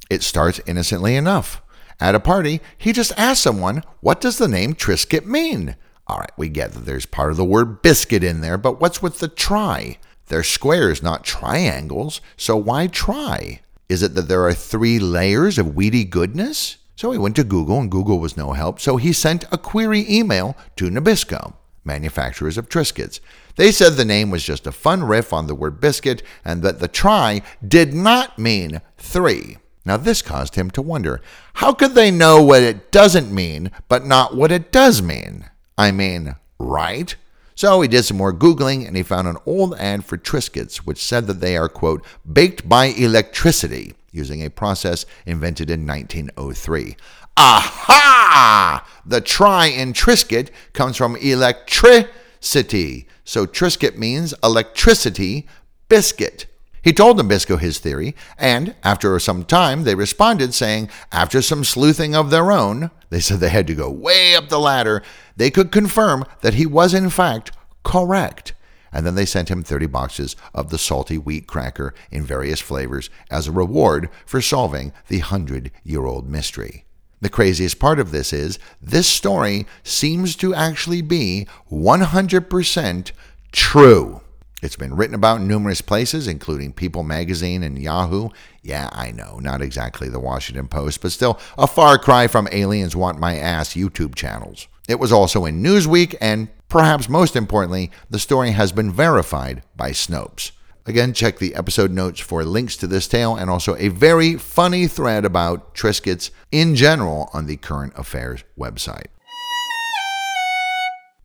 It 0.09 0.23
starts 0.23 0.61
innocently 0.65 1.17
enough. 1.17 1.61
At 1.99 2.15
a 2.15 2.19
party, 2.21 2.61
he 2.77 2.93
just 2.93 3.11
asked 3.17 3.43
someone, 3.43 3.84
What 3.99 4.21
does 4.21 4.38
the 4.38 4.47
name 4.47 4.75
Triscuit 4.75 5.25
mean? 5.25 5.75
All 6.07 6.19
right, 6.19 6.31
we 6.38 6.47
get 6.47 6.71
that 6.71 6.86
there's 6.86 7.05
part 7.05 7.31
of 7.31 7.38
the 7.38 7.43
word 7.43 7.81
biscuit 7.81 8.23
in 8.23 8.39
there, 8.39 8.57
but 8.57 8.79
what's 8.79 9.01
with 9.01 9.19
the 9.19 9.27
try? 9.27 9.97
They're 10.27 10.43
squares, 10.43 11.03
not 11.03 11.25
triangles, 11.25 12.21
so 12.38 12.55
why 12.55 12.88
try? 12.88 13.59
Is 13.89 14.01
it 14.01 14.15
that 14.15 14.27
there 14.27 14.43
are 14.45 14.53
three 14.53 14.99
layers 14.99 15.57
of 15.57 15.75
weedy 15.75 16.03
goodness? 16.03 16.77
So 16.95 17.11
he 17.11 17.17
went 17.17 17.36
to 17.38 17.43
Google, 17.43 17.79
and 17.79 17.91
Google 17.91 18.19
was 18.19 18.38
no 18.38 18.53
help, 18.53 18.79
so 18.79 18.97
he 18.97 19.13
sent 19.13 19.45
a 19.51 19.57
query 19.57 20.05
email 20.09 20.55
to 20.75 20.89
Nabisco, 20.89 21.53
manufacturers 21.84 22.57
of 22.57 22.69
Triscuits. 22.69 23.19
They 23.55 23.71
said 23.71 23.93
the 23.93 24.05
name 24.05 24.29
was 24.29 24.43
just 24.43 24.67
a 24.67 24.71
fun 24.71 25.03
riff 25.03 25.34
on 25.34 25.47
the 25.47 25.55
word 25.55 25.79
biscuit 25.79 26.23
and 26.45 26.61
that 26.63 26.79
the 26.79 26.88
try 26.88 27.41
did 27.67 27.93
not 27.93 28.39
mean 28.39 28.81
three. 28.97 29.57
Now, 29.86 29.97
this 29.97 30.21
caused 30.21 30.55
him 30.55 30.71
to 30.71 30.81
wonder 30.81 31.21
how 31.55 31.73
could 31.73 31.93
they 31.93 32.09
know 32.09 32.41
what 32.41 32.63
it 32.63 32.91
doesn't 32.91 33.34
mean, 33.34 33.69
but 33.89 34.05
not 34.05 34.36
what 34.36 34.51
it 34.51 34.71
does 34.71 35.01
mean? 35.01 35.49
I 35.77 35.91
mean, 35.91 36.36
right? 36.57 37.15
So 37.55 37.81
he 37.81 37.87
did 37.87 38.03
some 38.03 38.17
more 38.17 38.33
Googling 38.33 38.87
and 38.87 38.95
he 38.95 39.03
found 39.03 39.27
an 39.27 39.37
old 39.45 39.75
ad 39.75 40.05
for 40.05 40.17
Triscuits 40.17 40.77
which 40.77 41.03
said 41.03 41.27
that 41.27 41.39
they 41.39 41.55
are, 41.55 41.69
quote, 41.69 42.03
baked 42.31 42.67
by 42.67 42.85
electricity 42.85 43.93
using 44.11 44.43
a 44.43 44.49
process 44.49 45.05
invented 45.25 45.69
in 45.69 45.85
1903. 45.85 46.95
Aha! 47.37 48.87
The 49.05 49.21
try 49.21 49.67
in 49.67 49.93
Triscuit 49.93 50.49
comes 50.73 50.97
from 50.97 51.15
electricity. 51.17 53.07
So 53.23 53.45
Triscuit 53.45 53.97
means 53.97 54.33
electricity 54.43 55.47
biscuit. 55.89 56.45
He 56.83 56.91
told 56.91 57.17
Nabisco 57.17 57.57
his 57.57 57.79
theory, 57.79 58.13
and 58.37 58.75
after 58.83 59.17
some 59.17 59.45
time 59.45 59.85
they 59.85 59.95
responded 59.95 60.53
saying, 60.53 60.89
after 61.13 61.41
some 61.41 61.63
sleuthing 61.63 62.13
of 62.13 62.29
their 62.29 62.51
own, 62.51 62.91
they 63.09 63.21
said 63.21 63.39
they 63.39 63.49
had 63.49 63.67
to 63.67 63.75
go 63.75 63.89
way 63.89 64.35
up 64.35 64.49
the 64.49 64.59
ladder, 64.59 65.01
they 65.36 65.49
could 65.49 65.71
confirm 65.71 66.25
that 66.41 66.55
he 66.55 66.65
was 66.65 66.93
in 66.93 67.09
fact 67.09 67.51
correct. 67.84 68.53
And 68.91 69.05
then 69.05 69.15
they 69.15 69.25
sent 69.25 69.49
him 69.49 69.63
30 69.63 69.88
boxes 69.88 70.36
of 70.53 70.69
the 70.69 70.77
salty 70.77 71.17
wheat 71.17 71.47
cracker 71.47 71.95
in 72.11 72.23
various 72.23 72.59
flavors 72.59 73.09
as 73.31 73.47
a 73.47 73.51
reward 73.51 74.09
for 74.25 74.39
solving 74.39 74.93
the 75.07 75.19
hundred 75.19 75.71
year 75.84 76.05
old 76.05 76.29
mystery. 76.29 76.86
The 77.19 77.29
craziest 77.29 77.79
part 77.79 77.99
of 77.99 78.11
this 78.11 78.34
is 78.34 78.59
this 78.81 79.07
story 79.07 79.65
seems 79.81 80.36
to 80.36 80.53
actually 80.53 81.01
be 81.01 81.47
100% 81.71 83.11
true. 83.53 84.21
It's 84.61 84.75
been 84.75 84.95
written 84.95 85.15
about 85.15 85.39
in 85.39 85.47
numerous 85.47 85.81
places, 85.81 86.27
including 86.27 86.73
People 86.73 87.03
magazine 87.03 87.63
and 87.63 87.77
Yahoo. 87.77 88.29
Yeah, 88.61 88.89
I 88.91 89.11
know, 89.11 89.39
not 89.39 89.61
exactly 89.61 90.09
the 90.09 90.19
Washington 90.19 90.67
Post, 90.67 91.01
but 91.01 91.11
still 91.11 91.39
a 91.57 91.65
far 91.65 91.97
cry 91.97 92.27
from 92.27 92.47
Aliens 92.51 92.95
Want 92.95 93.19
My 93.19 93.38
Ass 93.38 93.73
YouTube 93.73 94.15
channels. 94.15 94.67
It 94.88 94.99
was 94.99 95.11
also 95.11 95.45
in 95.45 95.63
Newsweek, 95.63 96.15
and 96.19 96.49
perhaps 96.67 97.07
most 97.07 97.36
importantly, 97.36 97.91
the 98.09 98.19
story 98.19 98.51
has 98.51 98.71
been 98.71 98.91
verified 98.91 99.63
by 99.75 99.91
Snopes. 99.91 100.51
Again, 100.86 101.13
check 101.13 101.39
the 101.39 101.55
episode 101.55 101.91
notes 101.91 102.19
for 102.19 102.43
links 102.43 102.75
to 102.77 102.88
this 102.88 103.07
tale 103.07 103.36
and 103.38 103.49
also 103.49 103.75
a 103.77 103.88
very 103.88 104.36
funny 104.36 104.88
thread 104.88 105.23
about 105.23 105.73
Triscuits 105.73 106.29
in 106.51 106.75
general 106.75 107.29
on 107.34 107.45
the 107.45 107.55
Current 107.55 107.93
Affairs 107.95 108.43
website. 108.59 109.07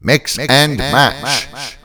Mix, 0.01 0.37
Mix 0.39 0.53
and, 0.53 0.73
and 0.73 0.79
match. 0.79 1.53
match. 1.53 1.78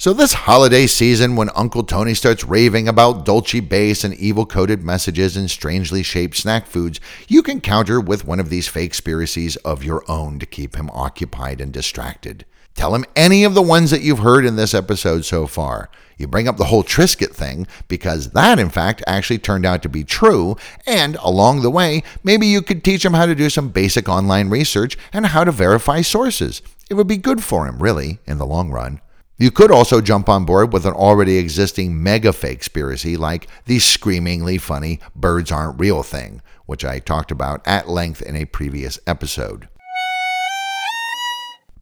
So, 0.00 0.12
this 0.12 0.32
holiday 0.32 0.86
season, 0.86 1.34
when 1.34 1.50
Uncle 1.56 1.82
Tony 1.82 2.14
starts 2.14 2.44
raving 2.44 2.86
about 2.86 3.24
Dulce 3.24 3.60
base 3.60 4.04
and 4.04 4.14
evil 4.14 4.46
coded 4.46 4.84
messages 4.84 5.36
and 5.36 5.50
strangely 5.50 6.04
shaped 6.04 6.36
snack 6.36 6.66
foods, 6.66 7.00
you 7.26 7.42
can 7.42 7.60
counter 7.60 8.00
with 8.00 8.24
one 8.24 8.38
of 8.38 8.48
these 8.48 8.68
fake 8.68 8.92
conspiracies 8.92 9.56
of 9.56 9.82
your 9.82 10.08
own 10.08 10.38
to 10.38 10.46
keep 10.46 10.76
him 10.76 10.88
occupied 10.90 11.60
and 11.60 11.72
distracted. 11.72 12.44
Tell 12.76 12.94
him 12.94 13.06
any 13.16 13.42
of 13.42 13.54
the 13.54 13.60
ones 13.60 13.90
that 13.90 14.02
you've 14.02 14.20
heard 14.20 14.44
in 14.44 14.54
this 14.54 14.72
episode 14.72 15.24
so 15.24 15.48
far. 15.48 15.90
You 16.16 16.28
bring 16.28 16.46
up 16.46 16.58
the 16.58 16.66
whole 16.66 16.84
Triscuit 16.84 17.34
thing 17.34 17.66
because 17.88 18.30
that, 18.30 18.60
in 18.60 18.70
fact, 18.70 19.02
actually 19.04 19.38
turned 19.38 19.66
out 19.66 19.82
to 19.82 19.88
be 19.88 20.04
true. 20.04 20.56
And 20.86 21.16
along 21.16 21.62
the 21.62 21.72
way, 21.72 22.04
maybe 22.22 22.46
you 22.46 22.62
could 22.62 22.84
teach 22.84 23.04
him 23.04 23.14
how 23.14 23.26
to 23.26 23.34
do 23.34 23.50
some 23.50 23.70
basic 23.70 24.08
online 24.08 24.48
research 24.48 24.96
and 25.12 25.26
how 25.26 25.42
to 25.42 25.50
verify 25.50 26.02
sources. 26.02 26.62
It 26.88 26.94
would 26.94 27.08
be 27.08 27.16
good 27.16 27.42
for 27.42 27.66
him, 27.66 27.82
really, 27.82 28.20
in 28.28 28.38
the 28.38 28.46
long 28.46 28.70
run. 28.70 29.00
You 29.40 29.52
could 29.52 29.70
also 29.70 30.00
jump 30.00 30.28
on 30.28 30.44
board 30.44 30.72
with 30.72 30.84
an 30.84 30.94
already 30.94 31.38
existing 31.38 32.02
mega 32.02 32.32
fake 32.32 32.58
conspiracy 32.58 33.16
like 33.16 33.46
the 33.66 33.78
screamingly 33.78 34.58
funny 34.58 34.98
birds 35.14 35.52
aren't 35.52 35.78
real 35.78 36.02
thing, 36.02 36.42
which 36.66 36.84
I 36.84 36.98
talked 36.98 37.30
about 37.30 37.64
at 37.64 37.88
length 37.88 38.20
in 38.20 38.34
a 38.34 38.46
previous 38.46 38.98
episode. 39.06 39.68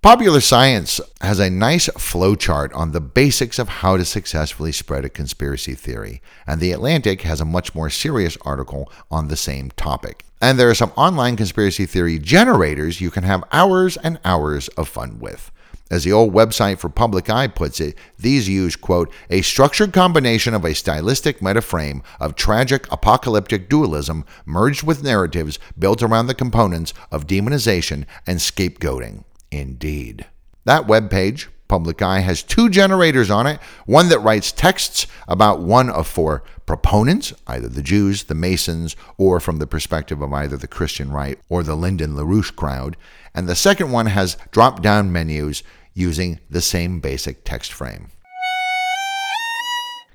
Popular 0.03 0.43
Science 0.43 1.01
has 1.23 1.41
a 1.41 1.49
nice 1.49 1.89
flowchart 1.89 2.77
on 2.77 2.93
the 2.93 3.01
basics 3.01 3.59
of 3.59 3.69
how 3.69 3.97
to 3.97 4.05
successfully 4.05 4.71
spread 4.71 5.07
a 5.07 5.09
conspiracy 5.09 5.75
theory, 5.75 6.21
and 6.47 6.61
The 6.61 6.73
Atlantic 6.73 7.23
has 7.23 7.41
a 7.41 7.47
much 7.47 7.75
more 7.75 7.89
serious 7.89 8.37
article 8.43 8.93
on 9.11 9.29
the 9.29 9.37
same 9.37 9.71
topic. 9.71 10.27
And 10.43 10.59
there 10.59 10.69
are 10.69 10.75
some 10.75 10.93
online 10.95 11.37
conspiracy 11.37 11.87
theory 11.87 12.19
generators 12.19 13.01
you 13.01 13.11
can 13.11 13.25
have 13.25 13.43
hours 13.51 13.97
and 13.97 14.21
hours 14.27 14.69
of 14.69 14.89
fun 14.89 15.19
with. 15.19 15.51
As 15.89 16.03
the 16.03 16.13
old 16.13 16.35
website 16.35 16.79
for 16.79 16.89
Public 16.89 17.31
Eye 17.31 17.47
puts 17.47 17.81
it, 17.81 17.97
these 18.19 18.49
use, 18.49 18.75
quote, 18.75 19.13
a 19.31 19.43
structured 19.43 19.93
combination 19.93 20.53
of 20.53 20.65
a 20.65 20.75
stylistic 20.75 21.39
metaframe 21.39 22.03
of 22.19 22.35
tragic 22.35 22.91
apocalyptic 22.91 23.69
dualism 23.69 24.25
merged 24.45 24.83
with 24.83 25.05
narratives 25.05 25.61
built 25.79 26.03
around 26.03 26.27
the 26.27 26.35
components 26.35 26.93
of 27.13 27.29
demonization 27.29 28.05
and 28.27 28.41
scapegoating. 28.41 29.23
Indeed. 29.53 30.27
That 30.65 30.89
webpage, 30.89 31.47
Public 31.69 32.03
Eye, 32.03 32.21
has 32.21 32.43
two 32.43 32.69
generators 32.69 33.31
on 33.31 33.47
it 33.47 33.61
one 33.87 34.09
that 34.09 34.19
writes 34.19 34.51
texts 34.51 35.07
about 35.29 35.61
one 35.61 35.89
of 35.89 36.09
four 36.09 36.43
proponents, 36.67 37.33
either 37.47 37.69
the 37.69 37.83
Jews, 37.83 38.25
the 38.25 38.35
Masons, 38.35 38.97
or 39.17 39.41
from 39.41 39.59
the 39.59 39.67
perspective 39.67 40.21
of 40.21 40.33
either 40.33 40.57
the 40.57 40.67
Christian 40.67 41.11
right 41.11 41.39
or 41.49 41.63
the 41.63 41.77
Lyndon 41.77 42.15
LaRouche 42.15 42.55
crowd, 42.55 42.97
and 43.35 43.49
the 43.49 43.55
second 43.55 43.93
one 43.93 44.07
has 44.07 44.37
drop 44.51 44.83
down 44.83 45.13
menus 45.13 45.63
using 45.95 46.41
the 46.51 46.61
same 46.61 47.01
basic 47.01 47.45
text 47.45 47.73
frame. 47.73 48.09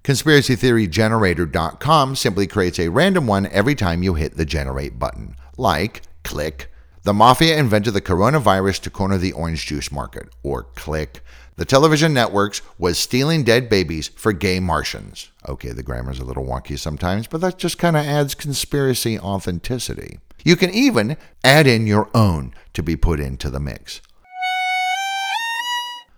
ConspiracyTheoryGenerator.com 0.03 2.15
simply 2.15 2.47
creates 2.47 2.79
a 2.79 2.89
random 2.89 3.27
one 3.27 3.45
every 3.47 3.75
time 3.75 4.03
you 4.03 4.15
hit 4.15 4.35
the 4.35 4.45
generate 4.45 4.99
button, 4.99 5.35
like 5.57 6.01
click 6.23 6.71
the 7.03 7.13
mafia 7.13 7.57
invented 7.57 7.95
the 7.95 8.01
coronavirus 8.01 8.81
to 8.81 8.91
corner 8.91 9.17
the 9.17 9.31
orange 9.31 9.65
juice 9.65 9.91
market. 9.91 10.29
Or 10.43 10.63
click. 10.63 11.23
The 11.55 11.65
television 11.65 12.13
networks 12.13 12.61
was 12.77 12.99
stealing 12.99 13.43
dead 13.43 13.69
babies 13.69 14.09
for 14.09 14.33
gay 14.33 14.59
Martians. 14.59 15.30
Okay, 15.47 15.71
the 15.71 15.83
grammar's 15.83 16.19
a 16.19 16.25
little 16.25 16.45
wonky 16.45 16.77
sometimes, 16.77 17.27
but 17.27 17.41
that 17.41 17.57
just 17.57 17.77
kind 17.77 17.97
of 17.97 18.05
adds 18.05 18.35
conspiracy 18.35 19.19
authenticity. 19.19 20.19
You 20.43 20.55
can 20.55 20.69
even 20.71 21.17
add 21.43 21.67
in 21.67 21.87
your 21.87 22.09
own 22.13 22.53
to 22.73 22.83
be 22.83 22.95
put 22.95 23.19
into 23.19 23.49
the 23.49 23.59
mix. 23.59 24.01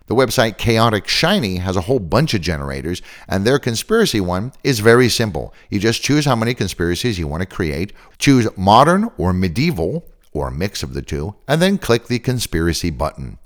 The 0.07 0.15
website 0.15 0.57
Chaotic 0.57 1.07
Shiny 1.07 1.57
has 1.57 1.77
a 1.77 1.81
whole 1.81 1.99
bunch 1.99 2.33
of 2.33 2.41
generators, 2.41 3.01
and 3.27 3.45
their 3.45 3.57
conspiracy 3.57 4.19
one 4.19 4.51
is 4.61 4.81
very 4.81 5.07
simple. 5.07 5.53
You 5.69 5.79
just 5.79 6.01
choose 6.01 6.25
how 6.25 6.35
many 6.35 6.53
conspiracies 6.53 7.17
you 7.17 7.27
want 7.27 7.41
to 7.41 7.47
create, 7.47 7.93
choose 8.17 8.47
modern 8.57 9.09
or 9.17 9.31
medieval, 9.31 10.05
or 10.33 10.49
a 10.49 10.51
mix 10.51 10.83
of 10.83 10.93
the 10.93 11.01
two, 11.01 11.35
and 11.47 11.61
then 11.61 11.77
click 11.77 12.07
the 12.07 12.19
conspiracy 12.19 12.89
button. 12.89 13.37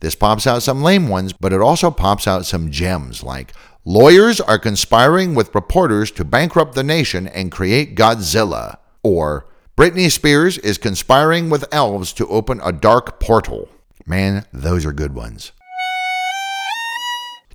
This 0.00 0.14
pops 0.14 0.46
out 0.46 0.62
some 0.62 0.82
lame 0.82 1.08
ones, 1.08 1.32
but 1.32 1.52
it 1.52 1.60
also 1.60 1.90
pops 1.90 2.26
out 2.26 2.46
some 2.46 2.70
gems 2.70 3.22
like 3.22 3.52
Lawyers 3.88 4.38
are 4.38 4.58
conspiring 4.58 5.34
with 5.34 5.54
reporters 5.54 6.10
to 6.10 6.22
bankrupt 6.22 6.74
the 6.74 6.82
nation 6.82 7.26
and 7.26 7.50
create 7.50 7.96
Godzilla, 7.96 8.76
or 9.02 9.46
Britney 9.78 10.12
Spears 10.12 10.58
is 10.58 10.76
conspiring 10.76 11.48
with 11.48 11.64
elves 11.72 12.12
to 12.12 12.28
open 12.28 12.60
a 12.62 12.70
dark 12.70 13.18
portal. 13.18 13.70
Man, 14.04 14.44
those 14.52 14.84
are 14.84 14.92
good 14.92 15.14
ones. 15.14 15.52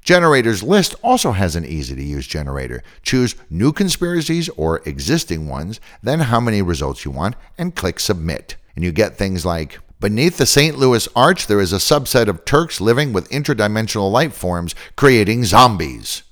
Generators 0.01 0.63
List 0.63 0.95
also 1.03 1.33
has 1.33 1.55
an 1.55 1.65
easy 1.65 1.93
to 1.93 2.03
use 2.03 2.25
generator. 2.25 2.81
Choose 3.03 3.35
new 3.51 3.71
conspiracies 3.71 4.49
or 4.57 4.81
existing 4.87 5.47
ones, 5.47 5.79
then 6.01 6.21
how 6.21 6.39
many 6.39 6.63
results 6.63 7.05
you 7.05 7.11
want, 7.11 7.35
and 7.59 7.75
click 7.75 7.99
Submit 7.99 8.55
and 8.75 8.83
you 8.83 8.91
get 8.91 9.17
things 9.17 9.45
like 9.45 9.79
Beneath 10.03 10.35
the 10.35 10.45
St. 10.45 10.77
Louis 10.77 11.07
Arch, 11.15 11.47
there 11.47 11.61
is 11.61 11.71
a 11.71 11.77
subset 11.77 12.27
of 12.27 12.43
Turks 12.43 12.81
living 12.81 13.13
with 13.13 13.29
interdimensional 13.29 14.11
life 14.11 14.33
forms 14.33 14.75
creating 14.97 15.45
zombies. 15.45 16.23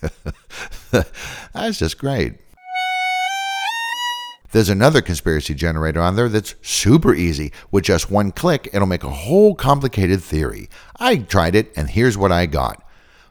that's 0.90 1.78
just 1.78 1.98
great. 1.98 2.36
There's 4.52 4.70
another 4.70 5.02
conspiracy 5.02 5.52
generator 5.52 6.00
on 6.00 6.16
there 6.16 6.30
that's 6.30 6.54
super 6.62 7.14
easy. 7.14 7.52
With 7.70 7.84
just 7.84 8.10
one 8.10 8.32
click, 8.32 8.70
it'll 8.72 8.86
make 8.86 9.04
a 9.04 9.10
whole 9.10 9.54
complicated 9.54 10.22
theory. 10.22 10.70
I 10.96 11.16
tried 11.16 11.54
it, 11.54 11.74
and 11.76 11.90
here's 11.90 12.16
what 12.16 12.32
I 12.32 12.46
got. 12.46 12.82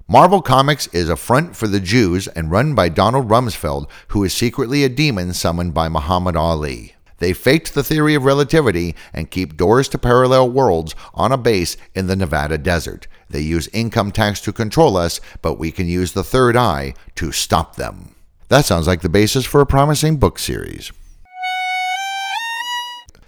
Marvel 0.07 0.43
Comics 0.43 0.86
is 0.93 1.09
a 1.09 1.15
front 1.15 1.55
for 1.55 1.65
the 1.65 1.80
Jews 1.80 2.28
and 2.28 2.51
run 2.51 2.76
by 2.76 2.89
Donald 2.89 3.28
Rumsfeld, 3.28 3.89
who 4.09 4.24
is 4.24 4.36
secretly 4.36 4.84
a 4.84 4.89
demon 4.89 5.34
summoned 5.34 5.74
by 5.74 5.89
Muhammad 5.89 6.36
Ali. 6.36 6.93
They 7.24 7.32
faked 7.32 7.74
the 7.74 7.86
theory 7.86 8.15
of 8.15 8.26
relativity 8.26 8.97
and 9.13 9.32
keep 9.32 9.55
doors 9.55 9.88
to 9.88 9.97
parallel 9.97 10.49
worlds 10.49 10.93
on 11.13 11.32
a 11.32 11.38
base 11.38 11.78
in 11.95 12.07
the 12.07 12.17
Nevada 12.17 12.57
desert. 12.57 13.07
They 13.30 13.39
use 13.39 13.69
income 13.69 14.11
tax 14.11 14.41
to 14.41 14.51
control 14.51 14.97
us, 14.97 15.21
but 15.41 15.57
we 15.57 15.71
can 15.71 15.88
use 15.88 16.11
the 16.11 16.26
third 16.26 16.57
eye 16.57 16.95
to 17.15 17.32
stop 17.32 17.78
them. 17.78 18.15
That 18.49 18.65
sounds 18.65 18.88
like 18.88 18.99
the 18.99 19.07
basis 19.07 19.45
for 19.45 19.61
a 19.61 19.65
promising 19.65 20.17
book 20.17 20.38
series. 20.38 20.91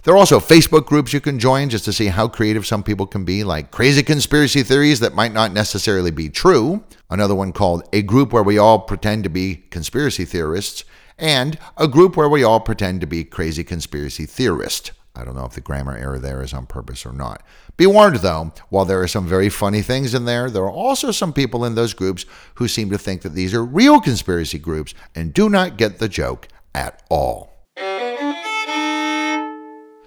There 0.02 0.12
are 0.12 0.18
also 0.18 0.40
Facebook 0.40 0.84
groups 0.84 1.14
you 1.14 1.20
can 1.22 1.38
join 1.38 1.70
just 1.70 1.86
to 1.86 1.92
see 1.94 2.08
how 2.08 2.28
creative 2.28 2.66
some 2.66 2.82
people 2.82 3.06
can 3.06 3.24
be, 3.24 3.44
like 3.44 3.70
crazy 3.70 4.02
conspiracy 4.02 4.62
theories 4.62 5.00
that 5.00 5.14
might 5.14 5.32
not 5.32 5.54
necessarily 5.54 6.10
be 6.10 6.28
true. 6.28 6.84
Another 7.08 7.34
one 7.34 7.50
called 7.50 7.88
A 7.94 8.02
Group 8.02 8.34
Where 8.34 8.42
We 8.42 8.58
All 8.58 8.78
Pretend 8.80 9.24
to 9.24 9.30
Be 9.30 9.64
Conspiracy 9.70 10.26
Theorists 10.26 10.84
and 11.18 11.58
a 11.76 11.88
group 11.88 12.16
where 12.16 12.28
we 12.28 12.42
all 12.42 12.60
pretend 12.60 13.00
to 13.00 13.06
be 13.06 13.24
crazy 13.24 13.64
conspiracy 13.64 14.26
theorists. 14.26 14.92
I 15.14 15.24
don't 15.24 15.34
know 15.34 15.46
if 15.46 15.54
the 15.54 15.62
grammar 15.62 15.96
error 15.96 16.18
there 16.18 16.42
is 16.42 16.52
on 16.52 16.66
purpose 16.66 17.06
or 17.06 17.12
not. 17.12 17.42
Be 17.76 17.86
warned, 17.86 18.16
though, 18.16 18.52
while 18.68 18.84
there 18.84 19.00
are 19.00 19.08
some 19.08 19.26
very 19.26 19.48
funny 19.48 19.80
things 19.80 20.14
in 20.14 20.26
there, 20.26 20.50
there 20.50 20.64
are 20.64 20.70
also 20.70 21.10
some 21.10 21.32
people 21.32 21.64
in 21.64 21.74
those 21.74 21.94
groups 21.94 22.26
who 22.56 22.68
seem 22.68 22.90
to 22.90 22.98
think 22.98 23.22
that 23.22 23.34
these 23.34 23.54
are 23.54 23.64
real 23.64 24.00
conspiracy 24.00 24.58
groups 24.58 24.94
and 25.14 25.32
do 25.32 25.48
not 25.48 25.78
get 25.78 25.98
the 25.98 26.08
joke 26.08 26.48
at 26.74 27.02
all. 27.08 27.66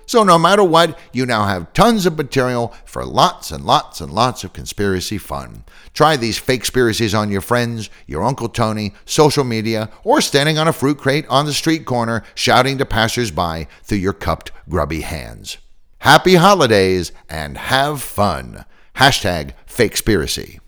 So, 0.10 0.24
no 0.24 0.40
matter 0.40 0.64
what, 0.64 0.98
you 1.14 1.28
now 1.28 1.46
have 1.46 1.72
tons 1.72 2.08
of 2.08 2.18
material 2.18 2.74
for 2.84 3.06
lots 3.06 3.52
and 3.52 3.64
lots 3.64 4.02
and 4.02 4.12
lots 4.12 4.44
of 4.44 4.54
conspiracy 4.54 5.20
fun. 5.20 5.66
Try 5.94 6.18
these 6.18 6.40
fake 6.40 6.62
conspiracies 6.62 7.14
on 7.14 7.30
your 7.30 7.42
friends, 7.42 7.92
your 8.08 8.24
Uncle 8.24 8.50
Tony, 8.50 8.96
social 9.06 9.44
media, 9.44 9.92
or 10.04 10.20
standing 10.20 10.58
on 10.58 10.68
a 10.68 10.74
fruit 10.74 10.98
crate 10.98 11.28
on 11.30 11.46
the 11.46 11.54
street 11.54 11.86
corner 11.86 12.24
shouting 12.34 12.80
to 12.80 12.88
passersby 12.88 13.68
through 13.84 14.00
your 14.00 14.14
cupped, 14.14 14.52
grubby 14.68 15.02
hands. 15.02 15.60
Happy 16.00 16.34
holidays 16.34 17.12
and 17.30 17.60
have 17.60 18.02
fun. 18.02 18.66
Hashtag 18.96 19.52
fake 19.68 19.92
conspiracy. 19.92 20.60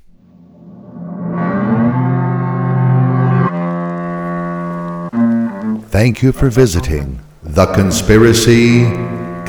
Thank 5.89 6.22
you 6.22 6.32
for 6.32 6.52
visiting 6.52 7.22
The 7.42 7.66
Conspiracy 7.74 9.20